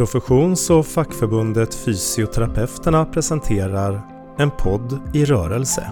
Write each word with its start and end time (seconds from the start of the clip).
Professions 0.00 0.70
och 0.70 0.86
fackförbundet 0.86 1.74
Fysioterapeuterna 1.74 3.04
presenterar 3.04 4.00
En 4.38 4.50
podd 4.50 5.00
i 5.14 5.24
rörelse. 5.24 5.90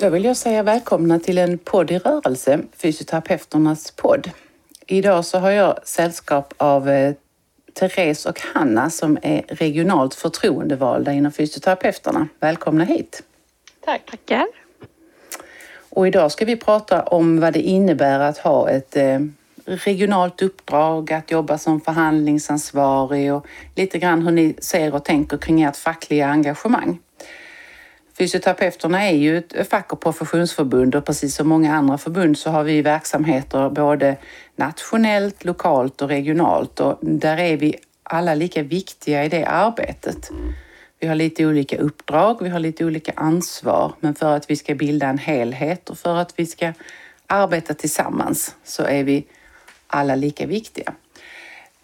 Då 0.00 0.10
vill 0.10 0.24
jag 0.24 0.36
säga 0.36 0.62
välkomna 0.62 1.18
till 1.18 1.38
en 1.38 1.58
podd 1.58 1.90
i 1.90 1.98
rörelse, 1.98 2.60
Fysioterapeuternas 2.76 3.90
podd. 3.90 4.30
Idag 4.90 5.24
så 5.24 5.38
har 5.38 5.50
jag 5.50 5.78
sällskap 5.84 6.54
av 6.56 6.88
eh, 6.88 7.14
Therese 7.74 8.26
och 8.26 8.40
Hanna 8.54 8.90
som 8.90 9.18
är 9.22 9.42
regionalt 9.48 10.14
förtroendevalda 10.14 11.12
inom 11.12 11.32
fysioterapeuterna. 11.32 12.28
Välkomna 12.40 12.84
hit! 12.84 13.22
Tack! 13.84 14.10
Tackar! 14.10 14.46
Och 15.88 16.08
idag 16.08 16.32
ska 16.32 16.44
vi 16.44 16.56
prata 16.56 17.02
om 17.02 17.40
vad 17.40 17.52
det 17.52 17.60
innebär 17.60 18.20
att 18.20 18.38
ha 18.38 18.70
ett 18.70 18.96
eh, 18.96 19.18
regionalt 19.64 20.42
uppdrag, 20.42 21.12
att 21.12 21.30
jobba 21.30 21.58
som 21.58 21.80
förhandlingsansvarig 21.80 23.34
och 23.34 23.46
lite 23.74 23.98
grann 23.98 24.22
hur 24.22 24.32
ni 24.32 24.54
ser 24.58 24.94
och 24.94 25.04
tänker 25.04 25.36
kring 25.38 25.62
ert 25.62 25.76
fackliga 25.76 26.26
engagemang. 26.26 26.98
Fysioterapeuterna 28.18 29.08
är 29.08 29.16
ju 29.16 29.38
ett 29.38 29.68
fack 29.70 29.92
och 29.92 30.00
professionsförbund 30.00 30.94
och 30.94 31.04
precis 31.04 31.34
som 31.34 31.48
många 31.48 31.74
andra 31.74 31.98
förbund 31.98 32.38
så 32.38 32.50
har 32.50 32.64
vi 32.64 32.82
verksamheter 32.82 33.70
både 33.70 34.16
nationellt, 34.56 35.44
lokalt 35.44 36.02
och 36.02 36.08
regionalt 36.08 36.80
och 36.80 36.98
där 37.00 37.36
är 37.38 37.56
vi 37.56 37.76
alla 38.02 38.34
lika 38.34 38.62
viktiga 38.62 39.24
i 39.24 39.28
det 39.28 39.44
arbetet. 39.44 40.30
Vi 41.00 41.08
har 41.08 41.14
lite 41.14 41.46
olika 41.46 41.78
uppdrag, 41.78 42.38
vi 42.40 42.48
har 42.48 42.58
lite 42.58 42.84
olika 42.84 43.12
ansvar, 43.16 43.92
men 44.00 44.14
för 44.14 44.36
att 44.36 44.50
vi 44.50 44.56
ska 44.56 44.74
bilda 44.74 45.06
en 45.06 45.18
helhet 45.18 45.90
och 45.90 45.98
för 45.98 46.16
att 46.16 46.32
vi 46.36 46.46
ska 46.46 46.72
arbeta 47.26 47.74
tillsammans 47.74 48.54
så 48.64 48.84
är 48.84 49.04
vi 49.04 49.24
alla 49.86 50.14
lika 50.14 50.46
viktiga. 50.46 50.92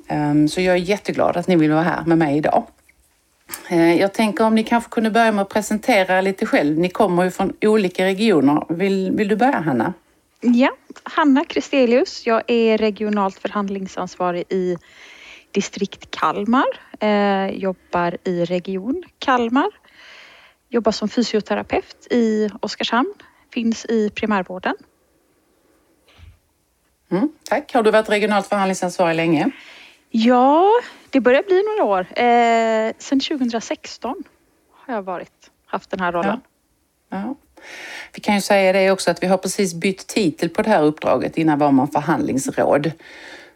Ehm, 0.08 0.48
så 0.48 0.60
jag 0.60 0.74
är 0.74 0.78
jätteglad 0.78 1.36
att 1.36 1.46
ni 1.46 1.56
vill 1.56 1.70
vara 1.70 1.82
här 1.82 2.04
med 2.04 2.18
mig 2.18 2.36
idag. 2.36 2.64
Eh, 3.68 3.94
jag 3.94 4.12
tänker 4.14 4.44
om 4.44 4.54
ni 4.54 4.64
kanske 4.64 4.90
kunde 4.90 5.10
börja 5.10 5.32
med 5.32 5.42
att 5.42 5.48
presentera 5.48 6.20
lite 6.20 6.46
själv. 6.46 6.78
Ni 6.78 6.88
kommer 6.88 7.24
ju 7.24 7.30
från 7.30 7.52
olika 7.60 8.04
regioner. 8.04 8.66
Vill, 8.68 9.12
vill 9.12 9.28
du 9.28 9.36
börja 9.36 9.60
Hanna? 9.60 9.92
Ja, 10.40 10.70
Hanna 11.02 11.44
Kristelius. 11.44 12.26
Jag 12.26 12.42
är 12.46 12.78
regionalt 12.78 13.38
förhandlingsansvarig 13.38 14.44
i 14.48 14.76
distrikt 15.50 16.10
Kalmar. 16.10 16.66
Eh, 17.00 17.46
jobbar 17.50 18.16
i 18.24 18.44
region 18.44 19.02
Kalmar. 19.18 19.70
Jobbar 20.68 20.92
som 20.92 21.08
fysioterapeut 21.08 22.06
i 22.10 22.48
Oskarshamn. 22.60 23.14
Finns 23.52 23.84
i 23.84 24.10
primärvården. 24.10 24.74
Mm, 27.10 27.28
tack. 27.44 27.74
Har 27.74 27.82
du 27.82 27.90
varit 27.90 28.08
regionalt 28.08 28.46
förhandlingsansvarig 28.46 29.16
länge? 29.16 29.50
Ja, 30.10 30.70
det 31.14 31.20
börjar 31.20 31.42
bli 31.42 31.62
några 31.62 31.84
år. 31.84 32.00
Eh, 32.00 32.92
sen 32.98 33.20
2016 33.20 34.24
har 34.70 34.94
jag 34.94 35.02
varit, 35.02 35.50
haft 35.66 35.90
den 35.90 36.00
här 36.00 36.12
rollen. 36.12 36.40
Ja. 37.08 37.16
ja. 37.16 37.34
Vi 38.14 38.20
kan 38.20 38.34
ju 38.34 38.40
säga 38.40 38.72
det 38.72 38.90
också 38.90 39.10
att 39.10 39.22
vi 39.22 39.26
har 39.26 39.38
precis 39.38 39.74
bytt 39.74 40.06
titel 40.06 40.48
på 40.48 40.62
det 40.62 40.70
här 40.70 40.82
uppdraget. 40.82 41.38
Innan 41.38 41.58
var 41.58 41.72
man 41.72 41.88
förhandlingsråd. 41.88 42.92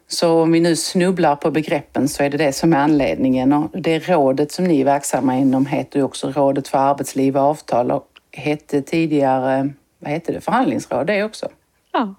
Så 0.06 0.42
om 0.42 0.52
vi 0.52 0.60
nu 0.60 0.76
snubblar 0.76 1.36
på 1.36 1.50
begreppen 1.50 2.08
så 2.08 2.22
är 2.22 2.30
det 2.30 2.38
det 2.38 2.52
som 2.52 2.72
är 2.72 2.76
anledningen. 2.76 3.52
Och 3.52 3.70
det 3.80 4.08
rådet 4.08 4.52
som 4.52 4.64
ni 4.64 4.80
är 4.80 4.84
verksamma 4.84 5.36
inom 5.36 5.66
heter 5.66 5.98
ju 5.98 6.04
också 6.04 6.30
Rådet 6.30 6.68
för 6.68 6.78
arbetsliv 6.78 7.36
och 7.36 7.42
avtal 7.42 7.90
och 7.90 8.08
hette 8.30 8.82
tidigare, 8.82 9.70
vad 9.98 10.10
hette 10.10 10.32
det, 10.32 10.40
förhandlingsråd 10.40 11.06
det 11.06 11.24
också? 11.24 11.48
Ja. 11.92 12.14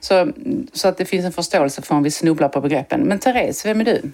Så, 0.00 0.32
så 0.72 0.88
att 0.88 0.96
det 0.96 1.04
finns 1.04 1.24
en 1.24 1.32
förståelse 1.32 1.82
för 1.82 1.94
om 1.94 2.02
vi 2.02 2.10
snubblar 2.10 2.48
på 2.48 2.60
begreppen. 2.60 3.00
Men 3.00 3.18
Therese, 3.18 3.66
vem 3.66 3.80
är 3.80 3.84
du? 3.84 4.10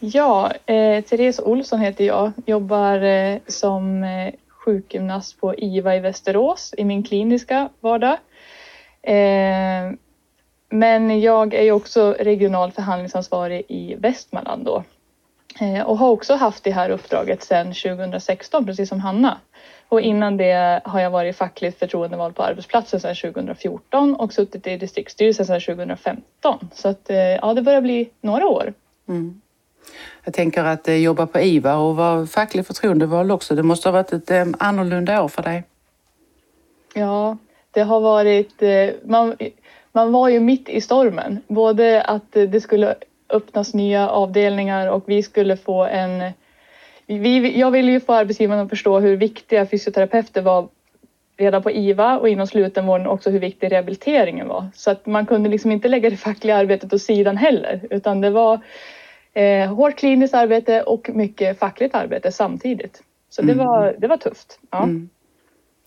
Ja, 0.00 0.52
eh, 0.66 1.04
Therese 1.04 1.40
Olsson 1.40 1.80
heter 1.80 2.04
jag. 2.04 2.32
Jobbar 2.46 3.02
eh, 3.02 3.38
som 3.46 4.04
eh, 4.04 4.34
sjukgymnast 4.64 5.40
på 5.40 5.54
IVA 5.54 5.96
i 5.96 6.00
Västerås 6.00 6.74
i 6.78 6.84
min 6.84 7.02
kliniska 7.02 7.68
vardag. 7.80 8.16
Eh, 9.02 9.92
men 10.70 11.20
jag 11.20 11.54
är 11.54 11.62
ju 11.62 11.72
också 11.72 12.16
regional 12.18 12.72
förhandlingsansvarig 12.72 13.62
i 13.68 13.94
Västmanland 13.94 14.64
då. 14.64 14.84
Eh, 15.60 15.82
och 15.82 15.98
har 15.98 16.08
också 16.08 16.34
haft 16.34 16.64
det 16.64 16.70
här 16.70 16.90
uppdraget 16.90 17.42
sedan 17.42 17.66
2016, 17.66 18.66
precis 18.66 18.88
som 18.88 19.00
Hanna. 19.00 19.38
Och 19.88 20.00
innan 20.00 20.36
det 20.36 20.80
har 20.84 21.00
jag 21.00 21.10
varit 21.10 21.36
fackligt 21.36 21.78
förtroendevald 21.78 22.34
på 22.34 22.42
arbetsplatsen 22.42 23.00
sedan 23.00 23.14
2014 23.14 24.14
och 24.14 24.32
suttit 24.32 24.66
i 24.66 24.76
distriktsstyrelsen 24.76 25.46
sedan 25.46 25.60
2015. 25.60 26.70
Så 26.74 26.88
att, 26.88 27.10
eh, 27.10 27.16
ja, 27.16 27.54
det 27.54 27.62
börjar 27.62 27.80
bli 27.80 28.10
några 28.20 28.46
år. 28.46 28.72
Mm. 29.08 29.40
Jag 30.24 30.34
tänker 30.34 30.64
att 30.64 30.88
eh, 30.88 30.94
jobba 30.94 31.26
på 31.26 31.40
IVA 31.40 31.76
och 31.76 31.96
vara 31.96 32.26
facklig 32.26 32.66
förtroendevald 32.66 33.32
också, 33.32 33.54
det 33.54 33.62
måste 33.62 33.88
ha 33.88 33.92
varit 33.92 34.12
ett 34.12 34.30
annorlunda 34.58 35.22
år 35.22 35.28
för 35.28 35.42
dig? 35.42 35.64
Ja, 36.94 37.36
det 37.70 37.80
har 37.82 38.00
varit... 38.00 38.62
Man, 39.04 39.36
man 39.92 40.12
var 40.12 40.28
ju 40.28 40.40
mitt 40.40 40.68
i 40.68 40.80
stormen. 40.80 41.38
Både 41.48 42.02
att 42.02 42.32
det 42.32 42.60
skulle 42.60 42.94
öppnas 43.30 43.74
nya 43.74 44.08
avdelningar 44.08 44.88
och 44.88 45.04
vi 45.06 45.22
skulle 45.22 45.56
få 45.56 45.84
en 45.84 46.32
vi, 47.06 47.58
jag 47.58 47.70
ville 47.70 47.92
ju 47.92 48.00
få 48.00 48.12
arbetsgivarna 48.12 48.62
att 48.62 48.68
förstå 48.68 49.00
hur 49.00 49.16
viktiga 49.16 49.66
fysioterapeuter 49.66 50.42
var 50.42 50.68
redan 51.36 51.62
på 51.62 51.70
IVA 51.70 52.18
och 52.18 52.28
inom 52.28 52.46
slutenvården 52.46 53.06
också 53.06 53.30
hur 53.30 53.38
viktig 53.38 53.72
rehabiliteringen 53.72 54.48
var. 54.48 54.66
Så 54.74 54.90
att 54.90 55.06
man 55.06 55.26
kunde 55.26 55.48
liksom 55.48 55.72
inte 55.72 55.88
lägga 55.88 56.10
det 56.10 56.16
fackliga 56.16 56.56
arbetet 56.56 56.92
åt 56.92 57.02
sidan 57.02 57.36
heller 57.36 57.80
utan 57.90 58.20
det 58.20 58.30
var 58.30 58.60
eh, 59.32 59.74
hårt 59.74 59.96
kliniskt 59.96 60.34
arbete 60.34 60.82
och 60.82 61.10
mycket 61.14 61.58
fackligt 61.58 61.94
arbete 61.94 62.32
samtidigt. 62.32 63.02
Så 63.30 63.42
det, 63.42 63.52
mm. 63.52 63.66
var, 63.66 63.94
det 63.98 64.06
var 64.06 64.16
tufft. 64.16 64.58
Ja. 64.70 64.82
Mm. 64.82 65.08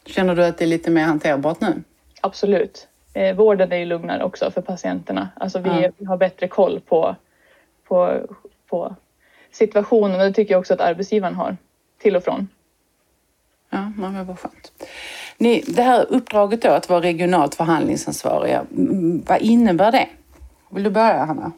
Känner 0.05 0.35
du 0.35 0.45
att 0.45 0.57
det 0.57 0.65
är 0.65 0.67
lite 0.67 0.91
mer 0.91 1.03
hanterbart 1.03 1.61
nu? 1.61 1.83
Absolut. 2.21 2.87
Eh, 3.13 3.35
vården 3.35 3.71
är 3.71 3.77
ju 3.77 3.85
lugnare 3.85 4.23
också 4.23 4.51
för 4.51 4.61
patienterna. 4.61 5.29
Alltså 5.35 5.59
vi, 5.59 5.69
ja. 5.69 5.91
vi 5.97 6.05
har 6.05 6.17
bättre 6.17 6.47
koll 6.47 6.79
på, 6.79 7.15
på, 7.91 8.21
på 8.69 8.95
situationen 9.51 10.19
och 10.19 10.25
det 10.25 10.33
tycker 10.33 10.53
jag 10.53 10.59
också 10.59 10.73
att 10.73 10.81
arbetsgivaren 10.81 11.35
har 11.35 11.57
till 12.01 12.15
och 12.15 12.23
från. 12.23 12.47
Ja, 13.69 13.91
men 13.97 14.25
vad 14.25 14.39
skönt. 14.39 14.71
Ni, 15.37 15.63
det 15.67 15.81
här 15.81 16.05
uppdraget 16.09 16.61
då 16.61 16.69
att 16.69 16.89
vara 16.89 17.01
regionalt 17.01 17.55
förhandlingsansvariga, 17.55 18.65
vad 19.27 19.41
innebär 19.41 19.91
det? 19.91 20.09
Vill 20.69 20.83
du 20.83 20.89
börja 20.89 21.25
Hanna? 21.25 21.51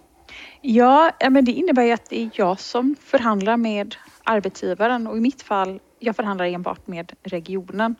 Ja, 0.61 1.11
men 1.29 1.45
det 1.45 1.51
innebär 1.51 1.83
ju 1.83 1.91
att 1.91 2.09
det 2.09 2.21
är 2.21 2.29
jag 2.33 2.59
som 2.59 2.95
förhandlar 3.01 3.57
med 3.57 3.95
arbetsgivaren 4.23 5.07
och 5.07 5.17
i 5.17 5.19
mitt 5.19 5.41
fall, 5.41 5.79
jag 5.99 6.15
förhandlar 6.15 6.45
enbart 6.45 6.87
med 6.87 7.11
regionen. 7.23 7.95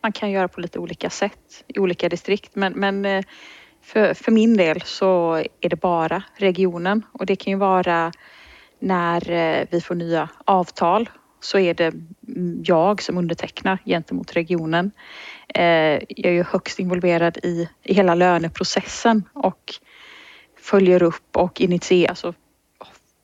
Man 0.00 0.12
kan 0.12 0.30
göra 0.30 0.48
på 0.48 0.60
lite 0.60 0.78
olika 0.78 1.10
sätt 1.10 1.64
i 1.66 1.78
olika 1.78 2.08
distrikt 2.08 2.54
men, 2.54 2.72
men 2.72 3.04
eh, 3.04 3.24
för, 3.86 4.14
för 4.14 4.32
min 4.32 4.56
del 4.56 4.80
så 4.80 5.34
är 5.60 5.68
det 5.68 5.76
bara 5.76 6.22
regionen 6.36 7.02
och 7.12 7.26
det 7.26 7.36
kan 7.36 7.50
ju 7.50 7.56
vara 7.56 8.12
när 8.78 9.30
eh, 9.30 9.66
vi 9.70 9.80
får 9.80 9.94
nya 9.94 10.28
avtal 10.44 11.10
så 11.40 11.58
är 11.58 11.74
det 11.74 11.94
jag 12.64 13.02
som 13.02 13.18
undertecknar 13.18 13.78
gentemot 13.84 14.32
regionen. 14.32 14.90
Eh, 15.54 15.64
jag 16.08 16.26
är 16.26 16.30
ju 16.30 16.42
högst 16.42 16.78
involverad 16.78 17.38
i, 17.42 17.68
i 17.82 17.94
hela 17.94 18.14
löneprocessen 18.14 19.22
och 19.32 19.74
följer 20.56 21.02
upp 21.02 21.36
och 21.36 21.60
initierar, 21.60 22.08
alltså 22.08 22.34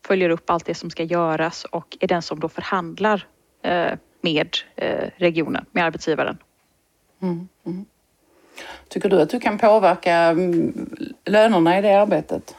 följer 0.07 0.31
upp 0.31 0.51
allt 0.51 0.67
det 0.67 0.75
som 0.75 0.91
ska 0.91 1.03
göras 1.03 1.65
och 1.65 1.97
är 2.01 2.09
den 2.09 2.23
som 2.23 2.41
då 2.41 2.49
förhandlar 2.49 3.27
eh, 3.63 3.93
med 4.21 4.49
regionen, 5.17 5.65
med 5.73 5.85
arbetsgivaren. 5.85 6.39
Mm, 7.23 7.49
mm. 7.67 7.85
Tycker 8.89 9.09
du 9.09 9.21
att 9.21 9.31
du 9.31 9.41
kan 9.41 9.59
påverka 9.59 10.15
mm, 10.15 10.91
lönerna 11.25 11.79
i 11.79 11.83
det 11.83 11.95
arbetet? 11.95 12.57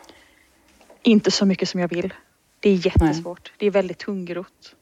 Inte 1.01 1.31
så 1.31 1.45
mycket 1.45 1.69
som 1.69 1.80
jag 1.80 1.88
vill. 1.88 2.13
Det 2.60 2.69
är 2.69 2.86
jättesvårt. 2.86 3.51
Nej. 3.51 3.56
Det 3.57 3.66
är 3.66 3.72
väldigt 3.72 3.98
tungrot. 3.98 4.75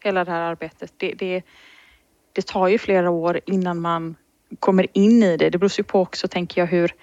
Hela 0.00 0.24
det 0.24 0.30
här 0.30 0.40
arbetet. 0.40 0.92
Det, 0.96 1.12
det, 1.12 1.42
det 2.32 2.46
tar 2.46 2.68
ju 2.68 2.78
flera 2.78 3.10
år 3.10 3.40
innan 3.46 3.80
man 3.80 4.16
kommer 4.60 4.86
in 4.92 5.22
i 5.22 5.36
det. 5.36 5.50
Det 5.50 5.58
beror 5.58 5.72
ju 5.78 5.84
på 5.84 6.00
också, 6.00 6.28
tänker 6.28 6.60
jag, 6.60 6.66
hur, 6.66 6.94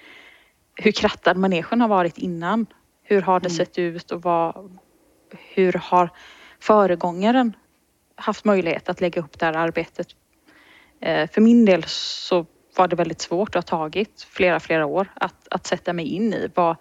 hur 0.74 0.92
krattad 0.92 1.36
manegen 1.36 1.80
har 1.80 1.88
varit 1.88 2.18
innan. 2.18 2.66
Hur 3.02 3.22
har 3.22 3.40
det 3.40 3.48
mm. 3.48 3.56
sett 3.56 3.78
ut 3.78 4.10
och 4.10 4.22
vad, 4.22 4.78
hur 5.54 5.72
har 5.72 6.10
föregångaren 6.60 7.56
haft 8.14 8.44
möjlighet 8.44 8.88
att 8.88 9.00
lägga 9.00 9.22
upp 9.22 9.38
det 9.38 9.46
här 9.46 9.52
arbetet? 9.52 10.06
Eh, 11.00 11.30
för 11.30 11.40
min 11.40 11.64
del 11.64 11.84
så 11.86 12.46
var 12.78 12.88
det 12.88 12.96
väldigt 12.96 13.20
svårt 13.20 13.48
och 13.48 13.54
har 13.54 13.62
tagit 13.62 14.26
flera, 14.30 14.60
flera 14.60 14.86
år 14.86 15.12
att, 15.14 15.48
att 15.50 15.66
sätta 15.66 15.92
mig 15.92 16.06
in 16.06 16.32
i. 16.32 16.50
Vad, 16.54 16.76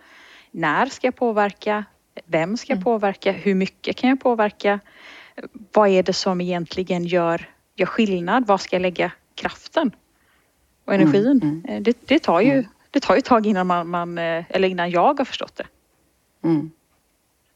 när 0.51 0.85
ska 0.85 1.07
jag 1.07 1.15
påverka? 1.15 1.85
Vem 2.25 2.57
ska 2.57 2.71
jag 2.71 2.77
mm. 2.77 2.83
påverka? 2.83 3.31
Hur 3.31 3.55
mycket 3.55 3.95
kan 3.95 4.09
jag 4.09 4.19
påverka? 4.19 4.79
Vad 5.73 5.89
är 5.89 6.03
det 6.03 6.13
som 6.13 6.41
egentligen 6.41 7.05
gör, 7.05 7.49
gör 7.75 7.85
skillnad? 7.85 8.47
Var 8.47 8.57
ska 8.57 8.75
jag 8.75 8.81
lägga 8.81 9.11
kraften 9.35 9.91
och 10.85 10.93
mm, 10.93 11.07
energin? 11.07 11.41
Mm, 11.43 11.63
mm. 11.67 11.83
Det, 11.83 11.97
det, 12.05 12.19
tar 12.19 12.41
ju, 12.41 12.51
mm. 12.51 12.65
det 12.91 12.99
tar 12.99 13.15
ju 13.15 13.19
ett 13.19 13.25
tag 13.25 13.45
innan, 13.45 13.67
man, 13.67 13.87
man, 13.87 14.17
eh, 14.17 14.43
eller 14.49 14.67
innan 14.67 14.89
jag 14.91 15.17
har 15.19 15.25
förstått 15.25 15.55
det. 15.55 15.65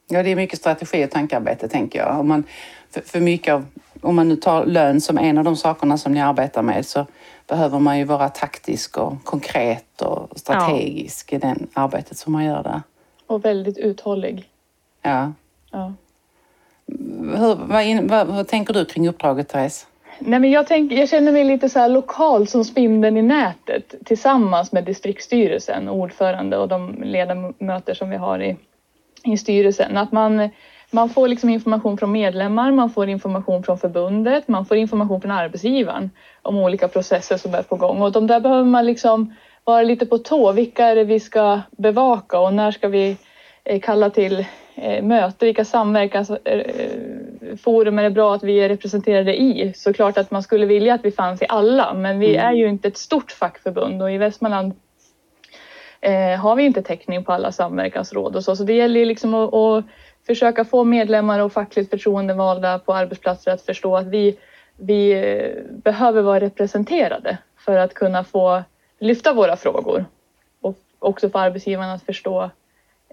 Ja, 0.07 0.23
det 0.23 0.29
är 0.29 0.35
mycket 0.35 0.59
strategi 0.59 1.05
och 1.05 1.11
tankearbete 1.11 1.67
tänker 1.67 1.99
jag. 1.99 2.19
Om 2.19 2.27
man, 2.27 2.43
för, 2.89 3.01
för 3.01 3.19
mycket 3.19 3.53
av, 3.53 3.65
om 4.01 4.15
man 4.15 4.29
nu 4.29 4.35
tar 4.35 4.65
lön 4.65 5.01
som 5.01 5.17
en 5.17 5.37
av 5.37 5.43
de 5.43 5.55
sakerna 5.55 5.97
som 5.97 6.13
ni 6.13 6.21
arbetar 6.21 6.61
med 6.61 6.85
så 6.85 7.07
behöver 7.49 7.79
man 7.79 7.97
ju 7.97 8.03
vara 8.03 8.29
taktisk 8.29 8.97
och 8.97 9.23
konkret 9.23 10.01
och 10.01 10.39
strategisk 10.39 11.31
ja. 11.31 11.35
i 11.35 11.39
det 11.39 11.55
arbetet 11.73 12.17
som 12.17 12.33
man 12.33 12.45
gör 12.45 12.63
där. 12.63 12.81
Och 13.27 13.45
väldigt 13.45 13.77
uthållig. 13.77 14.49
Ja. 15.01 15.33
ja. 15.71 15.93
Hur, 17.37 17.55
vad, 17.55 17.83
in, 17.83 18.07
vad, 18.07 18.27
vad 18.27 18.47
tänker 18.47 18.73
du 18.73 18.85
kring 18.85 19.07
uppdraget, 19.07 19.47
Therese? 19.47 19.87
Nej, 20.19 20.39
men 20.39 20.51
jag, 20.51 20.67
tänk, 20.67 20.91
jag 20.91 21.09
känner 21.09 21.31
mig 21.31 21.43
lite 21.43 21.69
så 21.69 21.79
här 21.79 21.89
lokal 21.89 22.47
som 22.47 22.65
spindeln 22.65 23.17
i 23.17 23.21
nätet 23.21 23.95
tillsammans 24.05 24.71
med 24.71 24.83
distriktsstyrelsen, 24.83 25.89
ordförande 25.89 26.57
och 26.57 26.67
de 26.67 27.03
ledamöter 27.03 27.93
som 27.93 28.09
vi 28.09 28.15
har 28.15 28.41
i, 28.41 28.57
i 29.23 29.37
styrelsen. 29.37 29.97
Att 29.97 30.11
man, 30.11 30.49
man 30.91 31.09
får 31.09 31.27
liksom 31.27 31.49
information 31.49 31.97
från 31.97 32.11
medlemmar, 32.11 32.71
man 32.71 32.89
får 32.89 33.09
information 33.09 33.63
från 33.63 33.77
förbundet, 33.77 34.47
man 34.47 34.65
får 34.65 34.77
information 34.77 35.21
från 35.21 35.31
arbetsgivaren 35.31 36.11
om 36.41 36.57
olika 36.57 36.87
processer 36.87 37.37
som 37.37 37.53
är 37.53 37.63
på 37.63 37.75
gång 37.75 38.01
och 38.01 38.11
de 38.11 38.27
där 38.27 38.39
behöver 38.39 38.63
man 38.63 38.85
liksom 38.85 39.35
vara 39.63 39.83
lite 39.83 40.05
på 40.05 40.17
tå. 40.17 40.51
Vilka 40.51 40.85
är 40.85 40.95
det 40.95 41.03
vi 41.03 41.19
ska 41.19 41.61
bevaka 41.71 42.39
och 42.39 42.53
när 42.53 42.71
ska 42.71 42.87
vi 42.87 43.17
eh, 43.63 43.79
kalla 43.79 44.09
till 44.09 44.45
eh, 44.75 45.03
möte? 45.03 45.45
Vilka 45.45 45.65
samverkansforum 45.65 47.99
är 47.99 48.03
det 48.03 48.09
bra 48.09 48.35
att 48.35 48.43
vi 48.43 48.59
är 48.59 48.69
representerade 48.69 49.41
i? 49.41 49.73
Såklart 49.75 50.17
att 50.17 50.31
man 50.31 50.43
skulle 50.43 50.65
vilja 50.65 50.93
att 50.93 51.05
vi 51.05 51.11
fanns 51.11 51.41
i 51.41 51.45
alla, 51.49 51.93
men 51.93 52.19
vi 52.19 52.35
mm. 52.35 52.47
är 52.47 52.53
ju 52.53 52.69
inte 52.69 52.87
ett 52.87 52.97
stort 52.97 53.31
fackförbund 53.31 54.01
och 54.01 54.11
i 54.11 54.17
Västmanland 54.17 54.73
eh, 56.01 56.39
har 56.39 56.55
vi 56.55 56.63
inte 56.63 56.81
täckning 56.81 57.23
på 57.23 57.33
alla 57.33 57.51
samverkansråd 57.51 58.35
och 58.35 58.43
så, 58.43 58.55
så 58.55 58.63
det 58.63 58.73
gäller 58.73 59.05
liksom 59.05 59.33
att, 59.33 59.53
att 59.53 59.85
försöka 60.27 60.65
få 60.65 60.83
medlemmar 60.83 61.39
och 61.39 61.53
fackligt 61.53 61.89
förtroendevalda 61.89 62.79
på 62.79 62.93
arbetsplatser 62.93 63.51
att 63.51 63.61
förstå 63.61 63.97
att 63.97 64.07
vi, 64.07 64.37
vi 64.77 65.13
behöver 65.83 66.21
vara 66.21 66.39
representerade 66.39 67.37
för 67.57 67.77
att 67.77 67.93
kunna 67.93 68.23
få 68.23 68.63
lyfta 68.99 69.33
våra 69.33 69.55
frågor 69.55 70.05
och 70.61 70.77
också 70.99 71.29
få 71.29 71.37
arbetsgivarna 71.37 71.93
att 71.93 72.03
förstå 72.03 72.49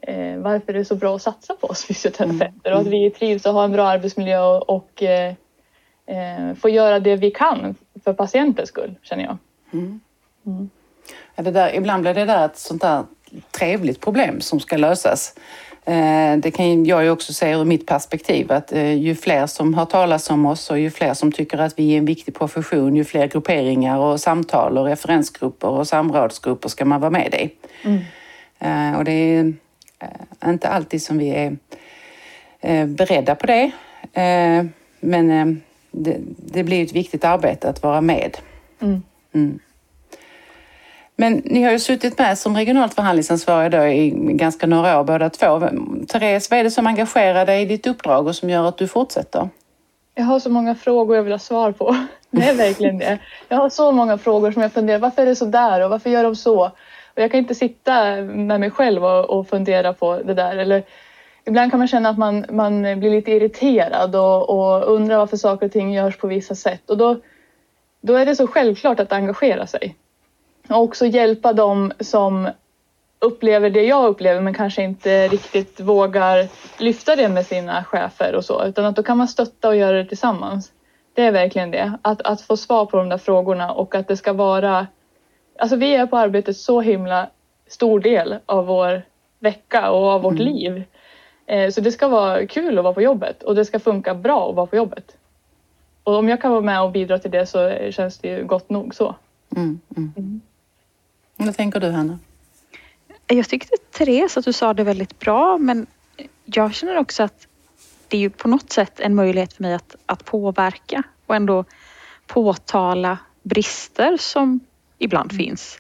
eh, 0.02 0.36
varför 0.36 0.72
det 0.72 0.78
är 0.78 0.84
så 0.84 0.94
bra 0.94 1.16
att 1.16 1.22
satsa 1.22 1.54
på 1.54 1.66
oss 1.66 1.84
fysioterapeuter 1.88 2.72
och 2.72 2.78
att 2.80 2.86
vi 2.86 3.10
trivs 3.10 3.46
och 3.46 3.52
har 3.52 3.64
en 3.64 3.72
bra 3.72 3.88
arbetsmiljö 3.88 4.40
och, 4.40 4.70
och 4.70 5.02
eh, 5.02 5.34
eh, 6.06 6.54
får 6.54 6.70
göra 6.70 7.00
det 7.00 7.16
vi 7.16 7.30
kan 7.30 7.74
för 8.04 8.12
patientens 8.12 8.68
skull, 8.68 8.94
känner 9.02 9.24
jag. 9.24 9.36
Mm. 9.72 10.00
Mm. 10.46 10.70
Ja, 11.34 11.42
det 11.42 11.50
där, 11.50 11.74
ibland 11.74 12.02
blir 12.02 12.14
det 12.14 12.24
där 12.24 12.44
ett 12.46 12.58
sånt 12.58 12.82
där 12.82 13.04
trevligt 13.50 14.00
problem 14.00 14.40
som 14.40 14.60
ska 14.60 14.76
lösas. 14.76 15.34
Eh, 15.88 16.36
det 16.36 16.50
kan 16.50 16.84
jag 16.84 17.04
ju 17.04 17.10
också 17.10 17.32
se 17.32 17.52
ur 17.52 17.64
mitt 17.64 17.86
perspektiv 17.86 18.52
att 18.52 18.72
eh, 18.72 18.92
ju 18.92 19.14
fler 19.14 19.46
som 19.46 19.74
hör 19.74 19.84
talas 19.84 20.30
om 20.30 20.46
oss 20.46 20.70
och 20.70 20.78
ju 20.78 20.90
fler 20.90 21.14
som 21.14 21.32
tycker 21.32 21.58
att 21.58 21.78
vi 21.78 21.94
är 21.94 21.98
en 21.98 22.04
viktig 22.04 22.34
profession, 22.34 22.96
ju 22.96 23.04
fler 23.04 23.26
grupperingar 23.26 23.98
och 23.98 24.20
samtal 24.20 24.78
och 24.78 24.84
referensgrupper 24.84 25.68
och 25.68 25.88
samrådsgrupper 25.88 26.68
ska 26.68 26.84
man 26.84 27.00
vara 27.00 27.10
med 27.10 27.34
i. 27.34 27.50
Mm. 27.82 27.98
Eh, 28.58 28.98
och 28.98 29.04
det 29.04 29.12
är 29.12 30.50
inte 30.50 30.68
alltid 30.68 31.02
som 31.02 31.18
vi 31.18 31.30
är 31.30 32.86
beredda 32.86 33.34
på 33.34 33.46
det. 33.46 33.70
Men 35.00 35.62
det 36.36 36.64
blir 36.64 36.82
ett 36.82 36.92
viktigt 36.92 37.24
arbete 37.24 37.68
att 37.68 37.82
vara 37.82 38.00
med. 38.00 38.36
Mm. 38.80 39.02
Mm. 39.34 39.58
Men 41.16 41.42
ni 41.44 41.62
har 41.62 41.72
ju 41.72 41.78
suttit 41.78 42.18
med 42.18 42.38
som 42.38 42.56
regionalt 42.56 42.94
förhandlingsansvariga 42.94 43.92
i 43.92 44.10
ganska 44.16 44.66
några 44.66 45.00
år 45.00 45.04
båda 45.04 45.30
två. 45.30 45.62
Therese, 46.08 46.50
vad 46.50 46.60
är 46.60 46.64
det 46.64 46.70
som 46.70 46.86
engagerar 46.86 47.46
dig 47.46 47.62
i 47.62 47.64
ditt 47.64 47.86
uppdrag 47.86 48.26
och 48.26 48.36
som 48.36 48.50
gör 48.50 48.68
att 48.68 48.78
du 48.78 48.88
fortsätter? 48.88 49.48
Jag 50.14 50.24
har 50.24 50.40
så 50.40 50.50
många 50.50 50.74
frågor 50.74 51.16
jag 51.16 51.22
vill 51.22 51.32
ha 51.32 51.38
svar 51.38 51.72
på. 51.72 51.96
Det 52.30 52.48
är 52.48 52.54
verkligen 52.54 52.98
det. 52.98 53.18
Jag 53.48 53.56
har 53.56 53.68
så 53.68 53.92
många 53.92 54.18
frågor 54.18 54.52
som 54.52 54.62
jag 54.62 54.72
funderar, 54.72 54.98
varför 54.98 55.22
är 55.22 55.26
det 55.26 55.36
så 55.36 55.44
där 55.44 55.84
och 55.84 55.90
varför 55.90 56.10
gör 56.10 56.22
de 56.22 56.36
så? 56.36 56.64
Och 57.14 57.22
jag 57.22 57.30
kan 57.30 57.38
inte 57.38 57.54
sitta 57.54 58.20
med 58.20 58.60
mig 58.60 58.70
själv 58.70 59.04
och, 59.04 59.30
och 59.30 59.48
fundera 59.48 59.92
på 59.92 60.18
det 60.18 60.34
där. 60.34 60.56
Eller, 60.56 60.82
ibland 61.44 61.70
kan 61.70 61.78
man 61.78 61.88
känna 61.88 62.08
att 62.08 62.18
man, 62.18 62.44
man 62.50 62.82
blir 62.82 63.10
lite 63.10 63.32
irriterad 63.32 64.16
och, 64.16 64.50
och 64.50 64.94
undrar 64.94 65.18
varför 65.18 65.36
saker 65.36 65.66
och 65.66 65.72
ting 65.72 65.92
görs 65.92 66.16
på 66.16 66.26
vissa 66.26 66.54
sätt. 66.54 66.90
Och 66.90 66.98
då, 66.98 67.16
då 68.00 68.14
är 68.14 68.26
det 68.26 68.36
så 68.36 68.46
självklart 68.46 69.00
att 69.00 69.12
engagera 69.12 69.66
sig. 69.66 69.96
Och 70.68 70.82
också 70.82 71.06
hjälpa 71.06 71.52
dem 71.52 71.92
som 72.00 72.48
upplever 73.18 73.70
det 73.70 73.84
jag 73.84 74.06
upplever 74.06 74.40
men 74.40 74.54
kanske 74.54 74.82
inte 74.82 75.28
riktigt 75.28 75.80
vågar 75.80 76.48
lyfta 76.82 77.16
det 77.16 77.28
med 77.28 77.46
sina 77.46 77.84
chefer 77.84 78.34
och 78.34 78.44
så 78.44 78.64
utan 78.64 78.84
att 78.84 78.96
då 78.96 79.02
kan 79.02 79.18
man 79.18 79.28
stötta 79.28 79.68
och 79.68 79.76
göra 79.76 79.96
det 79.96 80.04
tillsammans. 80.04 80.72
Det 81.14 81.22
är 81.22 81.32
verkligen 81.32 81.70
det, 81.70 81.92
att, 82.02 82.22
att 82.22 82.40
få 82.40 82.56
svar 82.56 82.86
på 82.86 82.96
de 82.96 83.08
där 83.08 83.18
frågorna 83.18 83.72
och 83.72 83.94
att 83.94 84.08
det 84.08 84.16
ska 84.16 84.32
vara 84.32 84.86
Alltså 85.58 85.76
vi 85.76 85.94
är 85.94 86.06
på 86.06 86.16
arbetet 86.16 86.56
så 86.56 86.80
himla 86.80 87.30
stor 87.66 88.00
del 88.00 88.36
av 88.46 88.66
vår 88.66 89.02
vecka 89.38 89.90
och 89.90 90.08
av 90.08 90.22
vårt 90.22 90.40
mm. 90.40 90.46
liv. 90.46 90.84
Eh, 91.46 91.70
så 91.70 91.80
det 91.80 91.92
ska 91.92 92.08
vara 92.08 92.46
kul 92.46 92.78
att 92.78 92.84
vara 92.84 92.94
på 92.94 93.02
jobbet 93.02 93.42
och 93.42 93.54
det 93.54 93.64
ska 93.64 93.78
funka 93.78 94.14
bra 94.14 94.50
att 94.50 94.56
vara 94.56 94.66
på 94.66 94.76
jobbet. 94.76 95.16
Och 96.02 96.14
om 96.14 96.28
jag 96.28 96.40
kan 96.40 96.50
vara 96.50 96.60
med 96.60 96.82
och 96.82 96.92
bidra 96.92 97.18
till 97.18 97.30
det 97.30 97.46
så 97.46 97.90
känns 97.90 98.18
det 98.18 98.28
ju 98.28 98.44
gott 98.44 98.70
nog 98.70 98.94
så. 98.94 99.14
Mm, 99.56 99.80
mm. 99.96 100.40
Vad 101.36 101.56
tänker 101.56 101.80
du 101.80 101.90
Hanna? 101.90 102.18
Jag 103.26 103.48
tyckte 103.48 103.76
Therese 103.90 104.36
att 104.36 104.44
du 104.44 104.52
sa 104.52 104.74
det 104.74 104.84
väldigt 104.84 105.18
bra 105.18 105.58
men 105.58 105.86
jag 106.44 106.74
känner 106.74 106.96
också 106.96 107.22
att 107.22 107.46
det 108.08 108.16
är 108.16 108.20
ju 108.20 108.30
på 108.30 108.48
något 108.48 108.72
sätt 108.72 109.00
en 109.00 109.14
möjlighet 109.14 109.52
för 109.52 109.62
mig 109.62 109.74
att, 109.74 109.96
att 110.06 110.24
påverka 110.24 111.02
och 111.26 111.36
ändå 111.36 111.64
påtala 112.26 113.18
brister 113.42 114.16
som 114.16 114.60
ibland 114.98 115.32
mm. 115.32 115.44
finns. 115.44 115.78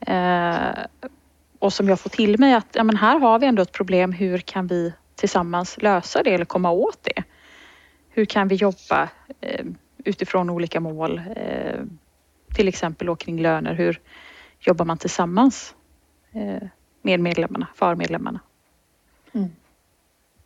Eh, 0.00 0.84
och 1.58 1.72
som 1.72 1.88
jag 1.88 2.00
får 2.00 2.10
till 2.10 2.38
mig 2.38 2.54
att 2.54 2.68
ja, 2.72 2.84
men 2.84 2.96
här 2.96 3.18
har 3.18 3.38
vi 3.38 3.46
ändå 3.46 3.62
ett 3.62 3.72
problem. 3.72 4.12
Hur 4.12 4.38
kan 4.38 4.66
vi 4.66 4.92
tillsammans 5.14 5.82
lösa 5.82 6.22
det 6.22 6.34
eller 6.34 6.44
komma 6.44 6.70
åt 6.70 6.98
det? 7.02 7.22
Hur 8.08 8.24
kan 8.24 8.48
vi 8.48 8.54
jobba 8.54 9.08
eh, 9.40 9.64
utifrån 10.04 10.50
olika 10.50 10.80
mål? 10.80 11.22
Eh, 11.36 11.80
till 12.54 12.68
exempel 12.68 13.16
kring 13.16 13.42
löner. 13.42 13.74
Hur, 13.74 14.00
jobbar 14.60 14.84
man 14.84 14.98
tillsammans 14.98 15.74
eh, 16.32 16.68
med 17.02 17.20
medlemmarna, 17.20 17.66
för 17.74 17.94
medlemmarna. 17.94 18.40
Mm. 19.32 19.50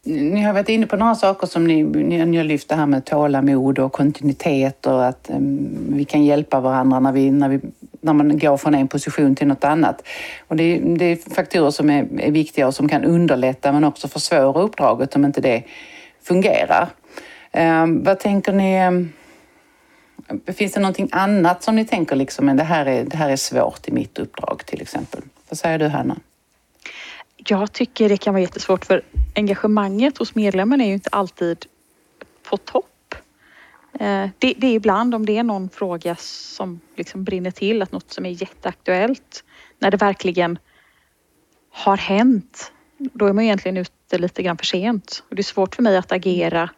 Ni 0.04 0.42
har 0.42 0.52
varit 0.52 0.68
inne 0.68 0.86
på 0.86 0.96
några 0.96 1.14
saker 1.14 1.46
som 1.46 1.66
ni, 1.66 1.82
ni, 1.82 2.36
har 2.36 2.44
lyft 2.44 2.68
det 2.68 2.74
här 2.74 2.86
med 2.86 3.04
tålamod 3.04 3.78
och 3.78 3.92
kontinuitet 3.92 4.86
och 4.86 5.06
att 5.06 5.30
um, 5.34 5.86
vi 5.88 6.04
kan 6.04 6.24
hjälpa 6.24 6.60
varandra 6.60 7.00
när, 7.00 7.12
vi, 7.12 7.30
när, 7.30 7.48
vi, 7.48 7.60
när 8.00 8.12
man 8.12 8.38
går 8.38 8.56
från 8.56 8.74
en 8.74 8.88
position 8.88 9.34
till 9.34 9.46
något 9.46 9.64
annat. 9.64 10.02
Och 10.48 10.56
det, 10.56 10.78
det 10.78 11.04
är 11.04 11.34
faktorer 11.34 11.70
som 11.70 11.90
är, 11.90 12.08
är, 12.20 12.30
viktiga 12.30 12.66
och 12.66 12.74
som 12.74 12.88
kan 12.88 13.04
underlätta 13.04 13.72
men 13.72 13.84
också 13.84 14.08
försvåra 14.08 14.62
uppdraget 14.62 15.16
om 15.16 15.24
inte 15.24 15.40
det 15.40 15.62
fungerar. 16.22 16.88
Um, 17.52 18.04
vad 18.04 18.18
tänker 18.18 18.52
ni? 18.52 18.86
Um, 18.86 19.12
Finns 20.46 20.72
det 20.72 20.80
någonting 20.80 21.08
annat 21.12 21.62
som 21.62 21.76
ni 21.76 21.84
tänker 21.84 22.16
liksom, 22.16 22.46
men 22.46 22.56
det 22.56 22.62
här, 22.62 22.86
är, 22.86 23.04
det 23.04 23.16
här 23.16 23.30
är 23.30 23.36
svårt 23.36 23.88
i 23.88 23.92
mitt 23.92 24.18
uppdrag 24.18 24.62
till 24.66 24.82
exempel? 24.82 25.22
Vad 25.48 25.58
säger 25.58 25.78
du 25.78 25.88
Hanna? 25.88 26.16
Jag 27.36 27.72
tycker 27.72 28.08
det 28.08 28.16
kan 28.16 28.34
vara 28.34 28.40
jättesvårt 28.40 28.84
för 28.84 29.02
engagemanget 29.34 30.18
hos 30.18 30.34
medlemmarna 30.34 30.84
är 30.84 30.88
ju 30.88 30.94
inte 30.94 31.10
alltid 31.12 31.66
på 32.42 32.56
topp. 32.56 33.14
Eh, 33.92 34.28
det, 34.38 34.54
det, 34.56 34.66
är 34.66 34.74
ibland 34.74 35.14
om 35.14 35.26
det 35.26 35.38
är 35.38 35.42
någon 35.42 35.68
fråga 35.68 36.16
som 36.18 36.80
liksom 36.96 37.24
brinner 37.24 37.50
till, 37.50 37.82
att 37.82 37.92
något 37.92 38.12
som 38.12 38.26
är 38.26 38.30
jätteaktuellt, 38.30 39.44
när 39.78 39.90
det 39.90 39.96
verkligen 39.96 40.58
har 41.70 41.96
hänt, 41.96 42.72
då 42.98 43.26
är 43.26 43.32
man 43.32 43.44
egentligen 43.44 43.76
ute 43.76 44.18
lite 44.18 44.42
grann 44.42 44.58
för 44.58 44.64
sent. 44.64 45.24
Och 45.28 45.36
det 45.36 45.40
är 45.40 45.44
svårt 45.44 45.74
för 45.74 45.82
mig 45.82 45.96
att 45.96 46.12
agera 46.12 46.70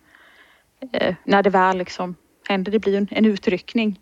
eh, 0.92 1.14
när 1.24 1.42
det 1.42 1.50
väl 1.50 1.78
liksom 1.78 2.14
händer, 2.48 2.72
det 2.72 2.78
blir 2.78 2.96
en, 2.96 3.08
en 3.10 3.24
utryckning. 3.24 4.00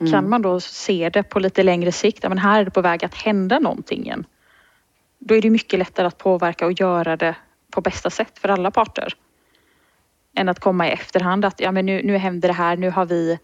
Mm. 0.00 0.12
Kan 0.12 0.28
man 0.28 0.42
då 0.42 0.60
se 0.60 1.08
det 1.08 1.22
på 1.22 1.38
lite 1.38 1.62
längre 1.62 1.92
sikt, 1.92 2.22
men 2.22 2.38
här 2.38 2.60
är 2.60 2.64
det 2.64 2.70
på 2.70 2.80
väg 2.80 3.04
att 3.04 3.14
hända 3.14 3.58
någonting 3.58 4.02
igen. 4.02 4.26
Då 5.18 5.34
är 5.34 5.42
det 5.42 5.50
mycket 5.50 5.78
lättare 5.78 6.06
att 6.06 6.18
påverka 6.18 6.66
och 6.66 6.80
göra 6.80 7.16
det 7.16 7.36
på 7.70 7.80
bästa 7.80 8.10
sätt 8.10 8.38
för 8.38 8.48
alla 8.48 8.70
parter. 8.70 9.14
Än 10.36 10.48
att 10.48 10.60
komma 10.60 10.88
i 10.88 10.90
efterhand 10.90 11.44
att 11.44 11.60
ja, 11.60 11.72
men 11.72 11.86
nu, 11.86 12.02
nu 12.02 12.16
händer 12.16 12.48
det 12.48 12.54
här, 12.54 12.76
nu 12.76 12.90
har 12.90 13.06
vi 13.06 13.38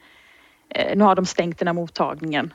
eh, 0.68 0.96
nu 0.96 1.04
har 1.04 1.14
de 1.14 1.26
stängt 1.26 1.58
den 1.58 1.68
här 1.68 1.74
mottagningen. 1.74 2.54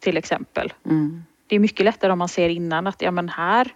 till 0.00 0.16
exempel. 0.16 0.72
Mm. 0.84 1.24
Det 1.46 1.56
är 1.56 1.60
mycket 1.60 1.84
lättare 1.84 2.12
om 2.12 2.18
man 2.18 2.28
ser 2.28 2.48
innan 2.48 2.86
att 2.86 3.02
ja, 3.02 3.10
men 3.10 3.28
här 3.28 3.68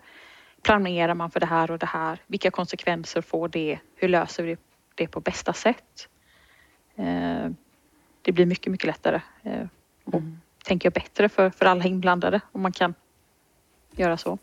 planerar 0.62 1.14
man 1.14 1.30
för 1.30 1.40
det 1.40 1.46
här 1.46 1.70
och 1.70 1.78
det 1.78 1.86
här. 1.86 2.18
Vilka 2.26 2.50
konsekvenser 2.50 3.20
får 3.20 3.48
det? 3.48 3.78
Hur 3.96 4.08
löser 4.08 4.42
vi 4.42 4.56
det 4.94 5.06
på 5.06 5.20
bästa 5.20 5.52
sätt? 5.52 6.08
Eh, 7.00 7.50
det 8.22 8.32
blir 8.32 8.46
mycket, 8.46 8.70
mycket 8.72 8.86
lättare 8.86 9.20
eh, 9.42 9.66
och 10.04 10.14
Mm. 10.14 10.40
tänker 10.64 10.86
jag 10.86 10.92
bättre 10.92 11.28
för, 11.28 11.50
för 11.50 11.66
alla 11.66 11.84
inblandade 11.84 12.40
om 12.52 12.62
man 12.62 12.72
kan 12.72 12.94
göra 13.96 14.16
så. 14.16 14.38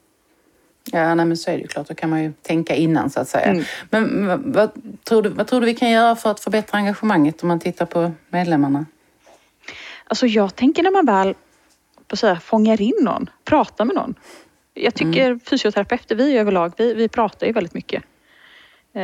Ja, 0.92 1.16
nej, 1.16 1.26
men 1.26 1.38
så 1.38 1.52
är 1.52 1.56
det 1.56 1.62
ju 1.62 1.68
klart. 1.68 1.88
Då 1.88 1.96
kan 1.96 2.10
man 2.10 2.24
ju 2.24 2.34
tänka 2.42 2.76
innan 2.76 3.10
så 3.10 3.20
att 3.20 3.28
säga. 3.28 3.46
Mm. 3.46 3.64
Men 3.90 4.28
vad, 4.28 4.40
vad, 4.40 4.72
tror 5.04 5.22
du, 5.22 5.30
vad 5.30 5.48
tror 5.48 5.62
du 5.62 5.66
vi 5.66 5.76
kan 5.76 5.90
göra 5.92 6.16
för 6.16 6.32
att 6.32 6.40
förbättra 6.40 6.78
engagemanget 6.78 7.42
om 7.44 7.48
man 7.48 7.60
tittar 7.60 7.86
på 7.86 8.12
medlemmarna? 8.30 8.86
Alltså 10.04 10.28
jag 10.28 10.56
tänker 10.56 10.84
när 10.84 10.92
man 10.92 11.06
väl 11.06 11.36
på 12.08 12.18
så 12.18 12.28
här, 12.28 12.36
fångar 12.36 12.82
in 12.82 12.94
någon, 13.02 13.30
pratar 13.44 13.86
med 13.86 13.96
någon. 13.96 14.16
Jag 14.74 14.96
tycker 14.96 15.40
fysioterapeuter, 15.46 16.16
vi 16.16 16.38
överlag, 16.38 16.74
vi, 16.78 16.94
vi 16.94 17.10
pratar 17.10 17.48
ju 17.48 17.54
väldigt 17.54 17.74
mycket 17.74 18.04
eh, 18.04 18.08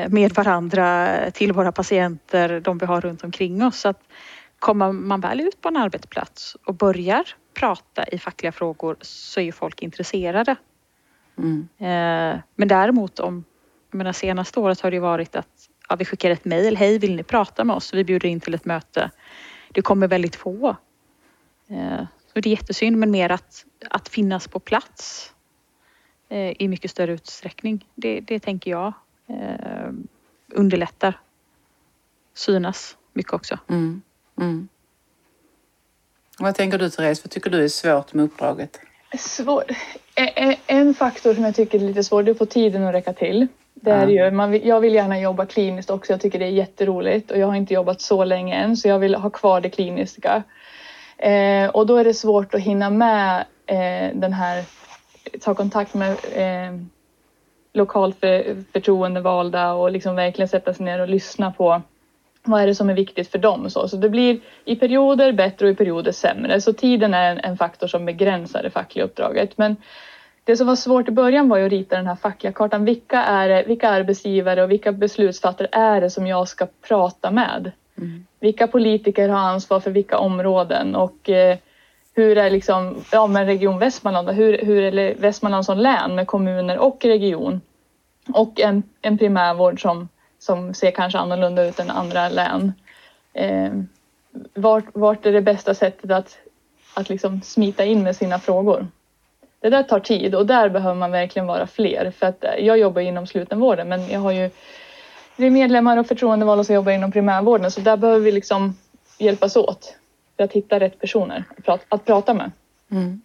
med 0.09 0.33
varandra, 0.33 1.17
till 1.31 1.51
våra 1.51 1.71
patienter, 1.71 2.59
de 2.59 2.77
vi 2.77 2.85
har 2.85 3.01
runt 3.01 3.23
omkring 3.23 3.63
oss. 3.63 3.79
Så 3.79 3.89
att 3.89 4.01
kommer 4.59 4.91
man 4.91 5.21
väl 5.21 5.41
ut 5.41 5.61
på 5.61 5.67
en 5.67 5.77
arbetsplats 5.77 6.57
och 6.65 6.75
börjar 6.75 7.23
prata 7.53 8.03
i 8.03 8.19
fackliga 8.19 8.51
frågor 8.51 8.95
så 9.01 9.39
är 9.39 9.43
ju 9.43 9.51
folk 9.51 9.81
intresserade. 9.81 10.55
Mm. 11.37 11.67
Eh, 11.77 12.39
Men 12.55 12.67
däremot 12.67 13.19
om, 13.19 13.43
jag 13.91 13.97
menar 13.97 14.13
senaste 14.13 14.59
året 14.59 14.81
har 14.81 14.91
det 14.91 14.99
varit 14.99 15.35
att 15.35 15.69
ja, 15.89 15.95
vi 15.95 16.05
skickar 16.05 16.31
ett 16.31 16.45
mejl, 16.45 16.77
hej 16.77 16.99
vill 16.99 17.15
ni 17.15 17.23
prata 17.23 17.63
med 17.63 17.75
oss? 17.75 17.93
Vi 17.93 18.03
bjuder 18.03 18.29
in 18.29 18.39
till 18.39 18.53
ett 18.53 18.65
möte. 18.65 19.11
Det 19.71 19.81
kommer 19.81 20.07
väldigt 20.07 20.35
få. 20.35 20.75
Eh, 21.67 22.05
Så 22.33 22.39
det 22.39 22.49
är 22.49 22.51
jättesynd 22.51 22.97
men 22.97 23.11
mer 23.11 23.31
att, 23.31 23.65
att 23.89 24.09
finnas 24.09 24.47
på 24.47 24.59
plats 24.59 25.33
eh, 26.29 26.61
i 26.61 26.67
mycket 26.67 26.91
större 26.91 27.11
utsträckning. 27.13 27.87
Det, 27.95 28.19
det 28.19 28.39
tänker 28.39 28.71
jag 28.71 28.93
eh, 29.27 29.91
underlättar. 30.53 31.19
Synas 32.33 32.97
mycket 33.13 33.33
också. 33.33 33.59
Mm. 33.69 34.01
Mm. 34.41 34.67
Vad 36.39 36.55
tänker 36.55 36.77
du 36.77 36.89
Therese? 36.89 37.23
Vad 37.25 37.31
tycker 37.31 37.49
du 37.49 37.63
är 37.63 37.67
svårt 37.67 38.13
med 38.13 38.25
uppdraget? 38.25 38.79
Svår. 39.17 39.63
En 40.67 40.93
faktor 40.93 41.33
som 41.33 41.43
jag 41.43 41.55
tycker 41.55 41.79
är 41.79 41.83
lite 41.83 42.03
svår 42.03 42.23
det 42.23 42.31
är 42.31 42.31
att 42.31 42.37
få 42.37 42.45
tiden 42.45 42.83
att 42.83 42.93
räcka 42.93 43.13
till. 43.13 43.47
Det 43.73 43.91
är 43.91 44.07
ju, 44.07 44.31
man 44.31 44.51
vill, 44.51 44.67
jag 44.67 44.79
vill 44.79 44.93
gärna 44.93 45.19
jobba 45.19 45.45
kliniskt 45.45 45.89
också. 45.89 46.13
Jag 46.13 46.21
tycker 46.21 46.39
det 46.39 46.45
är 46.45 46.49
jätteroligt 46.49 47.31
och 47.31 47.37
jag 47.37 47.47
har 47.47 47.55
inte 47.55 47.73
jobbat 47.73 48.01
så 48.01 48.23
länge 48.23 48.55
än 48.55 48.77
så 48.77 48.87
jag 48.87 48.99
vill 48.99 49.15
ha 49.15 49.29
kvar 49.29 49.61
det 49.61 49.69
kliniska. 49.69 50.43
Eh, 51.17 51.69
och 51.69 51.85
då 51.85 51.97
är 51.97 52.03
det 52.03 52.13
svårt 52.13 52.53
att 52.53 52.61
hinna 52.61 52.89
med 52.89 53.45
eh, 53.65 54.15
den 54.15 54.33
här, 54.33 54.63
ta 55.41 55.55
kontakt 55.55 55.93
med 55.93 56.11
eh, 56.11 56.79
lokalt 57.73 58.19
för, 58.19 58.63
förtroendevalda 58.73 59.73
och 59.73 59.91
liksom 59.91 60.15
verkligen 60.15 60.49
sätta 60.49 60.73
sig 60.73 60.85
ner 60.85 60.99
och 60.99 61.09
lyssna 61.09 61.51
på 61.51 61.81
vad 62.43 62.61
är 62.61 62.67
det 62.67 62.75
som 62.75 62.89
är 62.89 62.93
viktigt 62.93 63.31
för 63.31 63.37
dem. 63.37 63.69
Så, 63.69 63.87
så 63.87 63.97
det 63.97 64.09
blir 64.09 64.39
i 64.65 64.75
perioder 64.75 65.31
bättre 65.31 65.65
och 65.65 65.71
i 65.71 65.75
perioder 65.75 66.11
sämre. 66.11 66.61
Så 66.61 66.73
tiden 66.73 67.13
är 67.13 67.31
en, 67.31 67.39
en 67.39 67.57
faktor 67.57 67.87
som 67.87 68.05
begränsar 68.05 68.63
det 68.63 68.69
fackliga 68.69 69.05
uppdraget. 69.05 69.57
Men 69.57 69.75
det 70.43 70.57
som 70.57 70.67
var 70.67 70.75
svårt 70.75 71.07
i 71.07 71.11
början 71.11 71.49
var 71.49 71.57
ju 71.57 71.65
att 71.65 71.71
rita 71.71 71.95
den 71.95 72.07
här 72.07 72.15
fackliga 72.15 72.53
kartan. 72.53 72.85
Vilka, 72.85 73.23
är 73.23 73.49
det, 73.49 73.63
vilka 73.67 73.89
arbetsgivare 73.89 74.63
och 74.63 74.71
vilka 74.71 74.91
beslutsfattare 74.91 75.67
är 75.71 76.01
det 76.01 76.09
som 76.09 76.27
jag 76.27 76.47
ska 76.47 76.67
prata 76.87 77.31
med? 77.31 77.71
Mm. 77.97 78.25
Vilka 78.39 78.67
politiker 78.67 79.29
har 79.29 79.39
ansvar 79.39 79.79
för 79.79 79.91
vilka 79.91 80.17
områden 80.17 80.95
och 80.95 81.29
eh, 81.29 81.57
hur 82.13 82.37
är 82.37 82.49
liksom, 82.49 83.03
ja 83.11 83.27
men 83.27 83.45
Region 83.45 83.79
Västmanland, 83.79 84.27
då? 84.27 84.33
hur, 84.33 84.57
hur 84.57 84.81
är 84.81 85.15
Västmanland 85.15 85.65
som 85.65 85.77
län 85.77 86.15
med 86.15 86.27
kommuner 86.27 86.77
och 86.77 87.05
region? 87.05 87.61
Och 88.33 88.59
en, 88.59 88.83
en 89.01 89.17
primärvård 89.17 89.81
som, 89.81 90.09
som 90.39 90.73
ser 90.73 90.91
kanske 90.91 91.19
annorlunda 91.19 91.67
ut 91.67 91.79
än 91.79 91.89
andra 91.89 92.29
län. 92.29 92.73
Eh, 93.33 93.71
vart, 94.53 94.85
vart 94.93 95.25
är 95.25 95.33
det 95.33 95.41
bästa 95.41 95.73
sättet 95.73 96.11
att, 96.11 96.37
att 96.93 97.09
liksom 97.09 97.41
smita 97.41 97.85
in 97.85 98.03
med 98.03 98.15
sina 98.15 98.39
frågor? 98.39 98.87
Det 99.59 99.69
där 99.69 99.83
tar 99.83 99.99
tid 99.99 100.35
och 100.35 100.45
där 100.45 100.69
behöver 100.69 100.95
man 100.95 101.11
verkligen 101.11 101.47
vara 101.47 101.67
fler. 101.67 102.11
För 102.11 102.25
att 102.25 102.43
eh, 102.43 102.55
jag 102.59 102.77
jobbar 102.77 103.01
inom 103.01 103.27
slutenvården 103.27 103.89
men 103.89 104.09
jag 104.09 104.19
har 104.19 104.31
ju 104.31 104.49
vi 105.35 105.47
är 105.47 105.51
medlemmar 105.51 105.97
och 105.97 106.07
förtroendevalda 106.07 106.63
som 106.63 106.75
jobbar 106.75 106.91
inom 106.91 107.11
primärvården 107.11 107.71
så 107.71 107.81
där 107.81 107.97
behöver 107.97 108.19
vi 108.19 108.31
liksom 108.31 108.77
hjälpas 109.17 109.55
åt 109.55 109.95
för 110.37 110.43
att 110.43 110.51
hitta 110.53 110.79
rätt 110.79 110.99
personer 110.99 111.43
att 111.57 111.65
prata, 111.65 111.83
att 111.89 112.05
prata 112.05 112.33
med. 112.33 112.51
Mm. 112.91 113.21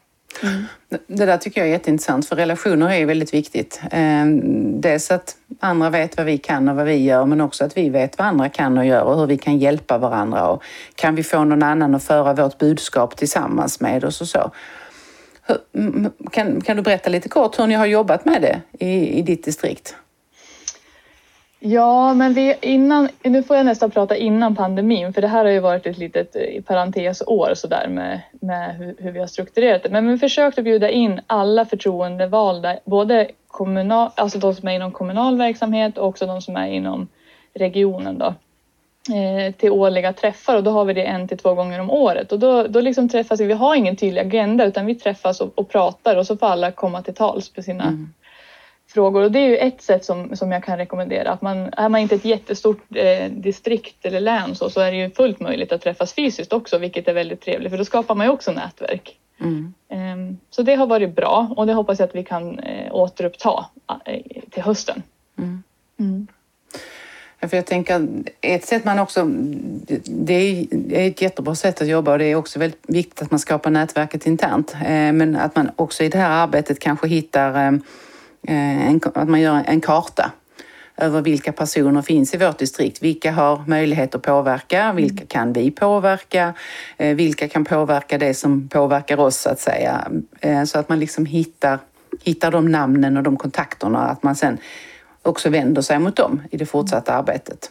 Det- 0.88 1.00
Det 1.06 1.26
där 1.26 1.36
tycker 1.38 1.60
jag 1.60 1.68
är 1.68 1.72
jätteintressant 1.72 2.28
för 2.28 2.36
relationer 2.36 2.90
är 2.92 3.06
väldigt 3.06 3.34
viktigt. 3.34 3.80
Eh, 3.90 4.26
Dels 4.80 5.10
att 5.10 5.36
andra 5.60 5.90
vet 5.90 6.16
vad 6.16 6.26
vi 6.26 6.38
kan 6.38 6.68
och 6.68 6.76
vad 6.76 6.86
vi 6.86 6.94
gör 7.04 7.24
men 7.26 7.40
också 7.40 7.64
att 7.64 7.76
vi 7.76 7.88
vet 7.88 8.18
vad 8.18 8.26
andra 8.26 8.48
kan 8.48 8.78
och 8.78 8.86
gör 8.86 9.02
och 9.02 9.18
hur 9.18 9.26
vi 9.26 9.38
kan 9.38 9.58
hjälpa 9.58 9.98
varandra 9.98 10.48
och 10.48 10.62
kan 10.94 11.14
vi 11.14 11.22
få 11.22 11.44
någon 11.44 11.62
annan 11.62 11.94
att 11.94 12.04
föra 12.04 12.34
vårt 12.34 12.58
budskap 12.58 13.16
tillsammans 13.16 13.80
med 13.80 14.04
oss 14.04 14.20
och 14.20 14.28
så. 14.28 14.50
Kan, 16.32 16.60
kan 16.60 16.76
du 16.76 16.82
berätta 16.82 17.10
lite 17.10 17.28
kort 17.28 17.58
hur 17.58 17.66
ni 17.66 17.74
har 17.74 17.86
jobbat 17.86 18.24
med 18.24 18.42
det 18.42 18.60
i, 18.86 19.18
i 19.18 19.22
ditt 19.22 19.44
distrikt? 19.44 19.96
Ja, 21.60 22.14
men 22.14 22.34
vi 22.34 22.54
innan, 22.62 23.08
nu 23.22 23.42
får 23.42 23.56
jag 23.56 23.66
nästan 23.66 23.90
prata 23.90 24.16
innan 24.16 24.56
pandemin 24.56 25.12
för 25.12 25.22
det 25.22 25.28
här 25.28 25.44
har 25.44 25.52
ju 25.52 25.60
varit 25.60 25.86
ett 25.86 25.98
litet 25.98 26.36
eh, 26.36 26.62
parentesår 26.62 27.54
sådär 27.54 27.88
med, 27.88 28.20
med 28.40 28.76
hur, 28.76 28.96
hur 28.98 29.12
vi 29.12 29.20
har 29.20 29.26
strukturerat 29.26 29.82
det. 29.82 29.88
Men 29.88 30.08
vi 30.08 30.18
försökte 30.18 30.62
bjuda 30.62 30.90
in 30.90 31.20
alla 31.26 31.64
förtroendevalda, 31.64 32.78
både 32.84 33.30
kommunal, 33.46 34.10
alltså 34.14 34.38
de 34.38 34.54
som 34.54 34.68
är 34.68 34.72
inom 34.72 34.92
kommunal 34.92 35.38
verksamhet 35.38 35.98
och 35.98 36.06
också 36.06 36.26
de 36.26 36.42
som 36.42 36.56
är 36.56 36.66
inom 36.66 37.08
regionen 37.54 38.18
då, 38.18 38.34
eh, 39.14 39.54
till 39.54 39.70
årliga 39.70 40.12
träffar 40.12 40.56
och 40.56 40.62
då 40.62 40.70
har 40.70 40.84
vi 40.84 40.94
det 40.94 41.04
en 41.04 41.28
till 41.28 41.38
två 41.38 41.54
gånger 41.54 41.80
om 41.80 41.90
året 41.90 42.32
och 42.32 42.38
då, 42.38 42.62
då 42.62 42.80
liksom 42.80 43.08
träffas 43.08 43.40
vi. 43.40 43.44
Vi 43.44 43.52
har 43.52 43.74
ingen 43.74 43.96
tydlig 43.96 44.20
agenda 44.20 44.64
utan 44.64 44.86
vi 44.86 44.94
träffas 44.94 45.40
och, 45.40 45.58
och 45.58 45.68
pratar 45.68 46.16
och 46.16 46.26
så 46.26 46.36
får 46.36 46.46
alla 46.46 46.70
komma 46.70 47.02
till 47.02 47.14
tals 47.14 47.48
på 47.48 47.62
sina 47.62 47.84
Mm 47.84 48.14
frågor 48.88 49.22
och 49.22 49.32
det 49.32 49.38
är 49.38 49.48
ju 49.48 49.56
ett 49.56 49.82
sätt 49.82 50.04
som, 50.04 50.36
som 50.36 50.52
jag 50.52 50.64
kan 50.64 50.78
rekommendera. 50.78 51.30
Att 51.30 51.42
man, 51.42 51.56
är 51.72 51.88
man 51.88 52.00
inte 52.00 52.14
ett 52.14 52.24
jättestort 52.24 52.82
eh, 52.94 53.30
distrikt 53.30 54.06
eller 54.06 54.20
län 54.20 54.54
så, 54.54 54.70
så 54.70 54.80
är 54.80 54.90
det 54.90 54.96
ju 54.96 55.10
fullt 55.10 55.40
möjligt 55.40 55.72
att 55.72 55.82
träffas 55.82 56.12
fysiskt 56.12 56.52
också 56.52 56.78
vilket 56.78 57.08
är 57.08 57.14
väldigt 57.14 57.40
trevligt 57.40 57.70
för 57.70 57.78
då 57.78 57.84
skapar 57.84 58.14
man 58.14 58.26
ju 58.26 58.32
också 58.32 58.52
nätverk. 58.52 59.18
Mm. 59.40 59.74
Ehm, 59.88 60.38
så 60.50 60.62
det 60.62 60.74
har 60.74 60.86
varit 60.86 61.16
bra 61.16 61.52
och 61.56 61.66
det 61.66 61.72
hoppas 61.72 61.98
jag 61.98 62.08
att 62.08 62.14
vi 62.14 62.24
kan 62.24 62.58
eh, 62.58 62.94
återuppta 62.94 63.66
eh, 64.04 64.22
till 64.50 64.62
hösten. 64.62 65.02
Mm. 65.38 65.62
Mm. 65.98 66.26
För 67.40 67.56
jag 67.56 67.66
tänker, 67.66 68.08
ett 68.40 68.64
sätt 68.64 68.84
man 68.84 68.98
också, 68.98 69.24
det 70.04 70.34
är 70.34 70.66
ett 70.90 71.22
jättebra 71.22 71.54
sätt 71.54 71.82
att 71.82 71.88
jobba 71.88 72.12
och 72.12 72.18
det 72.18 72.24
är 72.24 72.34
också 72.34 72.58
väldigt 72.58 72.84
viktigt 72.88 73.22
att 73.22 73.30
man 73.30 73.40
skapar 73.40 73.70
nätverket 73.70 74.26
internt. 74.26 74.74
Eh, 74.74 75.12
Men 75.12 75.36
att 75.36 75.56
man 75.56 75.70
också 75.76 76.04
i 76.04 76.08
det 76.08 76.18
här 76.18 76.30
arbetet 76.30 76.78
kanske 76.78 77.08
hittar, 77.08 77.66
eh, 77.66 77.78
en, 78.42 79.00
att 79.14 79.28
man 79.28 79.40
gör 79.40 79.62
en 79.66 79.80
karta 79.80 80.32
över 80.96 81.22
vilka 81.22 81.52
personer 81.52 82.02
finns 82.02 82.34
i 82.34 82.36
vårt 82.38 82.58
distrikt. 82.58 83.02
Vilka 83.02 83.32
har 83.32 83.64
möjlighet 83.66 84.14
att 84.14 84.22
påverka? 84.22 84.92
Vilka 84.92 85.26
kan 85.26 85.52
vi 85.52 85.70
påverka? 85.70 86.54
Eh, 86.96 87.14
Vilka 87.16 87.48
kan 87.48 87.64
påverka 87.64 88.18
det 88.18 88.34
som 88.34 88.68
påverkar 88.68 89.20
oss 89.20 89.36
så 89.36 89.50
att 89.50 89.60
säga? 89.60 90.08
Eh, 90.40 90.64
Så 90.64 90.78
att 90.78 90.88
man 90.88 91.00
liksom 91.00 91.26
hittar, 91.26 91.78
hittar 92.22 92.50
de 92.50 92.68
namnen 92.68 93.16
och 93.16 93.22
de 93.22 93.36
kontakterna. 93.36 93.98
Att 93.98 94.22
man 94.22 94.36
sen 94.36 94.58
också 95.22 95.50
vänder 95.50 95.82
sig 95.82 95.98
mot 95.98 96.16
dem 96.16 96.42
i 96.50 96.56
det 96.56 96.66
fortsatta 96.66 97.14
arbetet. 97.14 97.70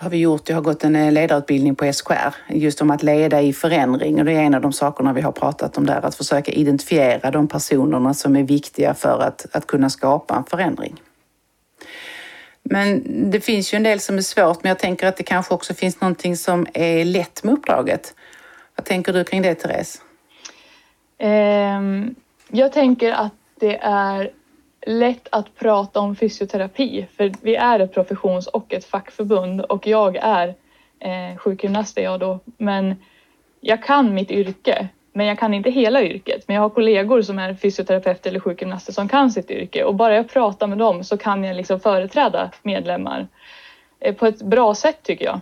Har 0.00 0.10
vi 0.10 0.16
gjort. 0.16 0.48
Jag 0.48 0.56
har 0.56 0.62
gått 0.62 0.84
en 0.84 0.96
eh, 0.96 1.12
ledarutbildning 1.12 1.74
på 1.74 1.92
SKR 1.92 2.34
just 2.48 2.80
om 2.80 2.90
att 2.90 3.02
leda 3.02 3.42
i 3.42 3.52
förändring 3.52 4.18
och 4.18 4.24
det 4.24 4.32
är 4.32 4.42
en 4.42 4.54
av 4.54 4.60
de 4.60 4.72
sakerna 4.72 5.12
vi 5.12 5.20
har 5.20 5.32
pratat 5.32 5.78
om 5.78 5.86
där. 5.86 6.04
Att 6.04 6.14
försöka 6.14 6.52
identifiera 6.52 7.30
de 7.30 7.48
personerna 7.48 8.14
som 8.14 8.36
är 8.36 8.42
viktiga 8.42 8.94
för 8.94 9.22
att, 9.22 9.46
att 9.52 9.66
kunna 9.66 9.90
skapa 9.90 10.36
en 10.36 10.44
förändring. 10.44 11.00
Men 12.62 13.02
det 13.30 13.40
finns 13.40 13.74
ju 13.74 13.76
en 13.76 13.82
del 13.82 14.00
som 14.00 14.18
är 14.18 14.22
svårt, 14.22 14.62
men 14.62 14.68
jag 14.68 14.78
tänker 14.78 15.06
att 15.06 15.16
det 15.16 15.22
kanske 15.22 15.54
också 15.54 15.74
finns 15.74 16.00
någonting 16.00 16.36
som 16.36 16.66
är 16.74 17.04
lätt 17.04 17.44
med 17.44 17.54
uppdraget. 17.54 18.14
Vad 18.76 18.84
tänker 18.84 19.12
du 19.12 19.24
kring 19.24 19.42
det, 19.42 19.54
Therese? 19.54 20.02
Ehm, 21.18 22.14
jag 22.48 22.72
tänker 22.72 23.12
att 23.12 23.32
det 23.60 23.76
är 23.82 24.30
lätt 24.86 25.28
att 25.32 25.54
prata 25.54 26.00
om 26.00 26.16
fysioterapi 26.16 27.06
för 27.16 27.32
vi 27.42 27.54
är 27.54 27.80
ett 27.80 27.94
professions 27.94 28.46
och 28.46 28.74
ett 28.74 28.84
fackförbund 28.84 29.60
och 29.60 29.86
jag 29.86 30.16
är 30.16 30.48
eh, 31.00 31.36
sjukgymnast 31.36 31.98
är 31.98 32.02
jag 32.02 32.20
då 32.20 32.38
men 32.56 32.96
jag 33.60 33.82
kan 33.82 34.14
mitt 34.14 34.30
yrke 34.30 34.88
men 35.18 35.26
jag 35.26 35.38
kan 35.38 35.54
inte 35.54 35.70
hela 35.70 36.02
yrket. 36.02 36.44
Men 36.48 36.54
jag 36.54 36.62
har 36.62 36.70
kollegor 36.70 37.22
som 37.22 37.38
är 37.38 37.54
fysioterapeuter 37.54 38.30
eller 38.30 38.40
sjukgymnaster 38.40 38.92
som 38.92 39.08
kan 39.08 39.30
sitt 39.30 39.50
yrke 39.50 39.84
och 39.84 39.94
bara 39.94 40.14
jag 40.14 40.28
pratar 40.28 40.66
med 40.66 40.78
dem 40.78 41.04
så 41.04 41.16
kan 41.16 41.44
jag 41.44 41.56
liksom 41.56 41.80
företräda 41.80 42.50
medlemmar 42.62 43.26
eh, 44.00 44.14
på 44.14 44.26
ett 44.26 44.42
bra 44.42 44.74
sätt 44.74 45.02
tycker 45.02 45.24
jag. 45.24 45.40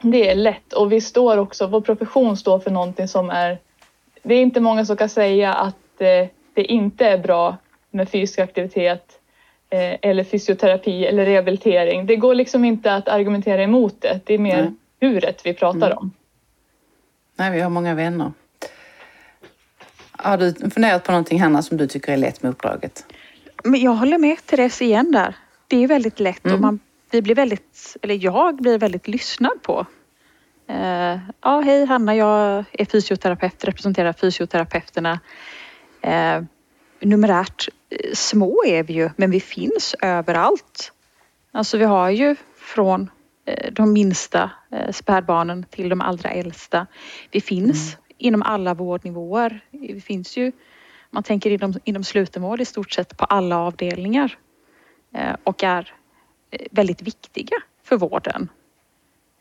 det 0.00 0.30
är 0.30 0.34
lätt 0.34 0.72
och 0.72 0.92
vi 0.92 1.00
står 1.00 1.36
också, 1.36 1.66
vår 1.66 1.80
profession 1.80 2.36
står 2.36 2.58
för 2.58 2.70
någonting 2.70 3.08
som 3.08 3.30
är, 3.30 3.58
det 4.22 4.34
är 4.34 4.42
inte 4.42 4.60
många 4.60 4.84
som 4.84 4.96
kan 4.96 5.08
säga 5.08 5.54
att 5.54 6.00
eh, 6.00 6.26
det 6.54 6.64
inte 6.64 7.06
är 7.06 7.18
bra 7.18 7.56
med 7.92 8.08
fysisk 8.08 8.38
aktivitet 8.38 9.18
eh, 9.70 9.96
eller 10.02 10.24
fysioterapi 10.24 11.06
eller 11.06 11.24
rehabilitering. 11.24 12.06
Det 12.06 12.16
går 12.16 12.34
liksom 12.34 12.64
inte 12.64 12.94
att 12.94 13.08
argumentera 13.08 13.62
emot 13.62 14.00
det. 14.00 14.20
Det 14.24 14.34
är 14.34 14.38
mer 14.38 14.62
Nej. 14.62 15.10
huret 15.10 15.40
vi 15.44 15.54
pratar 15.54 15.86
mm. 15.86 15.98
om. 15.98 16.12
Nej, 17.36 17.50
vi 17.50 17.60
har 17.60 17.70
många 17.70 17.94
vänner. 17.94 18.32
Har 20.12 20.38
du 20.38 20.70
funderat 20.70 21.04
på 21.04 21.12
någonting 21.12 21.40
Hanna 21.40 21.62
som 21.62 21.76
du 21.76 21.86
tycker 21.86 22.12
är 22.12 22.16
lätt 22.16 22.42
med 22.42 22.50
uppdraget? 22.50 23.04
Men 23.64 23.80
jag 23.80 23.92
håller 23.92 24.18
med 24.18 24.46
Therese 24.46 24.82
igen 24.82 25.12
där. 25.12 25.34
Det 25.68 25.84
är 25.84 25.88
väldigt 25.88 26.20
lätt 26.20 26.44
mm. 26.44 26.54
och 26.54 26.60
man, 26.60 26.80
vi 27.10 27.22
blir 27.22 27.34
väldigt, 27.34 27.96
eller 28.02 28.24
jag 28.24 28.56
blir 28.56 28.78
väldigt 28.78 29.08
lyssnad 29.08 29.62
på. 29.62 29.86
Uh, 30.70 31.18
ja, 31.40 31.60
hej 31.60 31.84
Hanna, 31.84 32.16
jag 32.16 32.64
är 32.72 32.84
fysioterapeut, 32.84 33.64
representerar 33.64 34.12
fysioterapeuterna. 34.12 35.20
Uh, 36.06 36.44
numerärt 37.02 37.68
uh, 37.68 38.14
små 38.14 38.64
är 38.66 38.82
vi 38.82 38.92
ju, 38.92 39.10
men 39.16 39.30
vi 39.30 39.40
finns 39.40 39.94
överallt. 40.02 40.92
Alltså 41.52 41.78
vi 41.78 41.84
har 41.84 42.10
ju 42.10 42.36
från 42.56 43.10
de 43.72 43.92
minsta 43.92 44.50
spädbarnen 44.90 45.64
till 45.70 45.88
de 45.88 46.00
allra 46.00 46.30
äldsta. 46.30 46.86
Vi 47.30 47.40
finns 47.40 47.94
mm. 47.94 48.04
inom 48.18 48.42
alla 48.42 48.74
vårdnivåer. 48.74 49.60
Vi 49.70 50.00
finns 50.00 50.36
ju 50.36 50.52
man 51.12 51.22
tänker 51.22 51.50
inom, 51.50 51.74
inom 51.84 52.04
slutenvård 52.04 52.60
i 52.60 52.64
stort 52.64 52.92
sett 52.92 53.16
på 53.16 53.24
alla 53.24 53.58
avdelningar 53.58 54.38
eh, 55.14 55.36
och 55.44 55.64
är 55.64 55.94
eh, 56.50 56.66
väldigt 56.70 57.02
viktiga 57.02 57.56
för 57.82 57.96
vården. 57.96 58.48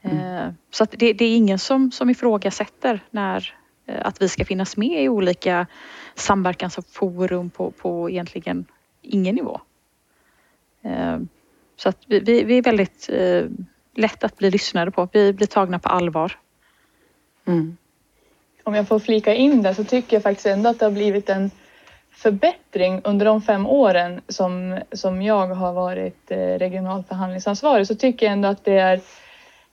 Mm. 0.02 0.18
Eh, 0.18 0.54
så 0.72 0.84
att 0.84 0.92
det, 0.92 1.14
det, 1.14 1.26
är 1.26 1.36
ingen 1.36 1.60
som, 1.60 1.92
som 1.92 2.10
ifrågasätter 2.10 3.00
när, 3.12 3.56
att 3.88 4.22
vi 4.22 4.30
ska 4.30 4.46
finnas 4.46 4.78
med 4.78 5.04
i 5.04 5.10
olika 5.10 5.68
samverkansforum 6.16 7.50
på, 7.50 7.72
på 7.72 8.10
egentligen 8.10 8.66
ingen 9.02 9.36
nivå. 9.36 9.62
Så 11.76 11.90
att 11.90 11.98
vi, 12.08 12.20
vi, 12.20 12.44
vi 12.44 12.58
är 12.58 12.62
väldigt 12.62 13.10
lätt 13.96 14.24
att 14.24 14.38
bli 14.38 14.52
lyssnade 14.52 14.92
på. 14.92 15.08
Vi 15.14 15.34
blir 15.34 15.48
tagna 15.48 15.80
på 15.80 15.90
allvar. 15.90 16.38
Mm. 17.48 17.78
Om 18.64 18.76
jag 18.76 18.88
får 18.88 19.00
flika 19.00 19.34
in 19.34 19.62
där 19.62 19.74
så 19.74 19.84
tycker 19.84 20.16
jag 20.16 20.24
faktiskt 20.24 20.46
ändå 20.46 20.70
att 20.70 20.80
det 20.80 20.86
har 20.86 20.92
blivit 20.92 21.30
en 21.30 21.52
förbättring 22.12 23.02
under 23.04 23.26
de 23.26 23.42
fem 23.42 23.68
åren 23.68 24.22
som, 24.28 24.80
som 24.92 25.22
jag 25.22 25.48
har 25.48 25.74
varit 25.74 26.32
eh, 26.32 26.38
regional 26.38 27.04
förhandlingsansvarig 27.04 27.88
så 27.88 27.96
tycker 27.96 28.26
jag 28.26 28.34
ändå 28.34 28.48
att 28.48 28.66
det 28.66 28.78
är 28.78 29.02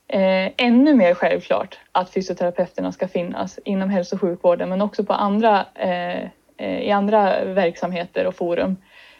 eh, 0.09 0.51
ännu 0.57 0.93
mer 0.93 1.13
självklart 1.13 1.79
att 1.91 2.09
fysioterapeuterna 2.09 2.91
ska 2.91 3.07
finnas 3.07 3.59
inom 3.65 3.89
hälso 3.89 4.15
och 4.15 4.21
sjukvården 4.21 4.69
men 4.69 4.81
också 4.81 5.03
på 5.03 5.13
andra, 5.13 5.65
eh, 5.75 6.23
eh 6.57 6.79
i 6.79 6.91
andra 6.91 7.43
verksamheter 7.45 8.27
och 8.27 8.35
forum. 8.35 8.77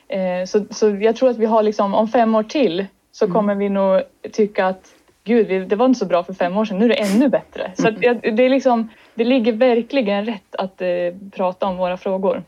Eh, 0.08 0.46
så, 0.46 0.66
så 0.70 0.90
jag 0.90 1.16
tror 1.16 1.30
att 1.30 1.38
vi 1.38 1.46
har 1.46 1.64
liksom, 1.64 1.94
om 1.94 2.08
fem 2.08 2.36
år 2.36 2.44
till 2.44 2.86
så 3.12 3.26
mm. 3.26 3.36
kommer 3.36 3.56
vi 3.56 3.70
nog 3.70 4.02
tycka 4.32 4.66
att 4.66 4.94
gud, 5.24 5.70
det 5.70 5.76
var 5.76 5.86
inte 5.86 6.00
så 6.00 6.06
bra 6.06 6.24
för 6.24 6.34
fem 6.34 6.58
år 6.58 6.66
sedan, 6.66 6.78
nu 6.78 6.86
är 6.86 6.90
det 6.90 6.96
ännu 6.96 7.30
bättre. 7.30 7.72
Så 7.78 7.88
att, 7.88 8.02
det, 8.02 8.46
är 8.46 8.50
liksom, 8.50 8.90
det 9.16 9.24
ligger 9.24 9.54
verkligen 9.54 10.26
rätt 10.26 10.56
att 10.56 10.82
eh, 10.82 10.88
prata 11.32 11.66
om 11.66 11.78
våra 11.78 11.98
frågor. 11.98 12.44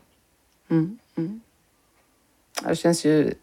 Mm, 0.70 0.98
mm. 1.16 1.40
Det 2.68 2.76
känns 2.76 3.04
ju... 3.04 3.34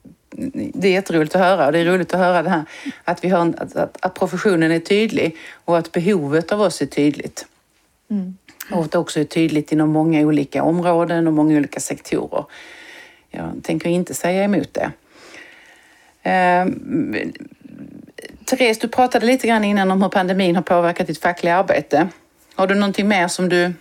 Det 0.74 0.88
är 0.88 0.92
jätteroligt 0.92 1.36
att 1.36 1.42
höra 1.42 1.66
och 1.66 1.72
det 1.72 1.80
är 1.80 1.86
roligt 1.86 2.14
att 2.14 2.20
höra 2.20 2.44
det 2.44 2.50
här 2.50 2.66
att, 3.04 3.24
vi 3.24 3.30
har, 3.30 3.54
att, 3.58 3.76
att, 3.76 3.98
att 4.06 4.14
professionen 4.14 4.72
är 4.72 4.80
tydlig 4.80 5.38
och 5.66 5.78
att 5.78 5.92
behovet 5.92 6.52
av 6.52 6.62
oss 6.62 6.82
är 6.82 6.86
tydligt. 6.86 7.46
Mm. 8.10 8.38
Och 8.72 8.84
att 8.84 8.92
det 8.92 8.98
också 8.98 9.20
är 9.20 9.24
tydligt 9.24 9.72
inom 9.72 9.90
många 9.90 10.22
olika 10.22 10.64
områden 10.64 11.28
och 11.28 11.34
många 11.34 11.58
olika 11.58 11.80
sektorer. 11.80 12.46
Jag 13.30 13.60
tänker 13.64 13.90
inte 13.90 14.14
säga 14.14 14.44
emot 14.44 14.74
det. 14.74 14.92
Eh, 16.30 16.66
Therese, 18.46 18.80
du 18.80 18.88
pratade 18.88 19.26
lite 19.26 19.48
grann 19.48 19.64
innan 19.64 19.92
om 19.92 20.02
hur 20.02 20.10
pandemin 20.10 20.56
har 20.56 20.64
påverkat 20.64 21.08
ditt 21.08 21.22
fackliga 21.22 21.56
arbete. 21.56 22.08
Har 22.56 22.68
du 22.68 22.76
någonting 22.76 23.08
mer 23.08 23.28
som 23.28 23.50
du 23.50 23.74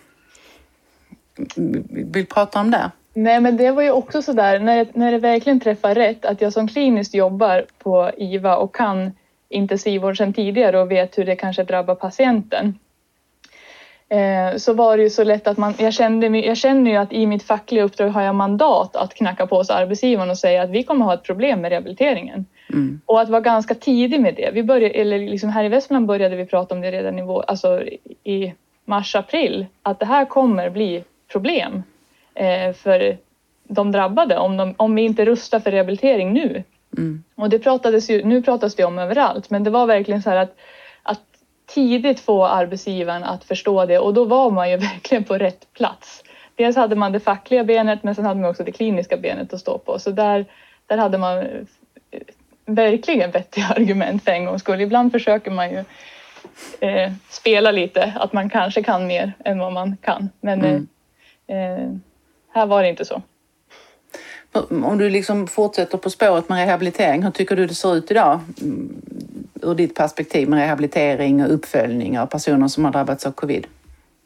vill 1.91 2.27
prata 2.27 2.61
om 2.61 2.71
där? 2.71 2.91
Nej, 3.23 3.41
men 3.41 3.57
det 3.57 3.71
var 3.71 3.83
ju 3.83 3.91
också 3.91 4.23
sådär 4.23 4.59
när, 4.59 4.87
när 4.93 5.13
det 5.13 5.19
verkligen 5.19 5.61
träffar 5.61 5.95
rätt 5.95 6.25
att 6.25 6.41
jag 6.41 6.53
som 6.53 6.69
kliniskt 6.69 7.15
jobbar 7.15 7.65
på 7.79 8.11
IVA 8.17 8.57
och 8.57 8.75
kan 8.75 9.13
intensivvård 9.49 10.17
sedan 10.17 10.33
tidigare 10.33 10.81
och 10.81 10.91
vet 10.91 11.19
hur 11.19 11.25
det 11.25 11.37
kanske 11.37 11.65
drabbar 11.65 11.95
patienten. 11.95 12.79
Eh, 14.09 14.57
så 14.57 14.73
var 14.73 14.97
det 14.97 15.03
ju 15.03 15.11
så 15.11 15.25
lätt 15.25 15.47
att 15.47 15.59
man, 15.59 15.75
jag 15.79 15.95
kände, 15.95 16.27
jag 16.27 16.57
känner 16.57 16.91
ju 16.91 16.97
att 16.97 17.13
i 17.13 17.27
mitt 17.27 17.43
fackliga 17.43 17.85
uppdrag 17.85 18.09
har 18.09 18.23
jag 18.23 18.35
mandat 18.35 18.97
att 18.97 19.15
knacka 19.15 19.47
på 19.47 19.57
hos 19.57 19.71
arbetsgivaren 19.71 20.31
och 20.31 20.39
säga 20.39 20.63
att 20.63 20.71
vi 20.71 20.83
kommer 20.83 21.05
ha 21.05 21.15
ett 21.15 21.23
problem 21.23 21.61
med 21.61 21.69
rehabiliteringen. 21.69 22.47
Mm. 22.73 23.01
Och 23.07 23.21
att 23.21 23.29
vara 23.29 23.41
ganska 23.41 23.75
tidig 23.75 24.21
med 24.21 24.35
det. 24.35 24.51
Vi 24.55 24.63
började, 24.63 24.95
eller 24.95 25.19
liksom 25.19 25.51
här 25.51 25.65
i 25.65 25.69
Västmanland 25.69 26.07
började 26.07 26.37
vi 26.37 26.47
prata 26.47 26.75
om 26.75 26.81
det 26.81 26.91
redan 26.91 27.19
i, 27.19 27.23
alltså 27.47 27.83
i 28.25 28.55
mars, 28.85 29.15
april, 29.17 29.67
att 29.83 30.01
det 30.01 30.07
här 30.07 30.25
kommer 30.25 30.71
bli 30.71 31.05
problem 31.33 31.83
för 32.75 33.19
de 33.69 33.93
drabbade 33.93 34.39
om, 34.39 34.57
de, 34.57 34.75
om 34.77 34.95
vi 34.95 35.03
inte 35.03 35.25
rustar 35.25 35.61
för 35.61 35.71
rehabilitering 35.71 36.33
nu. 36.33 36.65
Mm. 36.97 37.25
Och 37.35 37.49
det 37.49 37.59
pratades 37.59 38.11
ju, 38.11 38.25
nu 38.25 38.43
pratas 38.43 38.75
det 38.75 38.85
om 38.85 38.99
överallt, 38.99 39.51
men 39.51 39.65
det 39.65 39.71
var 39.71 39.87
verkligen 39.87 40.23
så 40.23 40.31
här 40.31 40.37
att, 40.37 40.57
att 41.03 41.21
tidigt 41.67 42.21
få 42.21 42.47
arbetsgivaren 42.47 43.25
att 43.25 43.45
förstå 43.45 43.87
det 43.87 43.99
och 43.99 44.15
då 44.15 44.25
var 44.25 44.51
man 44.51 44.71
ju 44.71 44.77
verkligen 44.93 45.25
på 45.25 45.39
rätt 45.39 45.73
plats. 45.73 46.25
Dels 46.55 46.77
hade 46.77 46.97
man 46.97 47.13
det 47.13 47.21
fackliga 47.21 47.65
benet 47.65 48.03
men 48.03 48.15
sen 48.15 48.25
hade 48.25 48.41
man 48.41 48.51
också 48.51 48.65
det 48.65 48.73
kliniska 48.73 49.17
benet 49.17 49.53
att 49.53 49.61
stå 49.61 49.79
på. 49.79 49.99
Så 49.99 50.11
där, 50.11 50.45
där 50.87 50.97
hade 50.97 51.19
man 51.19 51.45
verkligen 52.67 53.31
vettiga 53.31 53.67
argument 53.77 54.25
för 54.25 54.31
en 54.31 54.45
gångs 54.45 54.63
skull. 54.63 54.81
Ibland 54.81 55.13
försöker 55.13 55.51
man 55.51 55.71
ju 55.71 55.85
eh, 56.81 57.13
spela 57.29 57.71
lite, 57.71 58.13
att 58.17 58.33
man 58.33 58.51
kanske 58.51 58.83
kan 58.83 59.07
mer 59.07 59.33
än 59.45 59.59
vad 59.59 59.73
man 59.73 59.97
kan. 59.97 60.29
Men 60.41 60.65
mm. 60.65 60.89
eh, 61.47 61.99
här 62.59 62.67
var 62.67 62.83
det 62.83 62.89
inte 62.89 63.05
så. 63.05 63.23
Om 64.69 64.99
du 64.99 65.11
liksom 65.11 65.47
fortsätter 65.47 65.99
på 65.99 66.11
spåret 66.11 66.49
med 66.49 66.67
rehabilitering, 66.67 67.23
hur 67.23 67.31
tycker 67.31 67.57
du 67.57 67.67
det 67.67 67.75
ser 67.75 67.97
ut 67.97 68.11
idag? 68.11 68.41
Mm, 68.61 69.03
ur 69.63 69.75
ditt 69.75 69.95
perspektiv 69.95 70.49
med 70.49 70.59
rehabilitering 70.59 71.45
och 71.45 71.55
uppföljning 71.55 72.19
av 72.19 72.27
personer 72.27 72.69
som 72.69 72.85
har 72.85 72.93
drabbats 72.93 73.27
av 73.27 73.33
covid? 73.33 73.67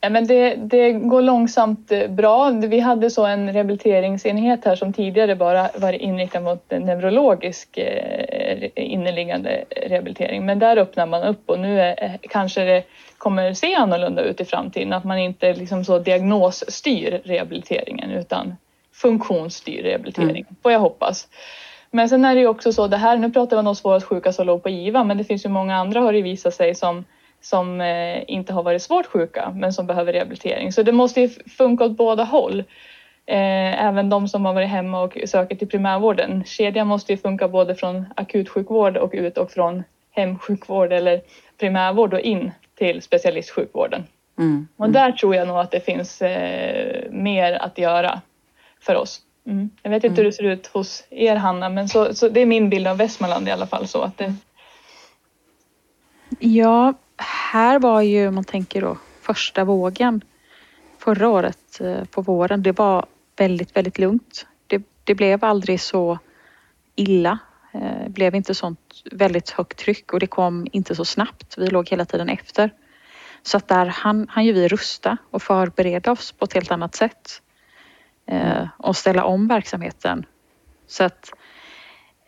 Ja, 0.04 0.10
men 0.10 0.26
det, 0.26 0.54
det, 0.54 0.92
går 0.92 1.22
långsamt 1.22 1.92
eh, 1.92 2.08
bra. 2.08 2.50
Vi 2.50 2.80
hade 2.80 3.10
så 3.10 3.26
en 3.26 3.52
rehabiliteringsenhet 3.52 4.64
här 4.64 4.76
som 4.76 4.92
tidigare 4.92 5.36
bara 5.36 5.70
var 5.74 5.92
inriktad 5.92 6.40
mot 6.40 6.70
neurologisk 6.70 7.78
eh, 7.78 8.68
inneliggande 8.74 9.64
rehabilitering. 9.70 10.46
Men 10.46 10.58
där 10.58 10.76
öppnar 10.76 11.06
man 11.06 11.22
upp 11.22 11.50
och 11.50 11.58
nu 11.58 11.80
är, 11.80 12.18
kanske 12.22 12.64
det 12.64 12.82
kommer 13.18 13.54
se 13.54 13.74
annorlunda 13.74 14.22
ut 14.22 14.40
i 14.40 14.44
framtiden. 14.44 14.92
Att 14.92 15.04
man 15.04 15.18
inte 15.18 15.54
liksom 15.54 15.84
så 15.84 15.98
diagnosstyr 15.98 17.20
rehabiliteringen 17.24 18.10
utan 18.10 18.56
funktionsstyr 18.92 19.82
rehabiliteringen, 19.82 20.46
mm. 20.46 20.56
får 20.62 20.72
jag 20.72 20.80
hoppas. 20.80 21.28
Men 21.90 22.08
sen 22.08 22.24
är 22.24 22.34
det 22.34 22.40
ju 22.40 22.46
också 22.46 22.72
så, 22.72 22.86
det 22.86 22.96
här, 22.96 23.16
nu 23.16 23.30
pratar 23.30 23.56
vi 23.56 23.58
om 23.58 23.64
de 23.64 23.76
svårast 23.76 24.06
sjuka 24.06 24.32
som 24.32 24.46
låg 24.46 24.62
på 24.62 24.70
IVA, 24.70 25.04
men 25.04 25.18
det 25.18 25.24
finns 25.24 25.44
ju 25.44 25.48
många 25.48 25.76
andra 25.76 26.00
har 26.00 26.12
det 26.12 26.22
visat 26.22 26.54
sig 26.54 26.74
som 26.74 27.04
som 27.42 27.80
eh, 27.80 28.22
inte 28.26 28.52
har 28.52 28.62
varit 28.62 28.82
svårt 28.82 29.06
sjuka 29.06 29.52
men 29.56 29.72
som 29.72 29.86
behöver 29.86 30.12
rehabilitering. 30.12 30.72
Så 30.72 30.82
det 30.82 30.92
måste 30.92 31.20
ju 31.20 31.28
funka 31.28 31.84
åt 31.84 31.96
båda 31.96 32.24
håll. 32.24 32.60
Eh, 33.26 33.84
även 33.84 34.08
de 34.08 34.28
som 34.28 34.44
har 34.44 34.54
varit 34.54 34.68
hemma 34.68 35.00
och 35.00 35.18
söker 35.26 35.56
till 35.56 35.68
primärvården. 35.68 36.44
Kedjan 36.44 36.86
måste 36.86 37.12
ju 37.12 37.18
funka 37.18 37.48
både 37.48 37.74
från 37.74 38.04
akutsjukvård 38.16 38.96
och 38.96 39.10
ut 39.12 39.38
och 39.38 39.50
från 39.50 39.82
hemsjukvård 40.10 40.92
eller 40.92 41.20
primärvård 41.58 42.14
och 42.14 42.20
in 42.20 42.52
till 42.74 43.02
specialistsjukvården. 43.02 44.04
Mm. 44.38 44.68
Och 44.76 44.90
där 44.90 45.12
tror 45.12 45.34
jag 45.34 45.48
nog 45.48 45.58
att 45.58 45.70
det 45.70 45.80
finns 45.80 46.22
eh, 46.22 47.10
mer 47.10 47.52
att 47.52 47.78
göra 47.78 48.20
för 48.80 48.94
oss. 48.94 49.20
Mm. 49.46 49.70
Jag 49.82 49.90
vet 49.90 50.04
inte 50.04 50.16
hur 50.16 50.24
det 50.24 50.32
ser 50.32 50.44
ut 50.44 50.66
hos 50.66 51.04
er 51.10 51.36
Hanna, 51.36 51.68
men 51.68 51.88
så, 51.88 52.14
så 52.14 52.28
det 52.28 52.40
är 52.40 52.46
min 52.46 52.70
bild 52.70 52.86
av 52.86 52.96
Västmanland 52.96 53.48
i 53.48 53.50
alla 53.50 53.66
fall. 53.66 53.86
Så 53.86 54.02
att 54.02 54.18
det... 54.18 54.34
Ja, 56.38 56.94
här 57.22 57.78
var 57.78 58.02
ju, 58.02 58.28
om 58.28 58.34
man 58.34 58.44
tänker 58.44 58.80
då, 58.80 58.98
första 59.20 59.64
vågen 59.64 60.24
förra 60.98 61.28
året 61.28 61.80
eh, 61.80 62.04
på 62.04 62.22
våren. 62.22 62.62
Det 62.62 62.78
var 62.78 63.06
väldigt, 63.36 63.76
väldigt 63.76 63.98
lugnt. 63.98 64.46
Det, 64.66 64.82
det 65.04 65.14
blev 65.14 65.44
aldrig 65.44 65.80
så 65.80 66.18
illa. 66.94 67.38
Det 68.04 68.10
blev 68.10 68.34
inte 68.34 68.54
sånt 68.54 69.02
väldigt 69.12 69.50
högt 69.50 69.78
tryck 69.78 70.12
och 70.12 70.20
det 70.20 70.26
kom 70.26 70.66
inte 70.72 70.94
så 70.94 71.04
snabbt. 71.04 71.54
Vi 71.58 71.66
låg 71.66 71.88
hela 71.88 72.04
tiden 72.04 72.28
efter. 72.28 72.70
Så 73.42 73.56
att 73.56 73.68
där 73.68 73.86
hann, 73.86 74.28
hann 74.28 74.44
ju 74.44 74.52
vi 74.52 74.68
rusta 74.68 75.16
och 75.30 75.42
förbereda 75.42 76.12
oss 76.12 76.32
på 76.32 76.44
ett 76.44 76.52
helt 76.52 76.70
annat 76.70 76.94
sätt. 76.94 77.42
Eh, 78.26 78.66
och 78.78 78.96
ställa 78.96 79.24
om 79.24 79.48
verksamheten. 79.48 80.26
Så 80.86 81.04
att 81.04 81.32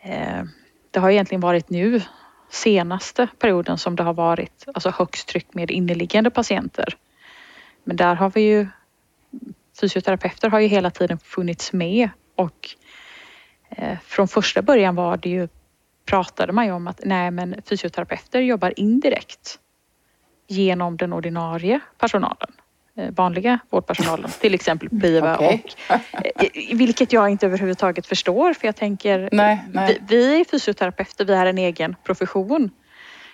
eh, 0.01 0.43
det 0.91 0.99
har 0.99 1.09
egentligen 1.09 1.41
varit 1.41 1.69
nu 1.69 2.01
senaste 2.49 3.27
perioden 3.39 3.77
som 3.77 3.95
det 3.95 4.03
har 4.03 4.13
varit 4.13 4.65
alltså 4.67 4.89
högst 4.89 5.27
tryck 5.27 5.53
med 5.53 5.71
inneliggande 5.71 6.29
patienter. 6.29 6.97
Men 7.83 7.95
där 7.95 8.15
har 8.15 8.29
vi 8.29 8.41
ju 8.41 8.67
fysioterapeuter 9.81 10.49
har 10.49 10.59
ju 10.59 10.67
hela 10.67 10.91
tiden 10.91 11.17
funnits 11.17 11.73
med 11.73 12.09
och 12.35 12.69
eh, 13.69 13.97
från 13.99 14.27
första 14.27 14.61
början 14.61 14.95
var 14.95 15.17
det 15.17 15.29
ju 15.29 15.47
pratade 16.05 16.53
man 16.53 16.65
ju 16.65 16.71
om 16.71 16.87
att 16.87 17.01
nej 17.03 17.31
men 17.31 17.61
fysioterapeuter 17.69 18.41
jobbar 18.41 18.73
indirekt 18.79 19.59
genom 20.47 20.97
den 20.97 21.13
ordinarie 21.13 21.79
personalen. 21.97 22.51
Eh, 22.97 23.11
vanliga 23.11 23.59
vårdpersonalen, 23.69 24.29
till 24.41 24.53
exempel 24.53 24.89
BIVA. 24.91 25.35
Okay. 25.35 25.59
Och, 25.89 26.43
eh, 26.43 26.77
vilket 26.77 27.13
jag 27.13 27.29
inte 27.29 27.45
överhuvudtaget 27.45 28.07
förstår 28.07 28.53
för 28.53 28.67
jag 28.67 28.75
tänker, 28.75 29.29
nej, 29.31 29.63
nej. 29.71 30.01
Vi, 30.07 30.15
vi, 30.15 30.39
är 30.39 30.45
fysioterapeuter, 30.45 31.25
vi 31.25 31.33
är 31.33 31.45
en 31.45 31.57
egen 31.57 31.95
profession. 32.03 32.69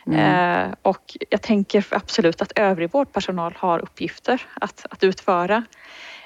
Mm. 0.07 0.69
Eh, 0.69 0.75
och 0.81 1.17
jag 1.29 1.41
tänker 1.41 1.85
absolut 1.89 2.41
att 2.41 2.51
övrig 2.55 2.91
vårdpersonal 2.91 3.53
har 3.57 3.79
uppgifter 3.79 4.41
att, 4.53 4.85
att 4.89 5.03
utföra. 5.03 5.55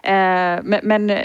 Eh, 0.03 0.59
men, 0.63 0.79
men, 0.83 1.19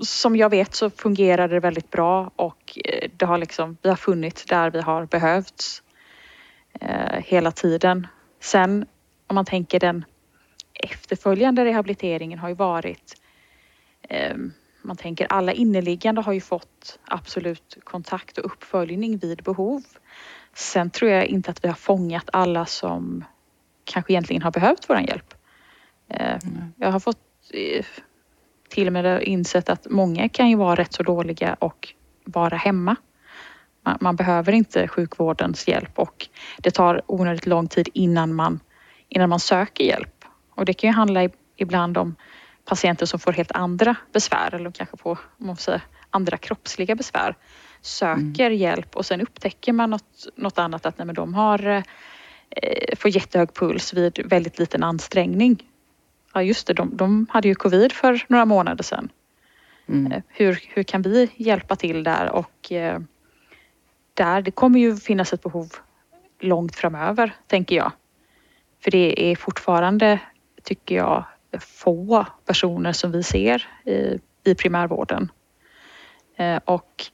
som 0.00 0.36
jag 0.36 0.50
vet 0.50 0.74
så 0.74 0.90
fungerar 0.90 1.48
det 1.48 1.60
väldigt 1.60 1.90
bra 1.90 2.30
och 2.36 2.78
eh, 2.84 3.10
det 3.16 3.26
har 3.26 3.38
liksom, 3.38 3.76
vi 3.82 3.88
har 3.88 3.96
funnits 3.96 4.44
där 4.44 4.70
vi 4.70 4.80
har 4.80 5.06
behövts 5.06 5.82
eh, 6.80 7.22
hela 7.24 7.50
tiden. 7.50 8.06
Sen 8.40 8.86
om 9.26 9.34
man 9.34 9.44
tänker 9.44 9.80
den 9.80 10.04
efterföljande 10.82 11.64
rehabiliteringen 11.64 12.38
har 12.38 12.48
ju 12.48 12.54
varit 12.54 13.20
eh, 14.08 14.36
man 14.82 14.96
tänker 14.96 15.26
alla 15.30 15.52
inneliggande 15.52 16.20
har 16.20 16.32
ju 16.32 16.40
fått 16.40 16.98
absolut 17.04 17.76
kontakt 17.84 18.38
och 18.38 18.44
uppföljning 18.44 19.18
vid 19.18 19.42
behov. 19.42 19.82
Sen 20.54 20.90
tror 20.90 21.10
jag 21.10 21.26
inte 21.26 21.50
att 21.50 21.64
vi 21.64 21.68
har 21.68 21.74
fångat 21.74 22.30
alla 22.32 22.66
som 22.66 23.24
kanske 23.84 24.12
egentligen 24.12 24.42
har 24.42 24.50
behövt 24.50 24.84
vår 24.88 24.98
hjälp. 24.98 25.34
Eh, 26.08 26.38
jag 26.76 26.92
har 26.92 27.00
fått 27.00 27.18
eh, 27.52 27.84
till 28.68 28.86
och 28.86 28.92
med 28.92 29.22
insett 29.22 29.68
att 29.68 29.86
många 29.90 30.28
kan 30.28 30.50
ju 30.50 30.56
vara 30.56 30.74
rätt 30.74 30.92
så 30.92 31.02
dåliga 31.02 31.56
och 31.58 31.88
vara 32.24 32.56
hemma. 32.56 32.96
Man, 33.82 33.98
man 34.00 34.16
behöver 34.16 34.52
inte 34.52 34.88
sjukvårdens 34.88 35.68
hjälp 35.68 35.98
och 35.98 36.28
det 36.58 36.70
tar 36.70 37.02
onödigt 37.06 37.46
lång 37.46 37.68
tid 37.68 37.88
innan 37.94 38.34
man, 38.34 38.60
innan 39.08 39.28
man 39.28 39.40
söker 39.40 39.84
hjälp. 39.84 40.19
Och 40.60 40.66
det 40.66 40.72
kan 40.72 40.90
ju 40.90 40.94
handla 40.94 41.28
ibland 41.56 41.98
om 41.98 42.16
patienter 42.64 43.06
som 43.06 43.20
får 43.20 43.32
helt 43.32 43.52
andra 43.52 43.96
besvär 44.12 44.54
eller 44.54 44.70
kanske 44.70 44.96
får 44.96 45.18
man 45.36 45.56
säga, 45.56 45.80
andra 46.10 46.36
kroppsliga 46.36 46.94
besvär. 46.94 47.36
Söker 47.80 48.46
mm. 48.46 48.58
hjälp 48.58 48.96
och 48.96 49.06
sen 49.06 49.20
upptäcker 49.20 49.72
man 49.72 49.90
något, 49.90 50.28
något 50.36 50.58
annat 50.58 50.86
att 50.86 50.98
nej, 50.98 51.06
men 51.06 51.14
de 51.14 51.34
har 51.34 51.66
eh, 52.50 52.96
får 52.96 53.10
jättehög 53.10 53.54
puls 53.54 53.94
vid 53.94 54.20
väldigt 54.24 54.58
liten 54.58 54.82
ansträngning. 54.82 55.62
Ja 56.34 56.42
just 56.42 56.66
det, 56.66 56.72
de, 56.72 56.96
de 56.96 57.26
hade 57.30 57.48
ju 57.48 57.54
covid 57.54 57.92
för 57.92 58.24
några 58.28 58.44
månader 58.44 58.84
sedan. 58.84 59.08
Mm. 59.88 60.12
Eh, 60.12 60.22
hur, 60.28 60.60
hur 60.68 60.82
kan 60.82 61.02
vi 61.02 61.30
hjälpa 61.36 61.76
till 61.76 62.04
där 62.04 62.30
och 62.30 62.72
eh, 62.72 63.00
där, 64.14 64.42
det 64.42 64.50
kommer 64.50 64.80
ju 64.80 64.96
finnas 64.96 65.32
ett 65.32 65.42
behov 65.42 65.68
långt 66.40 66.76
framöver 66.76 67.32
tänker 67.46 67.76
jag. 67.76 67.92
För 68.84 68.90
det 68.90 69.30
är 69.30 69.36
fortfarande 69.36 70.20
tycker 70.62 70.96
jag, 70.96 71.24
få 71.60 72.26
personer 72.46 72.92
som 72.92 73.12
vi 73.12 73.22
ser 73.22 73.68
i, 73.86 74.18
i 74.44 74.54
primärvården. 74.54 75.32
Eh, 76.36 76.60
och 76.64 77.04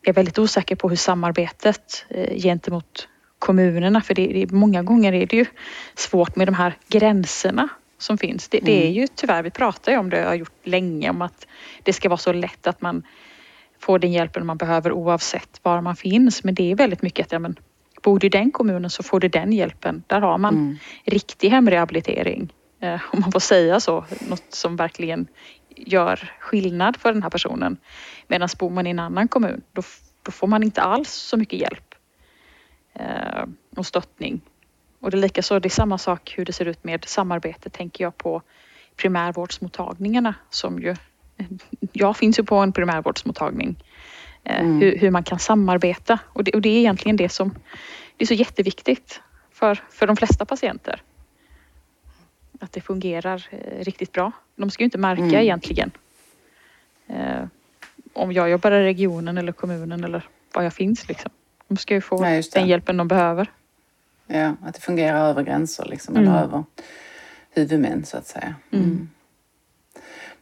jag 0.00 0.08
är 0.08 0.12
väldigt 0.12 0.38
osäker 0.38 0.76
på 0.76 0.88
hur 0.88 0.96
samarbetet 0.96 2.06
eh, 2.08 2.36
gentemot 2.36 3.08
kommunerna, 3.38 4.00
för 4.00 4.14
det, 4.14 4.26
det, 4.26 4.50
många 4.50 4.82
gånger 4.82 5.12
är 5.12 5.26
det 5.26 5.36
ju 5.36 5.46
svårt 5.94 6.36
med 6.36 6.48
de 6.48 6.54
här 6.54 6.74
gränserna 6.88 7.68
som 7.98 8.18
finns. 8.18 8.48
Det, 8.48 8.60
det 8.60 8.72
är 8.72 8.82
mm. 8.82 8.92
ju 8.92 9.06
tyvärr, 9.06 9.42
vi 9.42 9.50
pratar 9.50 9.92
ju 9.92 9.98
om 9.98 10.10
det, 10.10 10.18
jag 10.18 10.26
har 10.26 10.34
gjort 10.34 10.66
länge, 10.66 11.10
om 11.10 11.22
att 11.22 11.46
det 11.82 11.92
ska 11.92 12.08
vara 12.08 12.18
så 12.18 12.32
lätt 12.32 12.66
att 12.66 12.80
man 12.80 13.02
får 13.78 13.98
den 13.98 14.12
hjälpen 14.12 14.46
man 14.46 14.56
behöver 14.56 14.92
oavsett 14.92 15.60
var 15.62 15.80
man 15.80 15.96
finns. 15.96 16.44
Men 16.44 16.54
det 16.54 16.70
är 16.70 16.76
väldigt 16.76 17.02
mycket 17.02 17.26
att 17.26 17.32
ja, 17.32 17.38
men, 17.38 17.56
bor 18.02 18.18
du 18.18 18.26
i 18.26 18.30
den 18.30 18.50
kommunen 18.50 18.90
så 18.90 19.02
får 19.02 19.20
du 19.20 19.28
den 19.28 19.52
hjälpen. 19.52 20.02
Där 20.06 20.20
har 20.20 20.38
man 20.38 20.54
mm. 20.54 20.78
riktig 21.04 21.50
hemrehabilitering. 21.50 22.52
Eh, 22.82 23.00
om 23.12 23.20
man 23.20 23.32
får 23.32 23.40
säga 23.40 23.80
så, 23.80 24.04
något 24.28 24.44
som 24.48 24.76
verkligen 24.76 25.26
gör 25.68 26.32
skillnad 26.38 26.96
för 26.96 27.12
den 27.12 27.22
här 27.22 27.30
personen. 27.30 27.76
Medan 28.26 28.48
bor 28.58 28.70
man 28.70 28.86
i 28.86 28.90
en 28.90 28.98
annan 28.98 29.28
kommun, 29.28 29.62
då, 29.72 29.82
då 30.22 30.32
får 30.32 30.46
man 30.46 30.62
inte 30.62 30.82
alls 30.82 31.10
så 31.10 31.36
mycket 31.36 31.60
hjälp 31.60 31.94
eh, 32.94 33.44
och 33.76 33.86
stöttning. 33.86 34.40
Och 35.00 35.10
det 35.10 35.16
är 35.16 35.20
likaså, 35.20 35.58
det 35.58 35.68
är 35.68 35.70
samma 35.70 35.98
sak 35.98 36.34
hur 36.36 36.44
det 36.44 36.52
ser 36.52 36.64
ut 36.64 36.84
med 36.84 37.04
samarbete, 37.04 37.70
tänker 37.70 38.04
jag 38.04 38.16
på 38.16 38.42
primärvårdsmottagningarna 38.96 40.34
som 40.50 40.78
ju, 40.78 40.96
jag 41.92 42.16
finns 42.16 42.38
ju 42.38 42.44
på 42.44 42.56
en 42.56 42.72
primärvårdsmottagning. 42.72 43.84
Eh, 44.44 44.60
mm. 44.60 44.80
Hur, 44.80 44.98
hur, 44.98 45.10
man 45.10 45.24
kan 45.24 45.38
samarbeta 45.38 46.18
och 46.24 46.44
det, 46.44 46.54
och 46.54 46.62
det 46.62 46.68
är 46.68 46.78
egentligen 46.78 47.16
det 47.16 47.28
som, 47.28 47.54
det 48.16 48.24
är 48.24 48.26
så 48.26 48.34
jätteviktigt 48.34 49.20
för, 49.52 49.82
för 49.90 50.06
de 50.06 50.16
flesta 50.16 50.44
patienter 50.44 51.02
att 52.62 52.72
det 52.72 52.80
fungerar 52.80 53.46
eh, 53.50 53.84
riktigt 53.84 54.12
bra. 54.12 54.32
De 54.56 54.70
ska 54.70 54.82
ju 54.82 54.84
inte 54.84 54.98
märka 54.98 55.22
mm. 55.22 55.34
egentligen 55.34 55.90
eh, 57.06 57.44
om 58.12 58.32
jag 58.32 58.50
jobbar 58.50 58.72
i 58.72 58.84
regionen 58.84 59.38
eller 59.38 59.52
kommunen 59.52 60.04
eller 60.04 60.28
var 60.52 60.62
jag 60.62 60.72
finns. 60.72 61.08
Liksom. 61.08 61.30
De 61.68 61.76
ska 61.76 61.94
ju 61.94 62.00
få 62.00 62.26
ja, 62.26 62.42
den 62.52 62.68
hjälpen 62.68 62.96
de 62.96 63.08
behöver. 63.08 63.50
Ja, 64.26 64.56
att 64.62 64.74
det 64.74 64.80
fungerar 64.80 65.28
över 65.28 65.42
gränser 65.42 65.84
liksom, 65.84 66.16
mm. 66.16 66.28
eller 66.28 66.42
över 66.42 66.64
huvudmän 67.50 68.04
så 68.04 68.16
att 68.16 68.26
säga. 68.26 68.54
Mm. 68.70 68.84
mm. 68.84 69.08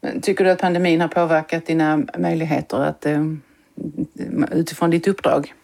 Men 0.00 0.20
tycker 0.20 0.44
du 0.44 0.50
att 0.50 0.60
pandemin 0.60 1.00
har 1.00 1.08
påverkat 1.08 1.66
dina 1.66 2.02
möjligheter 2.18 2.80
att 2.80 3.06
eh, 3.06 3.24
utifrån 4.52 4.90
ditt 4.90 5.08
uppdrag? 5.08 5.54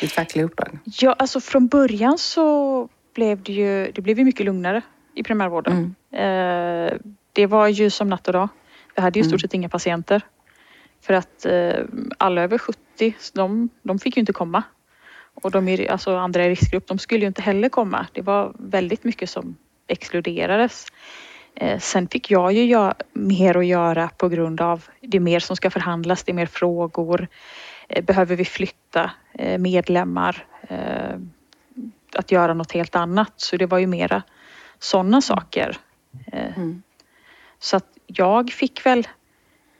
Ditt 0.00 0.12
fackliga 0.12 0.44
uppdrag? 0.44 0.78
Ja, 0.84 1.12
alltså 1.12 1.40
från 1.40 1.66
början 1.66 2.18
så 2.18 2.88
blev 3.14 3.42
det 3.42 3.52
ju, 3.52 3.92
det 3.92 4.00
blev 4.00 4.18
ju 4.18 4.24
mycket 4.24 4.46
lugnare 4.46 4.82
i 5.14 5.22
primärvården. 5.22 5.94
Mm. 6.12 6.88
Eh, 6.92 6.98
det 7.32 7.46
var 7.46 7.68
ju 7.68 7.90
som 7.90 8.08
natt 8.08 8.26
och 8.26 8.32
dag. 8.32 8.48
Vi 8.94 9.02
hade 9.02 9.18
ju 9.18 9.20
i 9.20 9.24
stort 9.24 9.32
mm. 9.32 9.38
sett 9.38 9.54
inga 9.54 9.68
patienter. 9.68 10.22
För 11.00 11.14
att 11.14 11.46
eh, 11.46 11.84
alla 12.18 12.42
över 12.42 12.58
70, 12.58 13.14
de, 13.32 13.68
de 13.82 13.98
fick 13.98 14.16
ju 14.16 14.20
inte 14.20 14.32
komma. 14.32 14.62
Och 15.34 15.50
de 15.50 15.86
alltså 15.90 16.16
andra 16.16 16.44
i 16.44 16.50
riskgrupp, 16.50 16.86
de 16.86 16.98
skulle 16.98 17.20
ju 17.20 17.26
inte 17.26 17.42
heller 17.42 17.68
komma. 17.68 18.06
Det 18.12 18.22
var 18.22 18.52
väldigt 18.58 19.04
mycket 19.04 19.30
som 19.30 19.56
exkluderades. 19.86 20.86
Eh, 21.54 21.78
sen 21.78 22.08
fick 22.08 22.30
jag 22.30 22.52
ju 22.52 22.92
mer 23.12 23.56
att 23.56 23.66
göra 23.66 24.08
på 24.08 24.28
grund 24.28 24.60
av 24.60 24.84
det 25.00 25.16
är 25.16 25.20
mer 25.20 25.40
som 25.40 25.56
ska 25.56 25.70
förhandlas, 25.70 26.24
det 26.24 26.32
är 26.32 26.34
mer 26.34 26.46
frågor. 26.46 27.28
Behöver 28.02 28.36
vi 28.36 28.44
flytta 28.44 29.10
medlemmar? 29.58 30.46
Att 32.16 32.32
göra 32.32 32.54
något 32.54 32.72
helt 32.72 32.96
annat. 32.96 33.32
Så 33.36 33.56
det 33.56 33.66
var 33.66 33.78
ju 33.78 33.86
mera 33.86 34.22
sådana 34.84 35.20
saker. 35.20 35.76
Eh, 36.26 36.58
mm. 36.58 36.82
Så 37.58 37.76
att 37.76 37.86
jag 38.06 38.50
fick 38.52 38.86
väl 38.86 39.08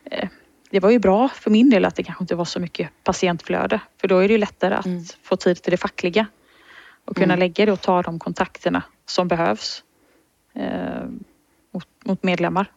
eh, 0.04 0.28
det 0.70 0.80
var 0.80 0.90
ju 0.90 0.98
bra 0.98 1.28
för 1.28 1.50
min 1.50 1.70
del 1.70 1.84
att 1.84 1.96
det 1.96 2.02
kanske 2.02 2.24
inte 2.24 2.34
var 2.34 2.44
så 2.44 2.60
mycket 2.60 2.90
patientflöde 3.04 3.80
för 4.00 4.08
då 4.08 4.18
är 4.18 4.28
det 4.28 4.32
ju 4.32 4.38
lättare 4.38 4.74
att 4.74 4.86
mm. 4.86 5.04
få 5.22 5.36
tid 5.36 5.62
till 5.62 5.70
det 5.70 5.76
fackliga 5.76 6.26
och 7.04 7.16
kunna 7.16 7.34
mm. 7.34 7.38
lägga 7.38 7.66
det 7.66 7.72
och 7.72 7.80
ta 7.80 8.02
de 8.02 8.18
kontakterna 8.18 8.82
som 9.06 9.28
behövs 9.28 9.84
eh, 10.54 11.04
mot, 11.70 11.88
mot, 12.04 12.22
medlemmar. 12.22 12.72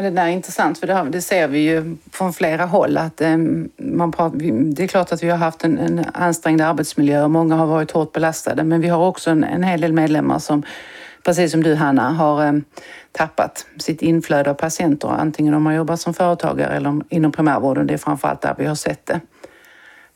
Och 0.00 0.04
det 0.04 0.10
där 0.10 0.26
är 0.26 0.30
intressant 0.30 0.78
för 0.78 0.86
det, 0.86 1.08
det 1.10 1.22
ser 1.22 1.48
vi 1.48 1.58
ju 1.58 1.96
från 2.12 2.32
flera 2.32 2.64
håll 2.64 2.96
att 2.96 3.20
eh, 3.20 3.36
man 3.76 4.12
pratar, 4.12 4.38
det 4.74 4.82
är 4.82 4.86
klart 4.86 5.12
att 5.12 5.22
vi 5.22 5.30
har 5.30 5.36
haft 5.36 5.64
en, 5.64 5.78
en 5.78 6.04
ansträngd 6.14 6.60
arbetsmiljö 6.60 7.22
och 7.22 7.30
många 7.30 7.56
har 7.56 7.66
varit 7.66 7.90
hårt 7.90 8.12
belastade 8.12 8.64
men 8.64 8.80
vi 8.80 8.88
har 8.88 9.06
också 9.06 9.30
en, 9.30 9.44
en 9.44 9.62
hel 9.62 9.80
del 9.80 9.92
medlemmar 9.92 10.38
som 10.38 10.62
precis 11.24 11.50
som 11.52 11.62
du 11.62 11.74
Hanna 11.74 12.10
har 12.10 12.44
eh, 12.44 12.52
tappat 13.12 13.66
sitt 13.78 14.02
inflöde 14.02 14.50
av 14.50 14.54
patienter 14.54 15.08
antingen 15.08 15.54
om 15.54 15.62
man 15.62 15.74
jobbar 15.74 15.96
som 15.96 16.14
företagare 16.14 16.76
eller 16.76 17.00
inom 17.08 17.32
primärvården. 17.32 17.86
Det 17.86 17.94
är 17.94 17.98
framförallt 17.98 18.40
där 18.40 18.54
vi 18.58 18.66
har 18.66 18.74
sett 18.74 19.06
det. 19.06 19.20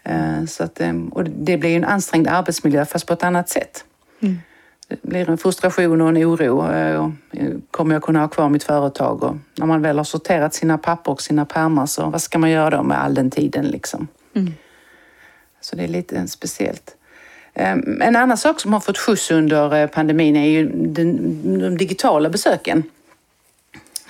Eh, 0.02 0.44
så 0.44 0.64
att, 0.64 0.80
ehm, 0.80 1.08
och 1.08 1.24
det 1.24 1.56
blir 1.56 1.70
ju 1.70 1.76
en 1.76 1.84
ansträngd 1.84 2.28
arbetsmiljö 2.28 2.84
fast 2.84 3.06
på 3.06 3.12
ett 3.12 3.22
annat 3.22 3.48
sätt. 3.48 3.84
Mm 4.20 4.38
blir 5.02 5.30
en 5.30 5.38
frustration 5.38 6.00
och 6.00 6.08
en 6.08 6.16
oro. 6.16 6.72
Eh, 6.72 7.10
kommer 7.70 7.94
jag 7.94 8.02
kunna 8.02 8.20
ha 8.20 8.28
kvar 8.28 8.48
mitt 8.48 8.62
företag? 8.62 9.22
Och 9.22 9.36
när 9.54 9.66
man 9.66 9.82
väl 9.82 9.96
har 9.96 10.04
sorterat 10.04 10.54
sina 10.54 10.78
papper 10.78 11.12
och 11.12 11.22
sina 11.22 11.44
pärmar 11.44 11.86
så 11.86 12.10
vad 12.10 12.22
ska 12.22 12.38
man 12.38 12.50
göra 12.50 12.70
då 12.76 12.82
med 12.82 13.02
all 13.02 13.14
den 13.14 13.30
tiden 13.30 13.64
liksom? 13.64 14.08
Mm. 14.34 14.52
Så 15.60 15.76
det 15.76 15.84
är 15.84 15.88
lite 15.88 16.26
speciellt. 16.26 16.96
Ehm, 17.54 18.02
en 18.02 18.16
annan 18.16 18.36
sak 18.36 18.60
som 18.60 18.72
har 18.72 18.80
fått 18.80 18.98
skjuts 18.98 19.30
under 19.30 19.74
eh, 19.74 19.86
pandemin 19.86 20.36
är 20.36 20.48
ju 20.48 20.68
den, 20.68 21.58
de 21.58 21.76
digitala 21.78 22.30
besöken. 22.30 22.82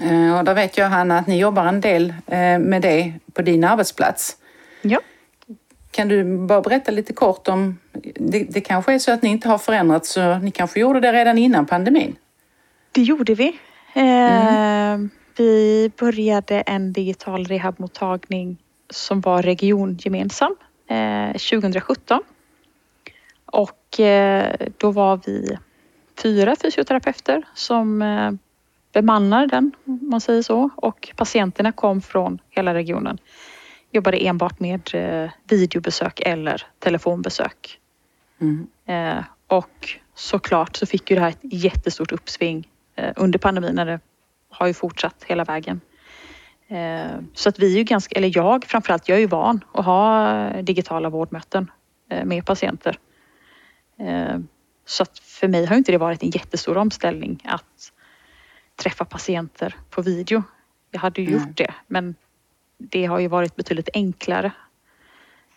Eh, 0.00 0.38
och 0.38 0.44
där 0.44 0.54
vet 0.54 0.78
jag 0.78 0.88
Hanna 0.88 1.18
att 1.18 1.26
ni 1.26 1.38
jobbar 1.38 1.66
en 1.66 1.80
del 1.80 2.14
med 2.60 2.82
det 2.82 3.12
på 3.32 3.42
din 3.42 3.64
arbetsplats. 3.64 4.36
Ja. 4.82 5.00
Kan 5.94 6.08
du 6.08 6.46
bara 6.46 6.60
berätta 6.60 6.92
lite 6.92 7.12
kort 7.12 7.48
om, 7.48 7.78
det, 8.14 8.44
det 8.44 8.60
kanske 8.60 8.94
är 8.94 8.98
så 8.98 9.12
att 9.12 9.22
ni 9.22 9.28
inte 9.28 9.48
har 9.48 9.58
förändrats, 9.58 10.12
så 10.12 10.38
ni 10.38 10.50
kanske 10.50 10.80
gjorde 10.80 11.00
det 11.00 11.12
redan 11.12 11.38
innan 11.38 11.66
pandemin? 11.66 12.16
Det 12.92 13.02
gjorde 13.02 13.34
vi. 13.34 13.58
Mm. 13.94 15.10
Vi 15.36 15.90
började 15.98 16.60
en 16.60 16.92
digital 16.92 17.44
rehabmottagning 17.44 18.58
som 18.90 19.20
var 19.20 19.42
regiongemensam 19.42 20.56
2017. 21.32 22.20
Och 23.46 24.00
då 24.78 24.90
var 24.90 25.20
vi 25.26 25.58
fyra 26.22 26.56
fysioterapeuter 26.62 27.42
som 27.54 27.98
bemannar 28.92 29.46
den, 29.46 29.72
om 29.84 29.98
man 30.02 30.20
säger 30.20 30.42
så. 30.42 30.70
Och 30.76 31.12
patienterna 31.16 31.72
kom 31.72 32.00
från 32.00 32.38
hela 32.50 32.74
regionen. 32.74 33.18
Jobbade 33.94 34.16
enbart 34.16 34.60
med 34.60 34.90
eh, 34.94 35.30
videobesök 35.48 36.20
eller 36.20 36.66
telefonbesök. 36.78 37.80
Mm. 38.40 38.66
Eh, 38.86 39.24
och 39.46 39.90
såklart 40.14 40.76
så 40.76 40.86
fick 40.86 41.10
ju 41.10 41.16
det 41.16 41.22
här 41.22 41.28
ett 41.28 41.38
jättestort 41.42 42.12
uppsving 42.12 42.68
eh, 42.96 43.12
under 43.16 43.38
pandemin 43.38 43.74
när 43.74 43.86
det 43.86 44.00
har 44.50 44.66
ju 44.66 44.74
fortsatt 44.74 45.24
hela 45.26 45.44
vägen. 45.44 45.80
Så 47.34 47.48
att 47.48 47.58
vi 47.58 47.74
är 47.74 47.78
ju 47.78 47.84
ganska, 47.84 48.18
eller 48.18 48.36
jag 48.36 48.64
framförallt, 48.64 49.08
jag 49.08 49.16
är 49.16 49.20
ju 49.20 49.26
van 49.26 49.64
att 49.72 49.84
ha 49.84 50.62
digitala 50.62 51.08
vårdmöten 51.08 51.70
med 52.24 52.46
patienter. 52.46 52.98
Så 54.84 55.02
att 55.02 55.18
för 55.18 55.48
mig 55.48 55.66
har 55.66 55.76
inte 55.76 55.92
det 55.92 55.98
varit 55.98 56.22
en 56.22 56.30
jättestor 56.30 56.76
omställning 56.76 57.40
att 57.44 57.92
träffa 58.76 59.04
patienter 59.04 59.74
på 59.90 60.02
video. 60.02 60.42
Jag 60.90 61.00
hade 61.00 61.22
ju 61.22 61.30
gjort 61.30 61.56
det 61.56 61.74
men 61.86 62.14
det 62.90 63.06
har 63.06 63.18
ju 63.18 63.28
varit 63.28 63.56
betydligt 63.56 63.88
enklare. 63.94 64.52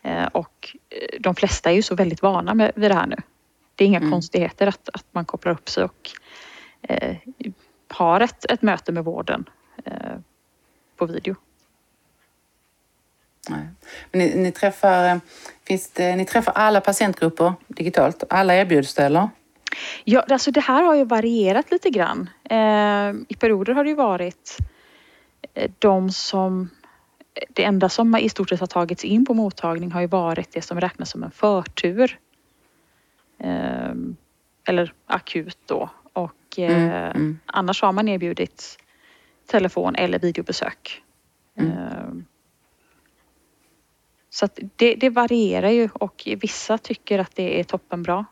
Eh, 0.01 0.25
och 0.25 0.75
eh, 0.89 1.19
de 1.19 1.35
flesta 1.35 1.71
är 1.71 1.75
ju 1.75 1.81
så 1.81 1.95
väldigt 1.95 2.21
vana 2.21 2.53
med, 2.53 2.71
vid 2.75 2.91
det 2.91 2.95
här 2.95 3.07
nu. 3.07 3.15
Det 3.75 3.83
är 3.83 3.87
inga 3.87 3.99
mm. 3.99 4.11
konstigheter 4.11 4.67
att, 4.67 4.89
att 4.93 5.05
man 5.11 5.25
kopplar 5.25 5.51
upp 5.51 5.69
sig 5.69 5.83
och 5.83 6.11
eh, 6.81 7.17
har 7.87 8.21
ett, 8.21 8.51
ett 8.51 8.61
möte 8.61 8.91
med 8.91 9.03
vården 9.03 9.49
eh, 9.85 10.17
på 10.97 11.05
video. 11.05 11.35
Nej. 13.49 13.67
Men 14.11 14.19
ni, 14.19 14.35
ni, 14.35 14.51
träffar, 14.51 15.19
finns 15.67 15.89
det, 15.89 16.15
ni 16.15 16.25
träffar 16.25 16.51
alla 16.51 16.81
patientgrupper 16.81 17.53
digitalt? 17.67 18.23
Alla 18.29 18.55
erbjuds 18.55 18.93
det 18.93 19.03
eller? 19.03 19.29
Ja, 20.03 20.25
alltså 20.29 20.51
det 20.51 20.61
här 20.61 20.83
har 20.83 20.95
ju 20.95 21.05
varierat 21.05 21.71
lite 21.71 21.89
grann. 21.89 22.29
Eh, 22.49 23.13
I 23.27 23.35
perioder 23.39 23.73
har 23.73 23.83
det 23.83 23.89
ju 23.89 23.95
varit 23.95 24.57
eh, 25.53 25.71
de 25.79 26.09
som 26.09 26.69
det 27.49 27.63
enda 27.63 27.89
som 27.89 28.15
i 28.15 28.29
stort 28.29 28.49
sett 28.49 28.59
har 28.59 28.67
tagits 28.67 29.03
in 29.03 29.25
på 29.25 29.33
mottagning 29.33 29.91
har 29.91 30.01
ju 30.01 30.07
varit 30.07 30.51
det 30.51 30.61
som 30.61 30.81
räknas 30.81 31.09
som 31.09 31.23
en 31.23 31.31
förtur. 31.31 32.19
Eh, 33.39 33.93
eller 34.65 34.93
akut 35.05 35.57
då. 35.65 35.89
Och 36.13 36.59
eh, 36.59 36.83
mm, 36.83 37.11
mm. 37.11 37.39
annars 37.45 37.81
har 37.81 37.91
man 37.91 38.07
erbjudit 38.07 38.77
telefon 39.45 39.95
eller 39.95 40.19
videobesök. 40.19 41.03
Mm. 41.55 41.71
Eh, 41.71 42.23
så 44.29 44.47
det, 44.75 44.95
det, 44.95 45.09
varierar 45.09 45.69
ju 45.69 45.89
och 45.93 46.27
vissa 46.41 46.77
tycker 46.77 47.19
att 47.19 47.35
det 47.35 47.59
är 47.59 47.63
toppenbra. 47.63 48.25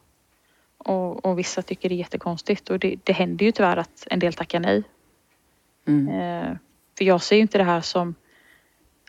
Och, 0.77 1.25
och 1.25 1.39
vissa 1.39 1.61
tycker 1.61 1.89
det 1.89 1.95
är 1.95 1.97
jättekonstigt 1.97 2.69
och 2.69 2.79
det, 2.79 2.95
det 3.03 3.13
händer 3.13 3.45
ju 3.45 3.51
tyvärr 3.51 3.77
att 3.77 4.07
en 4.09 4.19
del 4.19 4.33
tackar 4.33 4.59
nej. 4.59 4.83
Mm. 5.87 6.07
Eh, 6.09 6.57
för 6.97 7.05
jag 7.05 7.21
ser 7.21 7.35
ju 7.35 7.41
inte 7.41 7.57
det 7.57 7.63
här 7.63 7.81
som 7.81 8.15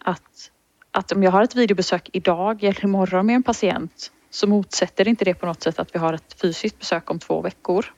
att, 0.07 0.51
att 0.91 1.13
om 1.13 1.23
jag 1.23 1.31
har 1.31 1.43
ett 1.43 1.55
videobesök 1.55 2.11
idag 2.13 2.65
eller 2.65 2.85
imorgon 2.85 3.27
med 3.27 3.37
en 3.37 3.43
patient 3.43 4.13
så 4.31 4.47
motsätter 4.47 5.09
inte 5.09 5.25
det 5.25 5.35
på 5.35 5.47
något 5.47 5.63
sätt 5.63 5.79
att 5.79 5.95
vi 5.95 5.99
har 5.99 6.13
ett 6.13 6.41
fysiskt 6.41 6.79
besök 6.79 7.11
om 7.11 7.19
två 7.19 7.41
veckor. 7.41 7.95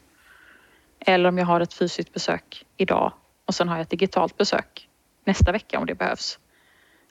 Eller 1.00 1.28
om 1.28 1.38
jag 1.38 1.46
har 1.46 1.60
ett 1.60 1.74
fysiskt 1.74 2.12
besök 2.12 2.66
idag 2.76 3.12
och 3.44 3.54
sen 3.54 3.68
har 3.68 3.76
jag 3.76 3.82
ett 3.82 3.90
digitalt 3.90 4.36
besök 4.36 4.88
nästa 5.24 5.52
vecka 5.52 5.78
om 5.78 5.86
det 5.86 5.94
behövs. 5.94 6.38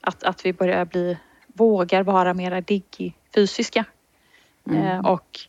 Att, 0.02 0.24
att 0.24 0.46
vi 0.46 0.54
börjar 0.54 0.86
bli, 0.86 1.18
vågar 1.48 2.04
vara 2.04 2.34
mera 2.34 2.62
digi 2.62 3.14
fysiska. 3.36 3.86
Mm. 4.68 4.86
Eh, 4.86 5.06
och 5.06 5.40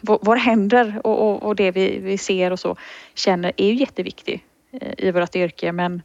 våra 0.00 0.38
händer 0.38 1.00
och, 1.04 1.28
och, 1.28 1.42
och, 1.42 1.56
det 1.56 1.70
vi, 1.70 1.98
vi 1.98 2.18
ser 2.18 2.50
och 2.50 2.60
så 2.60 2.76
känner 3.14 3.52
är 3.56 3.66
ju 3.66 3.74
jätteviktigt 3.74 4.42
eh, 4.72 5.06
i 5.06 5.10
vårt 5.10 5.36
yrke 5.36 5.72
men 5.72 6.02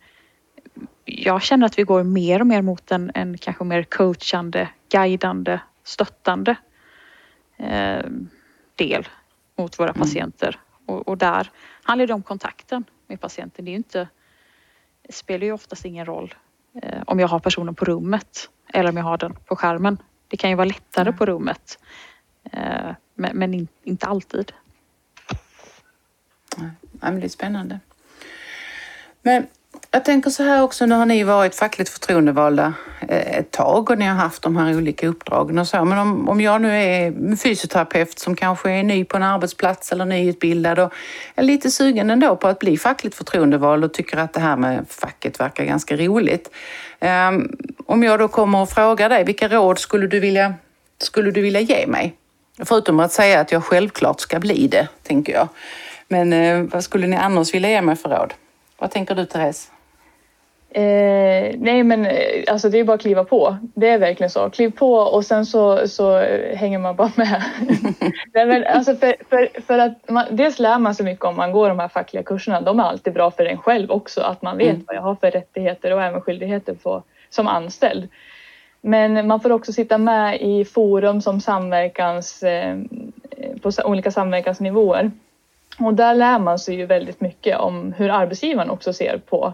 jag 1.06 1.42
känner 1.42 1.66
att 1.66 1.80
vi 1.80 1.84
går 1.84 2.04
mer 2.04 2.40
och 2.40 2.48
mer 2.48 2.62
mot 2.62 2.92
en, 2.92 3.12
en 3.14 3.38
kanske 3.38 3.64
mer 3.64 3.84
coachande, 3.84 4.70
guidande, 4.90 5.60
stöttande 5.84 6.56
eh, 7.58 8.06
del 8.76 9.08
mot 9.56 9.80
våra 9.80 9.90
mm. 9.90 10.02
patienter. 10.02 10.60
Och, 10.86 11.08
och, 11.08 11.18
där 11.18 11.52
handlar 11.84 12.08
det 12.08 12.14
om 12.14 12.24
kontakten 12.24 12.84
med 13.08 13.22
patienten. 13.22 13.66
Det, 13.66 13.72
är 13.72 13.76
inte, 13.76 14.08
det 15.02 15.14
spelar 15.14 15.46
ju 15.46 15.52
oftast 15.52 15.86
ingen 15.86 16.06
roll 16.06 16.36
eh, 16.82 17.04
om 17.06 17.20
jag 17.20 17.28
har 17.28 17.40
personen 17.40 17.76
på 17.76 17.86
rummet 17.86 18.50
eller 18.74 18.90
om 18.90 18.98
jag 18.98 19.04
har 19.04 19.18
den 19.18 19.36
på 19.46 19.56
skärmen. 19.56 19.98
Det 20.28 20.38
kan 20.38 20.50
ju 20.50 20.56
vara 20.56 20.66
lättare 20.66 21.08
mm. 21.08 21.18
på 21.18 21.26
rummet 21.26 21.80
eh, 22.52 22.92
men, 23.16 23.38
men 23.38 23.54
in, 23.54 23.68
inte 23.84 24.06
alltid. 24.06 24.52
Nej, 26.58 26.72
men 26.92 27.20
det 27.20 27.28
är 27.28 27.30
spännande. 27.30 27.80
Men 29.22 29.48
jag 29.92 30.06
tänker 30.06 30.30
så 30.30 30.44
här 30.44 30.64
också, 30.64 30.86
nu 30.86 30.96
har 30.96 31.06
ni 31.06 31.24
varit 31.24 31.56
fackligt 31.56 31.90
förtroendevalda 31.90 32.74
eh, 33.08 33.38
ett 33.38 33.52
tag 33.52 33.90
och 33.90 33.98
ni 33.98 34.06
har 34.06 34.16
haft 34.16 34.42
de 34.42 34.58
här 34.58 34.78
olika 34.78 35.08
uppdragen 35.08 35.58
och 35.58 35.68
så. 35.68 35.86
Men 35.86 35.98
om, 35.98 36.30
om 36.30 36.42
jag 36.42 36.62
nu 36.62 36.72
är 36.76 37.36
fysioterapeut 37.36 38.20
som 38.20 38.36
kanske 38.36 38.72
är 38.72 38.84
ny 38.84 39.06
på 39.06 39.18
en 39.18 39.24
arbetsplats 39.24 39.92
eller 39.92 40.06
nyutbildad 40.06 40.80
och 40.80 40.94
är 41.36 41.44
lite 41.44 41.72
sugen 41.72 42.10
ändå 42.10 42.36
på 42.36 42.48
att 42.48 42.60
bli 42.60 42.78
fackligt 42.78 43.16
förtroendevald 43.16 43.84
och 43.84 43.94
tycker 43.94 44.18
att 44.18 44.34
det 44.34 44.40
här 44.40 44.56
med 44.56 44.86
facket 44.90 45.40
verkar 45.40 45.66
ganska 45.66 45.98
roligt. 45.98 46.50
Um, 47.00 47.58
om 47.86 48.04
jag 48.04 48.20
då 48.20 48.28
kommer 48.28 48.62
och 48.62 48.70
frågar 48.70 49.10
dig, 49.10 49.24
vilka 49.24 49.48
råd 49.48 49.80
skulle 49.80 50.08
du 50.08 50.20
vilja, 50.20 50.54
skulle 50.98 51.32
du 51.32 51.42
vilja 51.42 51.60
ge 51.60 51.88
mig? 51.88 52.16
Förutom 52.66 53.00
att 53.00 53.12
säga 53.12 53.40
att 53.40 53.52
jag 53.52 53.64
självklart 53.64 54.20
ska 54.20 54.40
bli 54.40 54.68
det, 54.68 54.88
tänker 55.04 55.34
jag. 55.34 55.48
Men 56.08 56.34
eh, 56.34 56.62
vad 56.62 56.84
skulle 56.84 57.08
ni 57.08 57.16
annars 57.16 57.54
vilja 57.54 57.70
ge 57.70 57.82
mig 57.82 57.96
för 57.96 58.10
råd? 58.10 58.34
Vad 58.78 58.92
tänker 58.92 59.16
du 59.16 59.26
Therese? 59.26 59.72
Eh, 60.72 61.56
nej 61.58 61.84
men 61.84 62.06
eh, 62.06 62.44
alltså 62.48 62.70
det 62.70 62.80
är 62.80 62.84
bara 62.84 62.94
att 62.94 63.02
kliva 63.02 63.24
på. 63.24 63.58
Det 63.62 63.90
är 63.90 63.98
verkligen 63.98 64.30
så. 64.30 64.50
Kliv 64.50 64.72
på 64.72 64.94
och 64.94 65.26
sen 65.26 65.46
så, 65.46 65.88
så 65.88 66.18
hänger 66.54 66.80
man 66.80 66.96
bara 66.96 67.12
med. 67.16 67.44
nej, 68.34 68.46
men 68.46 68.64
alltså 68.64 68.96
för, 68.96 69.16
för, 69.30 69.62
för 69.62 69.78
att 69.78 70.10
man, 70.10 70.26
dels 70.32 70.60
lär 70.60 70.80
man 70.80 70.96
sig 70.96 71.06
mycket 71.06 71.26
om 71.26 71.36
man 71.36 71.52
går 71.52 71.70
de 71.70 71.80
här 71.80 71.88
fackliga 71.88 72.24
kurserna. 72.24 72.62
De 72.62 72.80
är 72.80 72.84
alltid 72.84 73.14
bra 73.14 73.32
för 73.32 73.46
en 73.46 73.58
själv 73.58 73.92
också. 73.92 74.22
Att 74.22 74.42
man 74.42 74.58
vet 74.58 74.70
mm. 74.70 74.84
vad 74.88 74.96
jag 74.96 75.02
har 75.02 75.16
för 75.16 75.32
rättigheter 75.32 75.94
och 75.94 76.04
även 76.04 76.22
skyldigheter 76.22 76.74
på, 76.74 77.04
som 77.30 77.48
anställd. 77.48 78.08
Men 78.82 79.28
man 79.28 79.40
får 79.40 79.52
också 79.52 79.74
sitta 79.74 79.98
med 79.98 80.42
i 80.42 80.66
forum 80.66 81.22
som 81.22 81.42
samverkans, 81.42 82.44
eh, 82.44 82.78
på 83.62 83.72
olika 83.86 84.12
samverkansnivåer. 84.12 85.12
Och 85.80 85.94
där 85.94 86.16
lär 86.16 86.40
man 86.40 86.60
sig 86.60 86.76
ju 86.76 86.86
väldigt 86.86 87.22
mycket 87.22 87.58
om 87.58 87.94
hur 87.98 88.10
arbetsgivaren 88.10 88.70
också 88.70 88.94
ser 88.94 89.18
på 89.18 89.54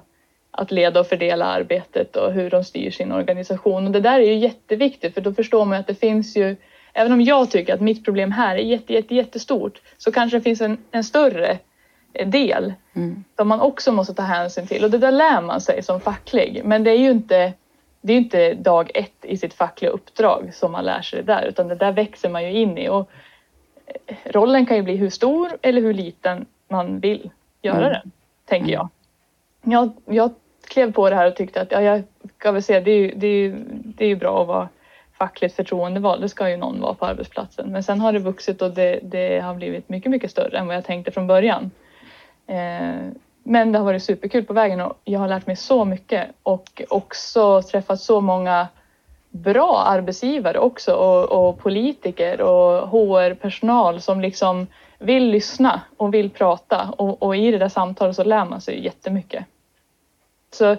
att 0.58 0.72
leda 0.72 1.00
och 1.00 1.08
fördela 1.08 1.46
arbetet 1.46 2.16
och 2.16 2.34
hur 2.34 2.50
de 2.50 2.64
styr 2.64 2.92
sin 2.92 3.12
organisation. 3.12 3.86
Och 3.86 3.92
det 3.92 4.00
där 4.00 4.20
är 4.20 4.26
ju 4.26 4.36
jätteviktigt 4.36 5.14
för 5.14 5.22
då 5.22 5.34
förstår 5.34 5.66
man 5.66 5.80
att 5.80 5.88
det 5.88 5.96
finns 5.96 6.38
ju, 6.38 6.56
även 6.94 7.12
om 7.12 7.22
jag 7.22 7.52
tycker 7.52 7.74
att 7.74 7.82
mitt 7.82 8.06
problem 8.06 8.32
här 8.32 8.56
är 8.56 8.64
jätte, 8.64 8.94
jätte, 8.94 9.16
jättestort, 9.16 9.82
så 9.98 10.12
kanske 10.12 10.38
det 10.38 10.42
finns 10.42 10.62
en, 10.62 10.78
en 10.92 11.04
större 11.04 11.58
del 12.26 12.74
mm. 12.96 13.24
som 13.36 13.48
man 13.48 13.62
också 13.62 13.92
måste 13.92 14.14
ta 14.14 14.24
hänsyn 14.24 14.68
till. 14.68 14.84
Och 14.84 14.92
det 14.92 14.98
där 14.98 15.12
lär 15.12 15.42
man 15.42 15.62
sig 15.62 15.84
som 15.84 16.02
facklig. 16.02 16.62
Men 16.66 16.84
det 16.84 16.92
är 16.92 16.98
ju 16.98 17.12
inte, 17.12 17.54
det 18.02 18.14
är 18.14 18.18
inte 18.18 18.54
dag 18.54 18.92
ett 18.94 19.26
i 19.26 19.38
sitt 19.38 19.54
fackliga 19.54 19.92
uppdrag 19.92 20.50
som 20.54 20.72
man 20.72 20.86
lär 20.86 21.02
sig 21.02 21.24
det 21.24 21.34
där, 21.34 21.46
utan 21.46 21.68
det 21.68 21.76
där 21.76 21.92
växer 21.92 22.30
man 22.30 22.44
ju 22.44 22.52
in 22.52 22.78
i. 22.78 22.90
Och 22.90 23.10
rollen 24.26 24.66
kan 24.66 24.78
ju 24.78 24.84
bli 24.84 24.96
hur 24.96 25.10
stor 25.10 25.58
eller 25.62 25.82
hur 25.82 25.94
liten 25.94 26.46
man 26.68 27.00
vill 27.00 27.30
göra 27.62 27.88
mm. 27.88 27.92
den, 27.92 28.12
tänker 28.46 28.72
jag. 28.72 28.90
jag. 29.64 29.92
Jag 30.06 30.34
klev 30.70 30.94
på 30.94 31.10
det 31.10 31.16
här 31.16 31.28
och 31.28 31.36
tyckte 31.36 31.62
att 31.62 31.72
ja, 31.72 31.82
jag 31.82 32.04
ska 32.38 32.52
väl 32.52 32.64
säga, 32.64 32.82
det 32.82 32.92
är 32.92 32.98
ju, 32.98 33.14
det 33.16 33.28
är 33.28 33.32
ju, 33.32 33.56
det 33.70 34.04
är 34.04 34.08
ju 34.08 34.16
bra 34.16 34.42
att 34.42 34.48
vara 34.48 34.70
fackligt 35.18 35.56
förtroendevald. 35.56 36.22
Det 36.22 36.30
ska 36.30 36.50
ju 36.50 36.58
någon 36.58 36.82
vara 36.82 36.94
på 36.94 37.06
arbetsplatsen. 37.06 37.72
Men 37.72 37.84
sen 37.84 38.00
har 38.00 38.14
det 38.14 38.20
vuxit 38.20 38.62
och 38.62 38.72
det, 38.72 39.00
det 39.04 39.40
har 39.40 39.54
blivit 39.54 39.90
mycket, 39.90 40.12
mycket 40.12 40.32
större 40.32 40.58
än 40.58 40.68
vad 40.68 40.76
jag 40.76 40.86
tänkte 40.86 41.12
från 41.12 41.28
början. 41.28 41.72
Eh, 42.48 43.12
men 43.44 43.72
det 43.72 43.78
har 43.78 43.86
varit 43.86 44.04
superkul 44.04 44.46
på 44.46 44.54
vägen 44.54 44.82
och 44.82 44.98
jag 45.04 45.20
har 45.20 45.28
lärt 45.28 45.48
mig 45.48 45.56
så 45.56 45.86
mycket 45.86 46.28
och 46.44 46.82
också 46.90 47.62
träffat 47.62 48.02
så 48.02 48.22
många 48.22 48.68
bra 49.30 49.84
arbetsgivare 49.88 50.60
också 50.60 50.94
och, 50.94 51.48
och 51.48 51.60
politiker 51.60 52.42
och 52.42 52.90
HR-personal 52.90 54.02
som 54.02 54.22
liksom 54.22 54.68
vill 55.00 55.30
lyssna 55.30 55.82
och 55.98 56.14
vill 56.14 56.30
prata 56.30 56.94
och, 56.98 57.24
och, 57.24 57.36
i 57.38 57.52
det 57.52 57.58
där 57.58 57.70
samtalet 57.70 58.16
så 58.16 58.24
lär 58.24 58.46
man 58.46 58.62
sig 58.62 58.84
jättemycket. 58.84 59.46
Så 60.56 60.78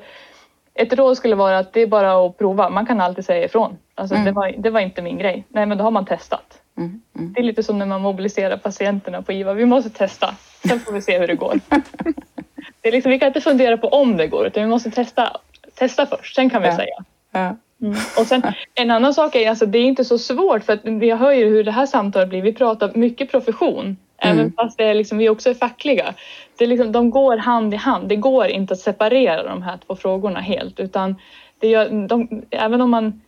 ett 0.75 0.93
råd 0.93 1.17
skulle 1.17 1.35
vara 1.35 1.59
att 1.59 1.73
det 1.73 1.81
är 1.81 1.87
bara 1.87 2.27
att 2.27 2.39
prova. 2.39 2.69
Man 2.69 2.87
kan 2.87 3.01
alltid 3.01 3.25
säga 3.25 3.45
ifrån. 3.45 3.79
Alltså, 3.95 4.15
mm. 4.15 4.25
det, 4.25 4.33
var, 4.33 4.55
det 4.59 4.71
var 4.71 4.81
inte 4.81 5.03
min 5.03 5.19
grej. 5.19 5.45
Nej, 5.49 5.67
men 5.67 5.79
då 5.79 5.85
har 5.85 5.91
man 5.91 6.07
testat. 6.07 6.61
Mm. 6.79 7.01
Mm. 7.17 7.33
Det 7.33 7.41
är 7.41 7.45
lite 7.45 7.62
som 7.62 7.79
när 7.79 7.87
man 7.87 8.03
mobiliserar 8.03 8.57
patienterna 8.57 9.23
på 9.23 9.33
IVA. 9.33 9.55
Vi 9.55 9.67
måste 9.67 9.91
testa. 9.91 10.35
Sen 10.69 10.81
får 10.81 10.93
vi 10.93 11.03
se 11.03 11.19
hur 11.19 11.27
det 11.27 11.35
går. 11.35 11.61
det 12.81 12.89
är 12.89 12.93
liksom, 12.93 13.11
vi 13.11 13.19
kan 13.19 13.29
inte 13.29 13.41
fundera 13.41 13.77
på 13.77 13.89
om 13.89 14.17
det 14.17 14.27
går 14.27 14.47
utan 14.47 14.62
vi 14.62 14.69
måste 14.69 14.91
testa, 14.91 15.37
testa 15.75 16.07
först. 16.07 16.35
Sen 16.35 16.51
kan 16.51 16.62
vi 16.62 16.69
ja. 16.69 16.77
säga. 16.77 17.05
Ja. 17.33 17.57
Mm. 17.83 17.95
Och 18.19 18.27
sen 18.27 18.43
en 18.75 18.91
annan 18.91 19.15
sak 19.15 19.35
är 19.35 19.51
alltså 19.51 19.67
det 19.67 19.79
är 19.79 19.85
inte 19.85 20.05
så 20.05 20.19
svårt 20.19 20.65
för 20.65 20.73
att 20.73 20.81
jag 20.85 21.17
hör 21.17 21.33
ju 21.33 21.49
hur 21.49 21.65
det 21.65 21.71
här 21.71 21.87
samtalet 21.87 22.29
blir. 22.29 22.43
Vi 22.43 22.53
pratar 22.53 22.93
mycket 22.95 23.31
profession. 23.31 23.97
Även 24.19 24.39
mm. 24.39 24.53
fast 24.53 24.79
det 24.79 24.85
är 24.85 24.95
liksom, 24.95 25.19
vi 25.19 25.29
också 25.29 25.51
är 25.51 25.55
fackliga. 25.55 26.15
Det 26.59 26.65
är 26.65 26.69
liksom, 26.69 26.93
de 26.93 27.11
går 27.11 27.37
hand 27.37 27.75
i 27.75 27.77
hand. 27.77 28.09
Det 28.09 28.17
går 28.17 28.47
inte 28.47 28.75
att 28.75 28.81
separera 28.81 29.43
de 29.43 29.62
här 29.62 29.79
två 29.87 29.97
frågorna 29.97 30.41
helt 30.41 30.81
utan 30.81 31.17
det 31.59 31.69
gör, 31.69 32.09
de, 32.09 32.43
även 32.51 32.81
om 32.81 32.91
man 32.91 33.21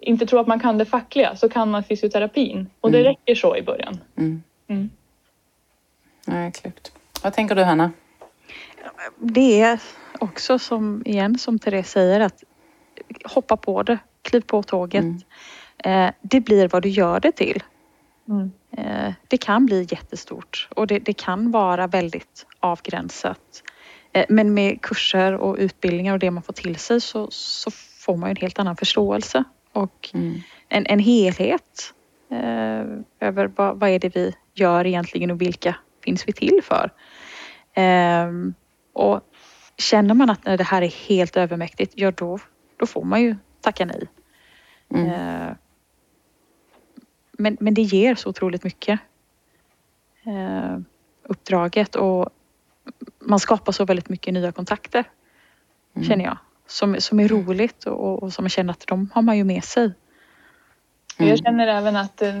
inte 0.00 0.26
tror 0.26 0.40
att 0.40 0.46
man 0.46 0.60
kan 0.60 0.78
det 0.78 0.84
fackliga 0.84 1.36
så 1.36 1.48
kan 1.48 1.70
man 1.70 1.84
fysioterapin 1.84 2.70
och 2.80 2.90
det 2.92 2.98
mm. 2.98 3.10
räcker 3.10 3.34
så 3.34 3.56
i 3.56 3.62
början. 3.62 3.98
Mm. 4.16 4.42
Mm. 4.68 4.90
Ja, 6.26 6.50
klokt. 6.50 6.92
Vad 7.22 7.32
tänker 7.32 7.54
du 7.54 7.62
Hanna? 7.62 7.92
Det 9.18 9.60
är 9.60 9.80
också 10.18 10.58
som 10.58 11.02
igen 11.06 11.38
som 11.38 11.58
Therese 11.58 11.90
säger 11.90 12.20
att 12.20 12.44
hoppa 13.24 13.56
på 13.56 13.82
det, 13.82 13.98
kliv 14.22 14.40
på 14.40 14.62
tåget. 14.62 15.04
Mm. 15.04 15.20
Eh, 16.08 16.14
det 16.20 16.40
blir 16.40 16.68
vad 16.68 16.82
du 16.82 16.88
gör 16.88 17.20
det 17.20 17.32
till. 17.32 17.62
Mm. 18.28 18.52
Eh, 18.76 19.12
det 19.28 19.36
kan 19.36 19.66
bli 19.66 19.86
jättestort 19.90 20.68
och 20.76 20.86
det, 20.86 20.98
det 20.98 21.12
kan 21.12 21.50
vara 21.50 21.86
väldigt 21.86 22.46
avgränsat. 22.60 23.62
Eh, 24.12 24.24
men 24.28 24.54
med 24.54 24.80
kurser 24.80 25.34
och 25.34 25.56
utbildningar 25.58 26.12
och 26.12 26.18
det 26.18 26.30
man 26.30 26.42
får 26.42 26.52
till 26.52 26.76
sig 26.76 27.00
så, 27.00 27.28
så 27.30 27.70
får 27.70 28.16
man 28.16 28.30
en 28.30 28.36
helt 28.36 28.58
annan 28.58 28.76
förståelse 28.76 29.44
och 29.72 30.10
mm. 30.14 30.40
en, 30.68 30.86
en 30.86 30.98
helhet 30.98 31.92
eh, 32.30 33.28
över 33.28 33.50
vad, 33.56 33.80
vad 33.80 33.90
är 33.90 33.98
det 33.98 34.16
vi 34.16 34.32
gör 34.54 34.86
egentligen 34.86 35.30
och 35.30 35.40
vilka 35.40 35.76
finns 36.04 36.28
vi 36.28 36.32
till 36.32 36.60
för? 36.62 36.92
Eh, 37.74 38.28
och 38.92 39.20
känner 39.76 40.14
man 40.14 40.30
att 40.30 40.44
det 40.44 40.64
här 40.64 40.82
är 40.82 41.08
helt 41.08 41.36
övermäktigt, 41.36 41.92
ja 41.96 42.10
då, 42.10 42.38
då 42.84 42.88
får 42.88 43.04
man 43.04 43.22
ju 43.22 43.36
tacka 43.60 43.84
nej. 43.84 44.08
Mm. 44.88 45.06
Eh, 45.06 45.56
men, 47.32 47.56
men 47.60 47.74
det 47.74 47.82
ger 47.82 48.14
så 48.14 48.28
otroligt 48.28 48.64
mycket. 48.64 49.00
Eh, 50.24 50.78
uppdraget 51.22 51.96
och 51.96 52.30
man 53.18 53.40
skapar 53.40 53.72
så 53.72 53.84
väldigt 53.84 54.08
mycket 54.08 54.34
nya 54.34 54.52
kontakter. 54.52 55.04
Mm. 55.94 56.08
Känner 56.08 56.24
jag. 56.24 56.38
Som, 56.66 56.96
som 57.00 57.20
är 57.20 57.28
roligt 57.28 57.84
och, 57.84 58.22
och 58.22 58.32
som 58.32 58.42
man 58.42 58.50
känner 58.50 58.72
att 58.72 58.86
de 58.86 59.10
har 59.14 59.22
man 59.22 59.36
ju 59.36 59.44
med 59.44 59.64
sig. 59.64 59.92
Mm. 61.18 61.30
Jag 61.30 61.38
känner 61.38 61.66
även 61.66 61.96
att 61.96 62.22
eh, 62.22 62.32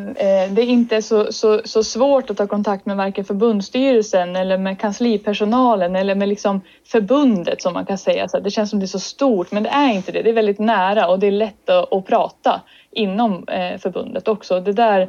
det 0.50 0.62
inte 0.62 0.96
är 0.96 1.00
så, 1.00 1.32
så, 1.32 1.60
så 1.64 1.84
svårt 1.84 2.30
att 2.30 2.36
ta 2.36 2.46
kontakt 2.46 2.86
med 2.86 2.96
varken 2.96 3.24
förbundsstyrelsen 3.24 4.36
eller 4.36 4.58
med 4.58 4.80
kanslipersonalen 4.80 5.96
eller 5.96 6.14
med 6.14 6.28
liksom 6.28 6.60
förbundet 6.84 7.62
som 7.62 7.72
man 7.72 7.86
kan 7.86 7.98
säga. 7.98 8.28
Så 8.28 8.40
det 8.40 8.50
känns 8.50 8.70
som 8.70 8.80
det 8.80 8.84
är 8.84 8.88
så 8.88 9.00
stort 9.00 9.52
men 9.52 9.62
det 9.62 9.68
är 9.68 9.92
inte 9.92 10.12
det. 10.12 10.22
Det 10.22 10.30
är 10.30 10.34
väldigt 10.34 10.58
nära 10.58 11.08
och 11.08 11.18
det 11.18 11.26
är 11.26 11.30
lätt 11.30 11.68
att, 11.68 11.92
att 11.92 12.06
prata 12.06 12.60
inom 12.90 13.48
eh, 13.48 13.78
förbundet 13.78 14.28
också. 14.28 14.60
Det 14.60 14.72
där, 14.72 15.00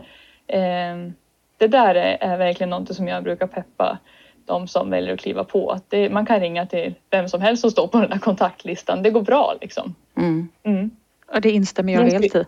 eh, 0.48 1.12
det 1.58 1.68
där 1.68 1.96
är, 1.96 2.18
är 2.22 2.38
verkligen 2.38 2.70
något 2.70 2.96
som 2.96 3.08
jag 3.08 3.24
brukar 3.24 3.48
peppa 3.48 3.98
de 4.46 4.68
som 4.68 4.90
väljer 4.90 5.14
att 5.14 5.20
kliva 5.20 5.44
på. 5.44 5.72
Att 5.72 5.90
det, 5.90 6.10
man 6.10 6.26
kan 6.26 6.40
ringa 6.40 6.66
till 6.66 6.96
vem 7.10 7.30
som 7.30 7.42
helst 7.42 7.62
som 7.62 7.72
står 7.72 7.88
på 7.88 8.02
den 8.02 8.12
här 8.12 8.20
kontaktlistan. 8.20 9.04
Det 9.04 9.10
går 9.10 9.22
bra 9.22 9.56
liksom. 9.62 9.96
Mm. 10.18 10.50
Mm. 10.64 10.92
Och 11.34 11.42
det 11.42 11.52
instämmer 11.52 11.94
jag 11.94 12.02
helt 12.02 12.36
i. 12.36 12.46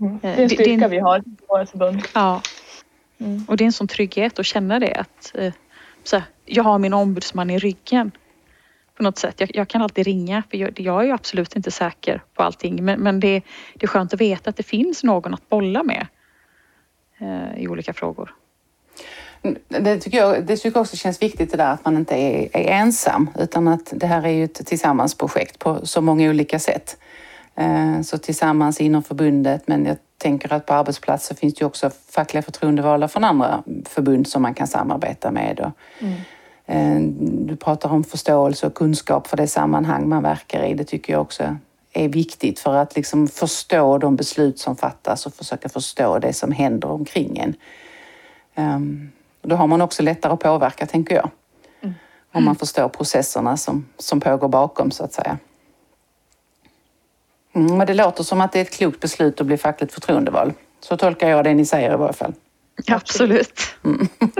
Mm. 0.00 0.18
Det 0.22 0.28
är 0.28 0.42
en 0.42 0.50
styrka 0.50 0.76
det, 0.76 0.88
vi 0.88 0.98
har 0.98 1.18
i 1.18 1.22
vårt 1.48 1.68
förbund. 1.68 2.02
Ja. 2.14 2.42
Mm. 3.18 3.44
Och 3.48 3.56
det 3.56 3.64
är 3.64 3.66
en 3.66 3.72
sån 3.72 3.88
trygghet 3.88 4.38
att 4.38 4.46
känna 4.46 4.78
det 4.78 4.94
att 4.94 5.32
eh, 5.34 5.52
så 6.04 6.16
här, 6.16 6.24
jag 6.44 6.64
har 6.64 6.78
min 6.78 6.94
ombudsman 6.94 7.50
i 7.50 7.58
ryggen. 7.58 8.10
På 8.96 9.02
något 9.02 9.18
sätt. 9.18 9.40
Jag, 9.40 9.50
jag 9.54 9.68
kan 9.68 9.82
alltid 9.82 10.06
ringa 10.06 10.42
för 10.50 10.56
jag, 10.56 10.80
jag, 10.80 11.00
är 11.00 11.04
ju 11.04 11.12
absolut 11.12 11.56
inte 11.56 11.70
säker 11.70 12.22
på 12.34 12.42
allting 12.42 12.84
men, 12.84 13.00
men 13.00 13.20
det, 13.20 13.42
det 13.74 13.84
är 13.84 13.86
skönt 13.86 14.14
att 14.14 14.20
veta 14.20 14.50
att 14.50 14.56
det 14.56 14.62
finns 14.62 15.04
någon 15.04 15.34
att 15.34 15.48
bolla 15.48 15.82
med 15.82 16.06
eh, 17.18 17.62
i 17.62 17.68
olika 17.68 17.92
frågor. 17.92 18.34
Det 19.68 19.98
tycker 19.98 20.18
jag 20.18 20.46
det 20.46 20.56
tycker 20.56 20.76
jag 20.76 20.80
också 20.80 20.96
känns 20.96 21.22
viktigt 21.22 21.50
det 21.50 21.56
där 21.56 21.72
att 21.72 21.84
man 21.84 21.96
inte 21.96 22.14
är, 22.14 22.56
är 22.56 22.80
ensam 22.80 23.30
utan 23.38 23.68
att 23.68 23.92
det 23.96 24.06
här 24.06 24.26
är 24.26 24.32
ju 24.32 24.44
ett 24.44 24.66
tillsammansprojekt 24.66 25.58
på 25.58 25.86
så 25.86 26.00
många 26.00 26.30
olika 26.30 26.58
sätt. 26.58 26.96
Eh, 27.56 28.00
så 28.00 28.18
tillsammans 28.18 28.80
inom 28.80 29.02
förbundet, 29.02 29.68
men 29.68 29.86
jag 29.86 29.96
tänker 30.18 30.52
att 30.52 30.66
på 30.66 30.74
arbetsplatser 30.74 31.34
finns 31.34 31.54
det 31.54 31.64
också 31.64 31.90
fackliga 32.10 32.42
förtroendevalda 32.42 33.08
från 33.08 33.24
andra 33.24 33.62
förbund 33.84 34.26
som 34.26 34.42
man 34.42 34.54
kan 34.54 34.66
samarbeta 34.66 35.30
med. 35.30 35.72
Mm. 35.98 36.14
Eh, 36.66 37.12
du 37.46 37.56
pratar 37.56 37.90
om 37.90 38.04
förståelse 38.04 38.66
och 38.66 38.74
kunskap 38.74 39.26
för 39.26 39.36
det 39.36 39.46
sammanhang 39.46 40.08
man 40.08 40.22
verkar 40.22 40.64
i. 40.64 40.74
Det 40.74 40.84
tycker 40.84 41.12
jag 41.12 41.22
också 41.22 41.56
är 41.92 42.08
viktigt 42.08 42.58
för 42.58 42.74
att 42.74 42.96
liksom 42.96 43.28
förstå 43.28 43.98
de 43.98 44.16
beslut 44.16 44.58
som 44.58 44.76
fattas 44.76 45.26
och 45.26 45.34
försöka 45.34 45.68
förstå 45.68 46.18
det 46.18 46.32
som 46.32 46.52
händer 46.52 46.90
omkring 46.90 47.38
en. 47.38 47.54
Ehm, 48.54 49.10
då 49.42 49.56
har 49.56 49.66
man 49.66 49.80
också 49.80 50.02
lättare 50.02 50.32
att 50.32 50.40
påverka, 50.40 50.86
tänker 50.86 51.14
jag. 51.14 51.30
Mm. 51.80 51.94
Om 52.32 52.44
man 52.44 52.56
förstår 52.56 52.88
processerna 52.88 53.56
som, 53.56 53.86
som 53.98 54.20
pågår 54.20 54.48
bakom, 54.48 54.90
så 54.90 55.04
att 55.04 55.12
säga. 55.12 55.38
Mm, 57.54 57.76
men 57.76 57.86
det 57.86 57.94
låter 57.94 58.22
som 58.22 58.40
att 58.40 58.52
det 58.52 58.58
är 58.58 58.62
ett 58.62 58.76
klokt 58.76 59.00
beslut 59.00 59.40
att 59.40 59.46
bli 59.46 59.56
fackligt 59.56 59.94
förtroendevald. 59.94 60.54
Så 60.80 60.96
tolkar 60.96 61.28
jag 61.28 61.44
det 61.44 61.54
ni 61.54 61.64
säger 61.64 61.94
i 61.94 61.96
varje 61.96 62.12
fall. 62.12 62.32
Absolut. 62.88 63.60
Mm. 63.84 64.08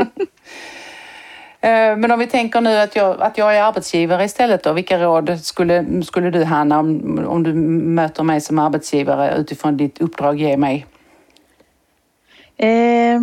Eh, 1.64 1.96
men 1.96 2.10
om 2.10 2.18
vi 2.18 2.26
tänker 2.26 2.60
nu 2.60 2.76
att 2.76 2.96
jag, 2.96 3.22
att 3.22 3.38
jag 3.38 3.56
är 3.56 3.62
arbetsgivare 3.62 4.24
istället 4.24 4.62
då, 4.62 4.72
vilka 4.72 4.98
råd 4.98 5.40
skulle, 5.40 6.02
skulle 6.02 6.30
du 6.30 6.44
Hanna, 6.44 6.78
om, 6.78 7.18
om 7.26 7.42
du 7.42 7.54
möter 7.54 8.22
mig 8.22 8.40
som 8.40 8.58
arbetsgivare 8.58 9.36
utifrån 9.36 9.76
ditt 9.76 10.00
uppdrag, 10.00 10.40
ge 10.40 10.56
mig? 10.56 10.86
Eh, 12.56 13.20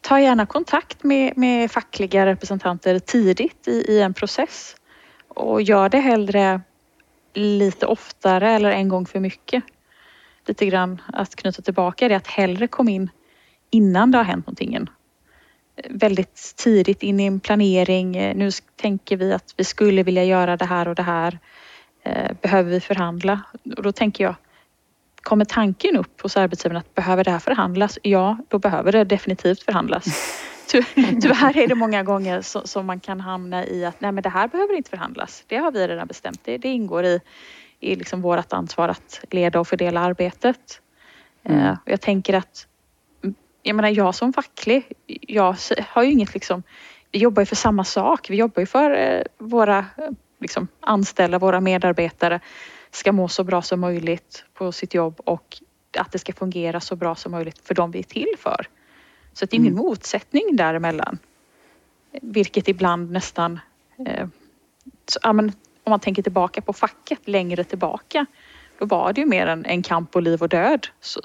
ta 0.00 0.20
gärna 0.20 0.46
kontakt 0.46 1.04
med, 1.04 1.36
med 1.36 1.70
fackliga 1.70 2.26
representanter 2.26 2.98
tidigt 2.98 3.68
i, 3.68 3.84
i 3.88 4.02
en 4.02 4.14
process 4.14 4.76
och 5.28 5.62
gör 5.62 5.88
det 5.88 6.00
hellre 6.00 6.60
lite 7.34 7.86
oftare 7.86 8.50
eller 8.50 8.70
en 8.70 8.88
gång 8.88 9.06
för 9.06 9.20
mycket. 9.20 9.64
Lite 10.46 10.66
grann 10.66 11.00
att 11.06 11.36
knyta 11.36 11.62
tillbaka 11.62 12.08
det 12.08 12.14
att 12.14 12.26
hellre 12.26 12.66
komma 12.66 12.90
in 12.90 13.10
innan 13.70 14.10
det 14.10 14.18
har 14.18 14.24
hänt 14.24 14.46
någonting. 14.46 14.74
Eh, 14.74 14.84
väldigt 15.90 16.54
tidigt 16.56 17.02
in 17.02 17.20
i 17.20 17.26
en 17.26 17.40
planering. 17.40 18.16
Eh, 18.16 18.36
nu 18.36 18.50
tänker 18.76 19.16
vi 19.16 19.32
att 19.32 19.54
vi 19.56 19.64
skulle 19.64 20.02
vilja 20.02 20.24
göra 20.24 20.56
det 20.56 20.64
här 20.64 20.88
och 20.88 20.94
det 20.94 21.02
här. 21.02 21.38
Eh, 22.02 22.32
behöver 22.42 22.70
vi 22.70 22.80
förhandla? 22.80 23.40
Och 23.76 23.82
då 23.82 23.92
tänker 23.92 24.24
jag, 24.24 24.34
kommer 25.22 25.44
tanken 25.44 25.96
upp 25.96 26.20
hos 26.20 26.36
arbetsgivaren 26.36 26.80
att 26.80 26.94
behöver 26.94 27.24
det 27.24 27.30
här 27.30 27.38
förhandlas? 27.38 27.98
Ja, 28.02 28.38
då 28.48 28.58
behöver 28.58 28.92
det 28.92 29.04
definitivt 29.04 29.62
förhandlas. 29.62 30.04
Tyvärr 31.22 31.58
är 31.58 31.68
det 31.68 31.74
många 31.74 32.02
gånger 32.02 32.66
som 32.66 32.86
man 32.86 33.00
kan 33.00 33.20
hamna 33.20 33.66
i 33.66 33.84
att 33.84 34.00
nej 34.00 34.12
men 34.12 34.22
det 34.22 34.28
här 34.28 34.48
behöver 34.48 34.74
inte 34.74 34.90
förhandlas. 34.90 35.44
Det 35.46 35.56
har 35.56 35.72
vi 35.72 35.88
redan 35.88 36.06
bestämt. 36.06 36.40
Det, 36.44 36.58
det 36.58 36.68
ingår 36.68 37.04
i, 37.04 37.20
i 37.80 37.96
liksom 37.96 38.22
vårt 38.22 38.52
ansvar 38.52 38.88
att 38.88 39.24
leda 39.30 39.60
och 39.60 39.68
fördela 39.68 40.00
arbetet. 40.00 40.80
Mm. 41.42 41.60
Uh, 41.60 41.76
jag 41.84 42.00
tänker 42.00 42.34
att 42.34 42.66
jag 43.62 43.76
menar 43.76 43.88
jag 43.88 44.14
som 44.14 44.32
facklig, 44.32 44.92
jag 45.06 45.56
har 45.88 46.02
ju 46.02 46.10
inget 46.10 46.34
liksom, 46.34 46.62
vi 47.12 47.18
jobbar 47.18 47.42
ju 47.42 47.46
för 47.46 47.56
samma 47.56 47.84
sak. 47.84 48.30
Vi 48.30 48.36
jobbar 48.36 48.60
ju 48.60 48.66
för 48.66 48.90
uh, 48.90 49.22
våra 49.38 49.86
liksom, 50.40 50.68
anställda, 50.80 51.38
våra 51.38 51.60
medarbetare 51.60 52.40
ska 52.90 53.12
må 53.12 53.28
så 53.28 53.44
bra 53.44 53.62
som 53.62 53.80
möjligt 53.80 54.44
på 54.54 54.72
sitt 54.72 54.94
jobb 54.94 55.20
och 55.24 55.58
att 55.98 56.12
det 56.12 56.18
ska 56.18 56.32
fungera 56.32 56.80
så 56.80 56.96
bra 56.96 57.14
som 57.14 57.32
möjligt 57.32 57.58
för 57.64 57.74
de 57.74 57.90
vi 57.90 57.98
är 57.98 58.02
till 58.02 58.34
för. 58.38 58.66
Så 59.32 59.46
det 59.46 59.54
är 59.54 59.58
ingen 59.58 59.72
mm. 59.72 59.84
motsättning 59.84 60.56
däremellan. 60.56 61.18
Vilket 62.22 62.68
ibland 62.68 63.10
nästan, 63.10 63.60
eh, 64.06 64.26
så, 65.06 65.18
ja, 65.22 65.32
men, 65.32 65.52
om 65.84 65.90
man 65.90 66.00
tänker 66.00 66.22
tillbaka 66.22 66.60
på 66.60 66.72
facket 66.72 67.28
längre 67.28 67.64
tillbaka, 67.64 68.26
då 68.78 68.86
var 68.86 69.12
det 69.12 69.20
ju 69.20 69.26
mer 69.26 69.46
en, 69.46 69.66
en 69.66 69.82
kamp 69.82 70.10
på 70.10 70.20
liv 70.20 70.42
och 70.42 70.48
död. 70.48 70.86
Så, 71.00 71.20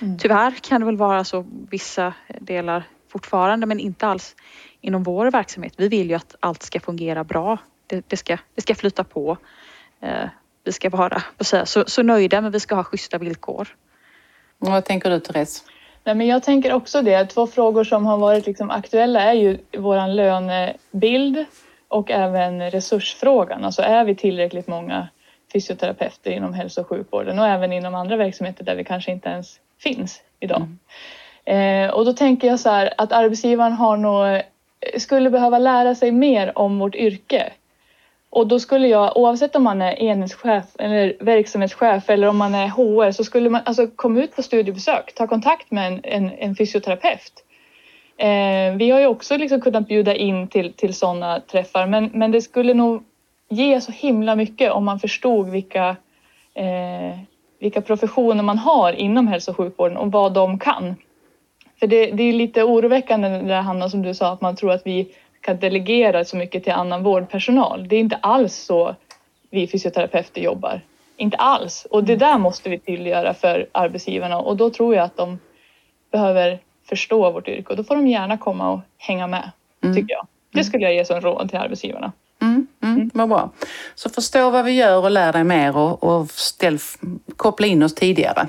mm. 0.00 0.18
Tyvärr 0.18 0.50
kan 0.50 0.80
det 0.80 0.86
väl 0.86 0.96
vara 0.96 1.24
så 1.24 1.46
vissa 1.70 2.14
delar 2.40 2.84
fortfarande 3.08 3.66
men 3.66 3.80
inte 3.80 4.06
alls 4.06 4.36
inom 4.80 5.02
vår 5.02 5.30
verksamhet. 5.30 5.74
Vi 5.76 5.88
vill 5.88 6.10
ju 6.10 6.16
att 6.16 6.36
allt 6.40 6.62
ska 6.62 6.80
fungera 6.80 7.24
bra. 7.24 7.58
Det, 7.86 8.08
det 8.08 8.16
ska, 8.16 8.38
det 8.54 8.62
ska 8.62 8.74
flyta 8.74 9.04
på. 9.04 9.38
Eh, 10.00 10.28
vi 10.64 10.72
ska 10.72 10.90
vara 10.90 11.22
så, 11.64 11.84
så 11.86 12.02
nöjda 12.02 12.40
men 12.40 12.52
vi 12.52 12.60
ska 12.60 12.74
ha 12.74 12.84
schyssta 12.84 13.18
villkor. 13.18 13.76
vad 14.58 14.84
tänker 14.84 15.10
du 15.10 15.20
Therese? 15.20 15.64
Nej, 16.06 16.14
men 16.14 16.26
jag 16.26 16.42
tänker 16.42 16.72
också 16.72 17.02
det. 17.02 17.26
Två 17.26 17.46
frågor 17.46 17.84
som 17.84 18.06
har 18.06 18.18
varit 18.18 18.46
liksom 18.46 18.70
aktuella 18.70 19.20
är 19.20 19.32
ju 19.32 19.58
våran 19.76 20.16
lönebild 20.16 21.44
och 21.88 22.10
även 22.10 22.70
resursfrågan. 22.70 23.64
Alltså 23.64 23.82
är 23.82 24.04
vi 24.04 24.14
tillräckligt 24.14 24.66
många 24.66 25.08
fysioterapeuter 25.52 26.30
inom 26.30 26.54
hälso 26.54 26.80
och 26.80 26.88
sjukvården 26.88 27.38
och 27.38 27.46
även 27.46 27.72
inom 27.72 27.94
andra 27.94 28.16
verksamheter 28.16 28.64
där 28.64 28.74
vi 28.74 28.84
kanske 28.84 29.12
inte 29.12 29.28
ens 29.28 29.60
finns 29.78 30.22
idag. 30.40 30.68
Mm. 31.46 31.88
Eh, 31.88 31.94
och 31.94 32.04
då 32.04 32.12
tänker 32.12 32.48
jag 32.48 32.60
så 32.60 32.70
här 32.70 32.94
att 32.98 33.12
arbetsgivaren 33.12 33.72
har 33.72 33.96
nog, 33.96 34.42
skulle 34.98 35.30
behöva 35.30 35.58
lära 35.58 35.94
sig 35.94 36.12
mer 36.12 36.58
om 36.58 36.78
vårt 36.78 36.94
yrke. 36.94 37.52
Och 38.36 38.46
då 38.46 38.60
skulle 38.60 38.88
jag, 38.88 39.16
oavsett 39.16 39.56
om 39.56 39.62
man 39.62 39.82
är 39.82 40.02
enhetschef 40.02 40.64
eller 40.78 41.16
verksamhetschef 41.20 42.10
eller 42.10 42.28
om 42.28 42.36
man 42.36 42.54
är 42.54 42.68
HR, 42.68 43.10
så 43.10 43.24
skulle 43.24 43.50
man 43.50 43.60
alltså 43.64 43.86
komma 43.86 44.20
ut 44.22 44.36
på 44.36 44.42
studiebesök, 44.42 45.14
ta 45.14 45.26
kontakt 45.26 45.70
med 45.70 45.86
en, 45.92 46.00
en, 46.04 46.30
en 46.38 46.56
fysioterapeut. 46.56 47.32
Eh, 48.18 48.76
vi 48.76 48.90
har 48.90 49.00
ju 49.00 49.06
också 49.06 49.36
liksom 49.36 49.60
kunnat 49.60 49.88
bjuda 49.88 50.14
in 50.14 50.48
till, 50.48 50.72
till 50.72 50.94
sådana 50.94 51.40
träffar, 51.40 51.86
men, 51.86 52.10
men 52.14 52.30
det 52.30 52.42
skulle 52.42 52.74
nog 52.74 53.04
ge 53.48 53.80
så 53.80 53.92
himla 53.92 54.36
mycket 54.36 54.72
om 54.72 54.84
man 54.84 55.00
förstod 55.00 55.48
vilka, 55.48 55.96
eh, 56.54 57.18
vilka 57.60 57.80
professioner 57.80 58.42
man 58.42 58.58
har 58.58 58.92
inom 58.92 59.28
hälso 59.28 59.50
och 59.50 59.56
sjukvården 59.56 59.96
och 59.96 60.12
vad 60.12 60.32
de 60.32 60.58
kan. 60.58 60.94
För 61.80 61.86
det, 61.86 62.06
det 62.06 62.22
är 62.22 62.32
lite 62.32 62.62
oroväckande 62.62 63.28
det 63.28 63.42
där 63.42 63.62
Hanna 63.62 63.88
som 63.88 64.02
du 64.02 64.14
sa 64.14 64.32
att 64.32 64.40
man 64.40 64.56
tror 64.56 64.72
att 64.72 64.86
vi 64.86 65.08
kan 65.46 65.58
delegera 65.58 66.24
så 66.24 66.36
mycket 66.36 66.64
till 66.64 66.72
annan 66.72 67.02
vårdpersonal. 67.02 67.88
Det 67.88 67.96
är 67.96 68.00
inte 68.00 68.16
alls 68.16 68.54
så 68.54 68.96
vi 69.50 69.68
fysioterapeuter 69.68 70.40
jobbar. 70.40 70.80
Inte 71.16 71.36
alls. 71.36 71.86
Och 71.90 72.04
det 72.04 72.16
där 72.16 72.38
måste 72.38 72.70
vi 72.70 72.78
tydliggöra 72.78 73.34
för 73.34 73.66
arbetsgivarna 73.72 74.38
och 74.38 74.56
då 74.56 74.70
tror 74.70 74.94
jag 74.94 75.04
att 75.04 75.16
de 75.16 75.38
behöver 76.12 76.58
förstå 76.88 77.30
vårt 77.30 77.48
yrke 77.48 77.68
och 77.70 77.76
då 77.76 77.84
får 77.84 77.96
de 77.96 78.06
gärna 78.06 78.38
komma 78.38 78.70
och 78.70 78.80
hänga 78.98 79.26
med, 79.26 79.50
mm. 79.82 79.96
tycker 79.96 80.14
jag. 80.14 80.26
Det 80.52 80.64
skulle 80.64 80.84
jag 80.84 80.94
ge 80.94 81.04
som 81.04 81.20
råd 81.20 81.48
till 81.48 81.58
arbetsgivarna. 81.58 82.12
Mm, 82.42 82.66
mm, 82.82 82.94
mm. 82.94 83.10
Vad 83.14 83.28
bra. 83.28 83.50
Så 83.94 84.10
förstå 84.10 84.50
vad 84.50 84.64
vi 84.64 84.72
gör 84.72 85.04
och 85.04 85.10
lär 85.10 85.32
dig 85.32 85.44
mer 85.44 85.76
och, 85.76 86.04
och 86.04 86.30
ställ, 86.30 86.78
koppla 87.36 87.66
in 87.66 87.82
oss 87.82 87.94
tidigare. 87.94 88.48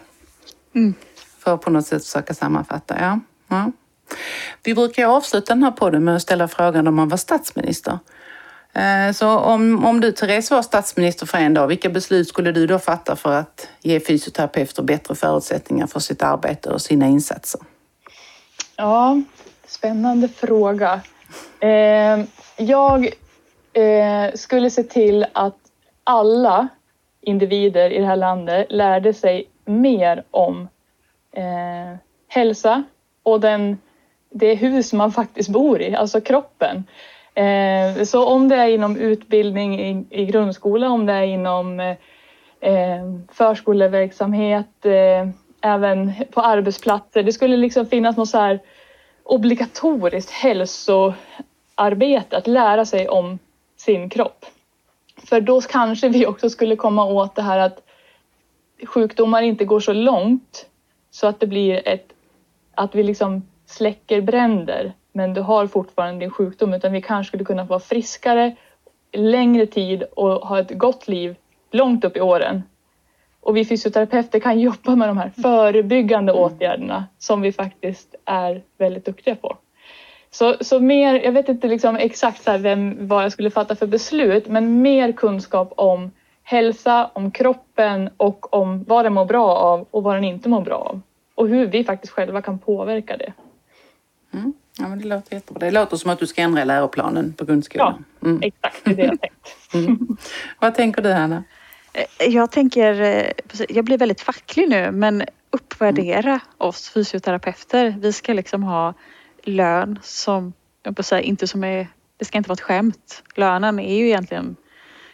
Mm. 0.75 0.93
För 1.39 1.53
att 1.53 1.61
på 1.61 1.69
något 1.69 1.85
sätt 1.85 2.05
försöka 2.05 2.33
sammanfatta. 2.33 2.95
Ja. 2.99 3.19
ja. 3.47 3.71
Vi 4.63 4.75
brukar 4.75 5.07
avsluta 5.07 5.53
den 5.53 5.63
här 5.63 5.71
podden 5.71 6.03
med 6.03 6.15
att 6.15 6.21
ställa 6.21 6.47
frågan 6.47 6.87
om 6.87 6.95
man 6.95 7.09
var 7.09 7.17
statsminister. 7.17 7.99
Eh, 8.73 9.11
så 9.13 9.29
om, 9.29 9.85
om 9.85 10.01
du 10.01 10.11
Therese 10.11 10.51
var 10.51 10.61
statsminister 10.61 11.25
för 11.25 11.37
en 11.37 11.53
dag, 11.53 11.67
vilka 11.67 11.89
beslut 11.89 12.27
skulle 12.27 12.51
du 12.51 12.67
då 12.67 12.79
fatta 12.79 13.15
för 13.15 13.33
att 13.33 13.67
ge 13.81 13.99
fysioterapeuter 13.99 14.83
bättre 14.83 15.15
förutsättningar 15.15 15.87
för 15.87 15.99
sitt 15.99 16.23
arbete 16.23 16.69
och 16.69 16.81
sina 16.81 17.07
insatser? 17.07 17.61
Ja, 18.75 19.21
spännande 19.67 20.27
fråga. 20.27 21.01
Eh, 21.59 22.19
jag 22.57 23.09
eh, 23.73 24.33
skulle 24.35 24.69
se 24.69 24.83
till 24.83 25.25
att 25.33 25.57
alla 26.03 26.67
individer 27.21 27.89
i 27.89 27.99
det 27.99 28.05
här 28.05 28.15
landet 28.15 28.67
lärde 28.69 29.13
sig 29.13 29.49
mer 29.65 30.23
om 30.31 30.67
eh, 31.31 31.99
hälsa 32.27 32.83
och 33.23 33.39
den, 33.39 33.77
det 34.29 34.55
hus 34.55 34.93
man 34.93 35.11
faktiskt 35.11 35.49
bor 35.49 35.81
i, 35.81 35.95
alltså 35.95 36.21
kroppen. 36.21 36.83
Eh, 37.33 38.03
så 38.03 38.25
om 38.25 38.49
det 38.49 38.55
är 38.55 38.67
inom 38.67 38.97
utbildning 38.97 39.79
i, 39.79 40.05
i 40.09 40.25
grundskola, 40.25 40.89
om 40.89 41.05
det 41.05 41.13
är 41.13 41.23
inom 41.23 41.79
eh, 42.59 43.03
förskoleverksamhet, 43.31 44.85
eh, 44.85 45.29
även 45.61 46.13
på 46.31 46.41
arbetsplatser. 46.41 47.23
Det 47.23 47.33
skulle 47.33 47.57
liksom 47.57 47.85
finnas 47.85 48.17
något 48.17 48.29
så 48.29 48.37
här 48.37 48.59
obligatoriskt 49.23 50.31
hälsoarbete, 50.31 52.37
att 52.37 52.47
lära 52.47 52.85
sig 52.85 53.09
om 53.09 53.39
sin 53.77 54.09
kropp. 54.09 54.45
För 55.29 55.41
då 55.41 55.61
kanske 55.61 56.09
vi 56.09 56.25
också 56.25 56.49
skulle 56.49 56.75
komma 56.75 57.05
åt 57.05 57.35
det 57.35 57.41
här 57.41 57.59
att 57.59 57.83
sjukdomar 58.85 59.41
inte 59.41 59.65
går 59.65 59.79
så 59.79 59.93
långt 59.93 60.65
så 61.11 61.27
att 61.27 61.39
det 61.39 61.47
blir 61.47 61.87
ett, 61.87 62.13
att 62.75 62.95
vi 62.95 63.03
liksom 63.03 63.41
släcker 63.67 64.21
bränder 64.21 64.93
men 65.17 65.33
du 65.33 65.41
har 65.41 65.67
fortfarande 65.67 66.19
din 66.19 66.31
sjukdom 66.31 66.73
utan 66.73 66.91
vi 66.91 67.01
kanske 67.01 67.29
skulle 67.29 67.45
kunna 67.45 67.63
vara 67.63 67.79
friskare 67.79 68.55
längre 69.11 69.65
tid 69.65 70.03
och 70.03 70.29
ha 70.31 70.59
ett 70.59 70.71
gott 70.71 71.07
liv 71.07 71.35
långt 71.71 72.05
upp 72.05 72.17
i 72.17 72.21
åren. 72.21 72.63
Och 73.41 73.57
vi 73.57 73.65
fysioterapeuter 73.65 74.39
kan 74.39 74.59
jobba 74.69 74.95
med 74.95 75.09
de 75.09 75.17
här 75.17 75.31
förebyggande 75.41 76.31
mm. 76.31 76.43
åtgärderna 76.43 77.05
som 77.17 77.41
vi 77.41 77.51
faktiskt 77.51 78.15
är 78.25 78.63
väldigt 78.77 79.05
duktiga 79.05 79.35
på. 79.35 79.57
Så, 80.29 80.55
så 80.61 80.79
mer, 80.79 81.13
jag 81.13 81.31
vet 81.31 81.49
inte 81.49 81.67
liksom 81.67 81.95
exakt 81.95 82.43
så 82.43 82.57
vem, 82.57 83.07
vad 83.07 83.23
jag 83.23 83.31
skulle 83.31 83.49
fatta 83.51 83.75
för 83.75 83.87
beslut, 83.87 84.47
men 84.47 84.81
mer 84.81 85.11
kunskap 85.11 85.73
om 85.75 86.11
hälsa, 86.43 87.09
om 87.13 87.31
kroppen 87.31 88.09
och 88.17 88.53
om 88.53 88.83
vad 88.83 89.05
den 89.05 89.13
mår 89.13 89.25
bra 89.25 89.55
av 89.55 89.85
och 89.91 90.03
vad 90.03 90.15
den 90.15 90.23
inte 90.23 90.49
mår 90.49 90.61
bra 90.61 90.75
av. 90.75 91.01
Och 91.35 91.47
hur 91.47 91.65
vi 91.65 91.83
faktiskt 91.83 92.13
själva 92.13 92.41
kan 92.41 92.59
påverka 92.59 93.17
det. 93.17 93.33
Mm. 94.33 94.53
Ja, 94.77 94.87
men 94.87 94.99
det 94.99 95.05
låter 95.07 95.33
jättebra. 95.33 95.59
Det 95.59 95.71
låter 95.71 95.97
som 95.97 96.11
att 96.11 96.19
du 96.19 96.27
ska 96.27 96.41
ändra 96.41 96.63
läroplanen 96.63 97.33
på 97.33 97.45
grundskolan. 97.45 98.05
Ja, 98.19 98.27
mm. 98.27 98.41
exakt. 98.41 98.85
Det 98.85 98.91
är 98.91 98.95
det 98.95 99.03
jag 99.03 99.21
tänkt. 99.21 99.33
Mm. 99.73 100.17
Vad 100.59 100.75
tänker 100.75 101.01
du, 101.01 101.13
Hanna? 101.13 101.43
Eh, 101.93 102.27
jag 102.27 102.51
tänker, 102.51 103.01
eh, 103.01 103.31
jag 103.69 103.85
blir 103.85 103.97
väldigt 103.97 104.21
facklig 104.21 104.69
nu, 104.69 104.91
men 104.91 105.23
uppvärdera 105.51 106.29
mm. 106.29 106.39
oss 106.57 106.89
fysioterapeuter. 106.89 107.95
Vi 107.99 108.13
ska 108.13 108.33
liksom 108.33 108.63
ha 108.63 108.93
lön 109.43 109.99
som, 110.03 110.53
jag 110.83 110.95
på 110.95 111.03
säga, 111.03 111.21
inte 111.21 111.47
som 111.47 111.63
är, 111.63 111.87
det 112.17 112.25
ska 112.25 112.37
inte 112.37 112.49
vara 112.49 112.53
ett 112.53 112.61
skämt. 112.61 113.23
Lönen 113.35 113.79
är 113.79 113.95
ju 113.97 114.05
egentligen 114.07 114.55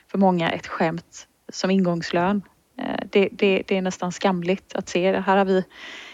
för 0.08 0.18
många 0.18 0.52
ett 0.52 0.68
skämt 0.68 1.28
som 1.50 1.72
ingångslön. 1.72 2.42
Eh, 2.78 3.06
det, 3.12 3.30
det, 3.32 3.64
det 3.68 3.78
är 3.78 3.82
nästan 3.82 4.12
skamligt 4.12 4.76
att 4.76 4.90
se. 4.90 5.20
Här 5.20 5.38
har 5.38 5.46
vi 5.46 5.64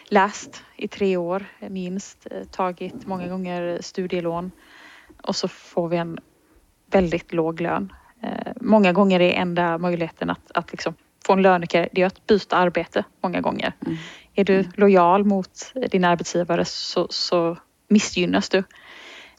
läst 0.09 0.63
i 0.75 0.87
tre 0.87 1.17
år 1.17 1.45
minst, 1.59 2.27
eh, 2.31 2.43
tagit 2.43 3.07
många 3.07 3.27
gånger 3.27 3.77
studielån 3.81 4.51
och 5.23 5.35
så 5.35 5.47
får 5.47 5.87
vi 5.87 5.97
en 5.97 6.19
väldigt 6.91 7.33
låg 7.33 7.61
lön. 7.61 7.93
Eh, 8.21 8.51
många 8.61 8.93
gånger 8.93 9.19
är 9.19 9.33
enda 9.33 9.77
möjligheten 9.77 10.29
att, 10.29 10.51
att 10.51 10.71
liksom 10.71 10.93
få 11.25 11.33
en 11.33 11.41
lönekarriär, 11.41 11.89
det 11.91 12.01
är 12.01 12.05
att 12.05 12.27
byta 12.27 12.57
arbete 12.57 13.03
många 13.21 13.41
gånger. 13.41 13.73
Mm. 13.85 13.97
Är 14.33 14.43
du 14.43 14.65
lojal 14.75 15.23
mot 15.23 15.73
din 15.91 16.05
arbetsgivare 16.05 16.65
så, 16.65 17.07
så 17.09 17.57
missgynnas 17.87 18.49
du. 18.49 18.63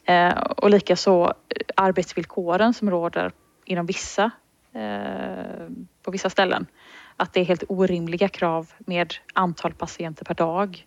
Eh, 0.04 0.38
och 0.38 0.70
likaså 0.70 1.24
eh, 1.24 1.62
arbetsvillkoren 1.76 2.74
som 2.74 2.90
råder 2.90 3.32
inom 3.64 3.86
vissa, 3.86 4.30
eh, 4.72 5.68
på 6.02 6.10
vissa 6.10 6.30
ställen. 6.30 6.66
Att 7.20 7.32
det 7.32 7.40
är 7.40 7.44
helt 7.44 7.64
orimliga 7.68 8.28
krav 8.28 8.72
med 8.78 9.14
antal 9.32 9.74
patienter 9.74 10.24
per 10.24 10.34
dag. 10.34 10.86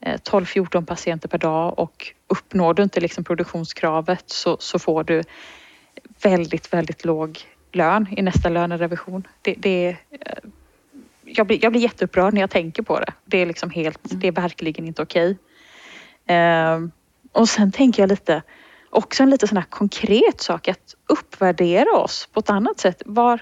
12-14 0.00 0.84
patienter 0.84 1.28
per 1.28 1.38
dag 1.38 1.78
och 1.78 2.12
uppnår 2.26 2.74
du 2.74 2.82
inte 2.82 3.00
liksom 3.00 3.24
produktionskravet 3.24 4.30
så, 4.30 4.56
så 4.60 4.78
får 4.78 5.04
du 5.04 5.22
väldigt, 6.22 6.72
väldigt 6.72 7.04
låg 7.04 7.38
lön 7.72 8.06
i 8.16 8.22
nästa 8.22 8.48
lönerevision. 8.48 9.26
Det, 9.42 9.54
det, 9.58 9.96
jag, 11.24 11.46
blir, 11.46 11.58
jag 11.62 11.72
blir 11.72 11.82
jätteupprörd 11.82 12.34
när 12.34 12.40
jag 12.40 12.50
tänker 12.50 12.82
på 12.82 13.00
det. 13.00 13.12
Det 13.24 13.38
är 13.38 13.46
liksom 13.46 13.70
helt, 13.70 14.10
mm. 14.10 14.20
det 14.20 14.28
är 14.28 14.32
verkligen 14.32 14.86
inte 14.86 15.02
okej. 15.02 15.36
Ehm, 16.26 16.90
och 17.32 17.48
sen 17.48 17.72
tänker 17.72 18.02
jag 18.02 18.08
lite, 18.08 18.42
också 18.90 19.22
en 19.22 19.30
lite 19.30 19.46
sån 19.46 19.56
här 19.56 19.66
konkret 19.70 20.40
sak 20.40 20.68
att 20.68 20.94
uppvärdera 21.08 21.96
oss 21.96 22.28
på 22.32 22.40
ett 22.40 22.50
annat 22.50 22.80
sätt. 22.80 23.02
Var, 23.06 23.40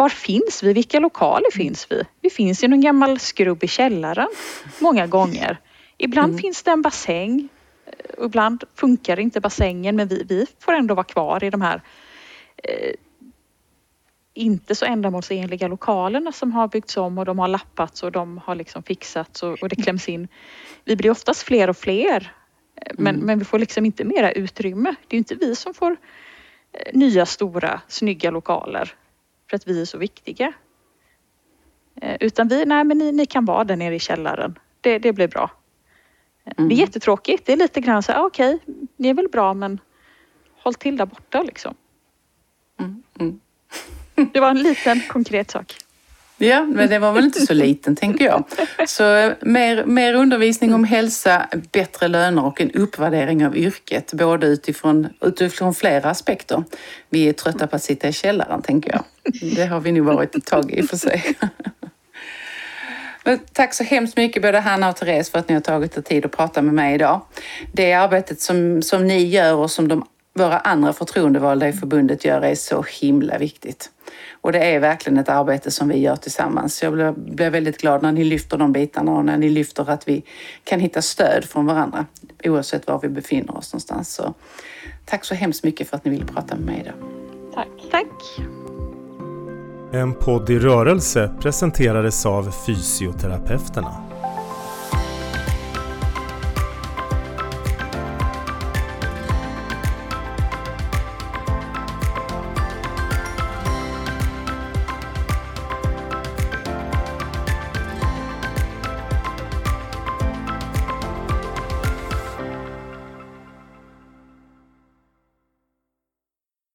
var 0.00 0.08
finns 0.08 0.62
vi? 0.62 0.72
Vilka 0.72 1.00
lokaler 1.00 1.50
finns 1.50 1.86
vi? 1.90 2.02
Vi 2.20 2.30
finns 2.30 2.64
i 2.64 2.68
någon 2.68 2.80
gammal 2.80 3.18
skrubb 3.18 3.64
i 3.64 3.68
källaren 3.68 4.28
många 4.78 5.06
gånger. 5.06 5.60
Ibland 5.98 6.30
mm. 6.30 6.42
finns 6.42 6.62
det 6.62 6.70
en 6.70 6.82
bassäng. 6.82 7.48
Ibland 8.24 8.64
funkar 8.74 9.20
inte 9.20 9.40
bassängen 9.40 9.96
men 9.96 10.08
vi, 10.08 10.24
vi 10.28 10.46
får 10.58 10.72
ändå 10.72 10.94
vara 10.94 11.04
kvar 11.04 11.44
i 11.44 11.50
de 11.50 11.60
här 11.60 11.82
eh, 12.56 12.94
inte 14.34 14.74
så 14.74 14.84
ändamålsenliga 14.84 15.68
lokalerna 15.68 16.32
som 16.32 16.52
har 16.52 16.68
byggts 16.68 16.96
om 16.96 17.18
och 17.18 17.24
de 17.24 17.38
har 17.38 17.48
lappats 17.48 18.02
och 18.02 18.12
de 18.12 18.38
har 18.38 18.54
liksom 18.54 18.82
fixats 18.82 19.42
och, 19.42 19.62
och 19.62 19.68
det 19.68 19.76
kläms 19.76 20.08
in. 20.08 20.28
Vi 20.84 20.96
blir 20.96 21.10
oftast 21.10 21.42
fler 21.42 21.70
och 21.70 21.76
fler 21.76 22.32
men, 22.94 23.14
mm. 23.14 23.26
men 23.26 23.38
vi 23.38 23.44
får 23.44 23.58
liksom 23.58 23.86
inte 23.86 24.04
mera 24.04 24.32
utrymme. 24.32 24.94
Det 25.08 25.16
är 25.16 25.18
inte 25.18 25.34
vi 25.34 25.56
som 25.56 25.74
får 25.74 25.96
eh, 26.72 26.98
nya 26.98 27.26
stora 27.26 27.80
snygga 27.88 28.30
lokaler 28.30 28.94
för 29.50 29.56
att 29.56 29.68
vi 29.68 29.80
är 29.80 29.84
så 29.84 29.98
viktiga. 29.98 30.52
Eh, 32.00 32.16
utan 32.20 32.48
vi, 32.48 32.64
nej 32.64 32.84
men 32.84 32.98
ni, 32.98 33.12
ni 33.12 33.26
kan 33.26 33.44
vara 33.44 33.64
där 33.64 33.76
nere 33.76 33.94
i 33.94 33.98
källaren. 33.98 34.58
Det, 34.80 34.98
det 34.98 35.12
blir 35.12 35.28
bra. 35.28 35.50
Mm. 36.44 36.54
Det 36.56 36.62
är 36.62 36.64
mm. 36.64 36.78
jättetråkigt. 36.78 37.46
Det 37.46 37.52
är 37.52 37.56
lite 37.56 37.80
grann 37.80 38.02
så 38.02 38.12
här, 38.12 38.24
okej, 38.24 38.54
okay, 38.54 38.74
ni 38.96 39.08
är 39.08 39.14
väl 39.14 39.28
bra 39.28 39.54
men 39.54 39.80
håll 40.52 40.74
till 40.74 40.96
där 40.96 41.06
borta 41.06 41.42
liksom. 41.42 41.74
Mm. 42.80 43.02
Mm. 43.18 43.40
det 44.32 44.40
var 44.40 44.50
en 44.50 44.62
liten 44.62 45.00
konkret 45.08 45.50
sak. 45.50 45.76
Ja, 46.42 46.62
men 46.62 46.88
det 46.88 46.98
var 46.98 47.12
väl 47.12 47.24
inte 47.24 47.40
så 47.40 47.54
liten 47.54 47.96
tänker 47.96 48.24
jag. 48.24 48.44
Så 48.86 49.32
mer, 49.40 49.84
mer 49.84 50.14
undervisning 50.14 50.74
om 50.74 50.84
hälsa, 50.84 51.48
bättre 51.72 52.08
löner 52.08 52.44
och 52.44 52.60
en 52.60 52.70
uppvärdering 52.70 53.46
av 53.46 53.56
yrket, 53.56 54.12
både 54.12 54.46
utifrån, 54.46 55.08
utifrån 55.20 55.74
flera 55.74 56.10
aspekter. 56.10 56.64
Vi 57.10 57.28
är 57.28 57.32
trötta 57.32 57.66
på 57.66 57.76
att 57.76 57.82
sitta 57.82 58.08
i 58.08 58.12
källaren 58.12 58.62
tänker 58.62 58.90
jag. 58.90 59.04
Det 59.56 59.66
har 59.66 59.80
vi 59.80 59.92
nog 59.92 60.06
varit 60.06 60.34
ett 60.34 60.46
tag 60.46 60.72
i 60.72 60.82
och 60.82 60.84
för 60.84 60.96
sig. 60.96 61.36
Men 63.24 63.38
tack 63.52 63.74
så 63.74 63.84
hemskt 63.84 64.16
mycket 64.16 64.42
både 64.42 64.58
Hanna 64.58 64.88
och 64.88 64.96
Therese 64.96 65.30
för 65.30 65.38
att 65.38 65.48
ni 65.48 65.54
har 65.54 65.60
tagit 65.60 65.96
er 65.96 66.02
tid 66.02 66.24
att 66.24 66.32
prata 66.32 66.62
med 66.62 66.74
mig 66.74 66.94
idag. 66.94 67.20
Det 67.72 67.92
arbetet 67.92 68.40
som, 68.40 68.82
som 68.82 69.06
ni 69.06 69.24
gör 69.24 69.54
och 69.54 69.70
som 69.70 69.88
de, 69.88 70.06
våra 70.34 70.58
andra 70.58 70.92
förtroendevalda 70.92 71.68
i 71.68 71.72
förbundet 71.72 72.24
gör 72.24 72.42
är 72.42 72.54
så 72.54 72.84
himla 73.00 73.38
viktigt. 73.38 73.90
Och 74.40 74.52
det 74.52 74.58
är 74.58 74.80
verkligen 74.80 75.18
ett 75.18 75.28
arbete 75.28 75.70
som 75.70 75.88
vi 75.88 75.98
gör 75.98 76.16
tillsammans. 76.16 76.82
Jag 76.82 76.92
blir, 76.92 77.12
blir 77.12 77.50
väldigt 77.50 77.80
glad 77.80 78.02
när 78.02 78.12
ni 78.12 78.24
lyfter 78.24 78.58
de 78.58 78.72
bitarna 78.72 79.12
och 79.12 79.24
när 79.24 79.38
ni 79.38 79.48
lyfter 79.48 79.90
att 79.90 80.08
vi 80.08 80.22
kan 80.64 80.80
hitta 80.80 81.02
stöd 81.02 81.44
från 81.44 81.66
varandra 81.66 82.06
oavsett 82.44 82.86
var 82.86 83.00
vi 83.02 83.08
befinner 83.08 83.56
oss 83.56 83.72
någonstans. 83.72 84.14
Så, 84.14 84.34
tack 85.04 85.24
så 85.24 85.34
hemskt 85.34 85.64
mycket 85.64 85.88
för 85.88 85.96
att 85.96 86.04
ni 86.04 86.10
ville 86.10 86.24
prata 86.24 86.56
med 86.56 86.64
mig 86.64 86.80
idag. 86.80 86.94
Tack. 87.54 87.68
Tack. 87.90 88.46
En 89.92 90.14
podd 90.14 90.50
i 90.50 90.58
rörelse 90.58 91.30
presenterades 91.40 92.26
av 92.26 92.52
Fysioterapeuterna. 92.66 94.09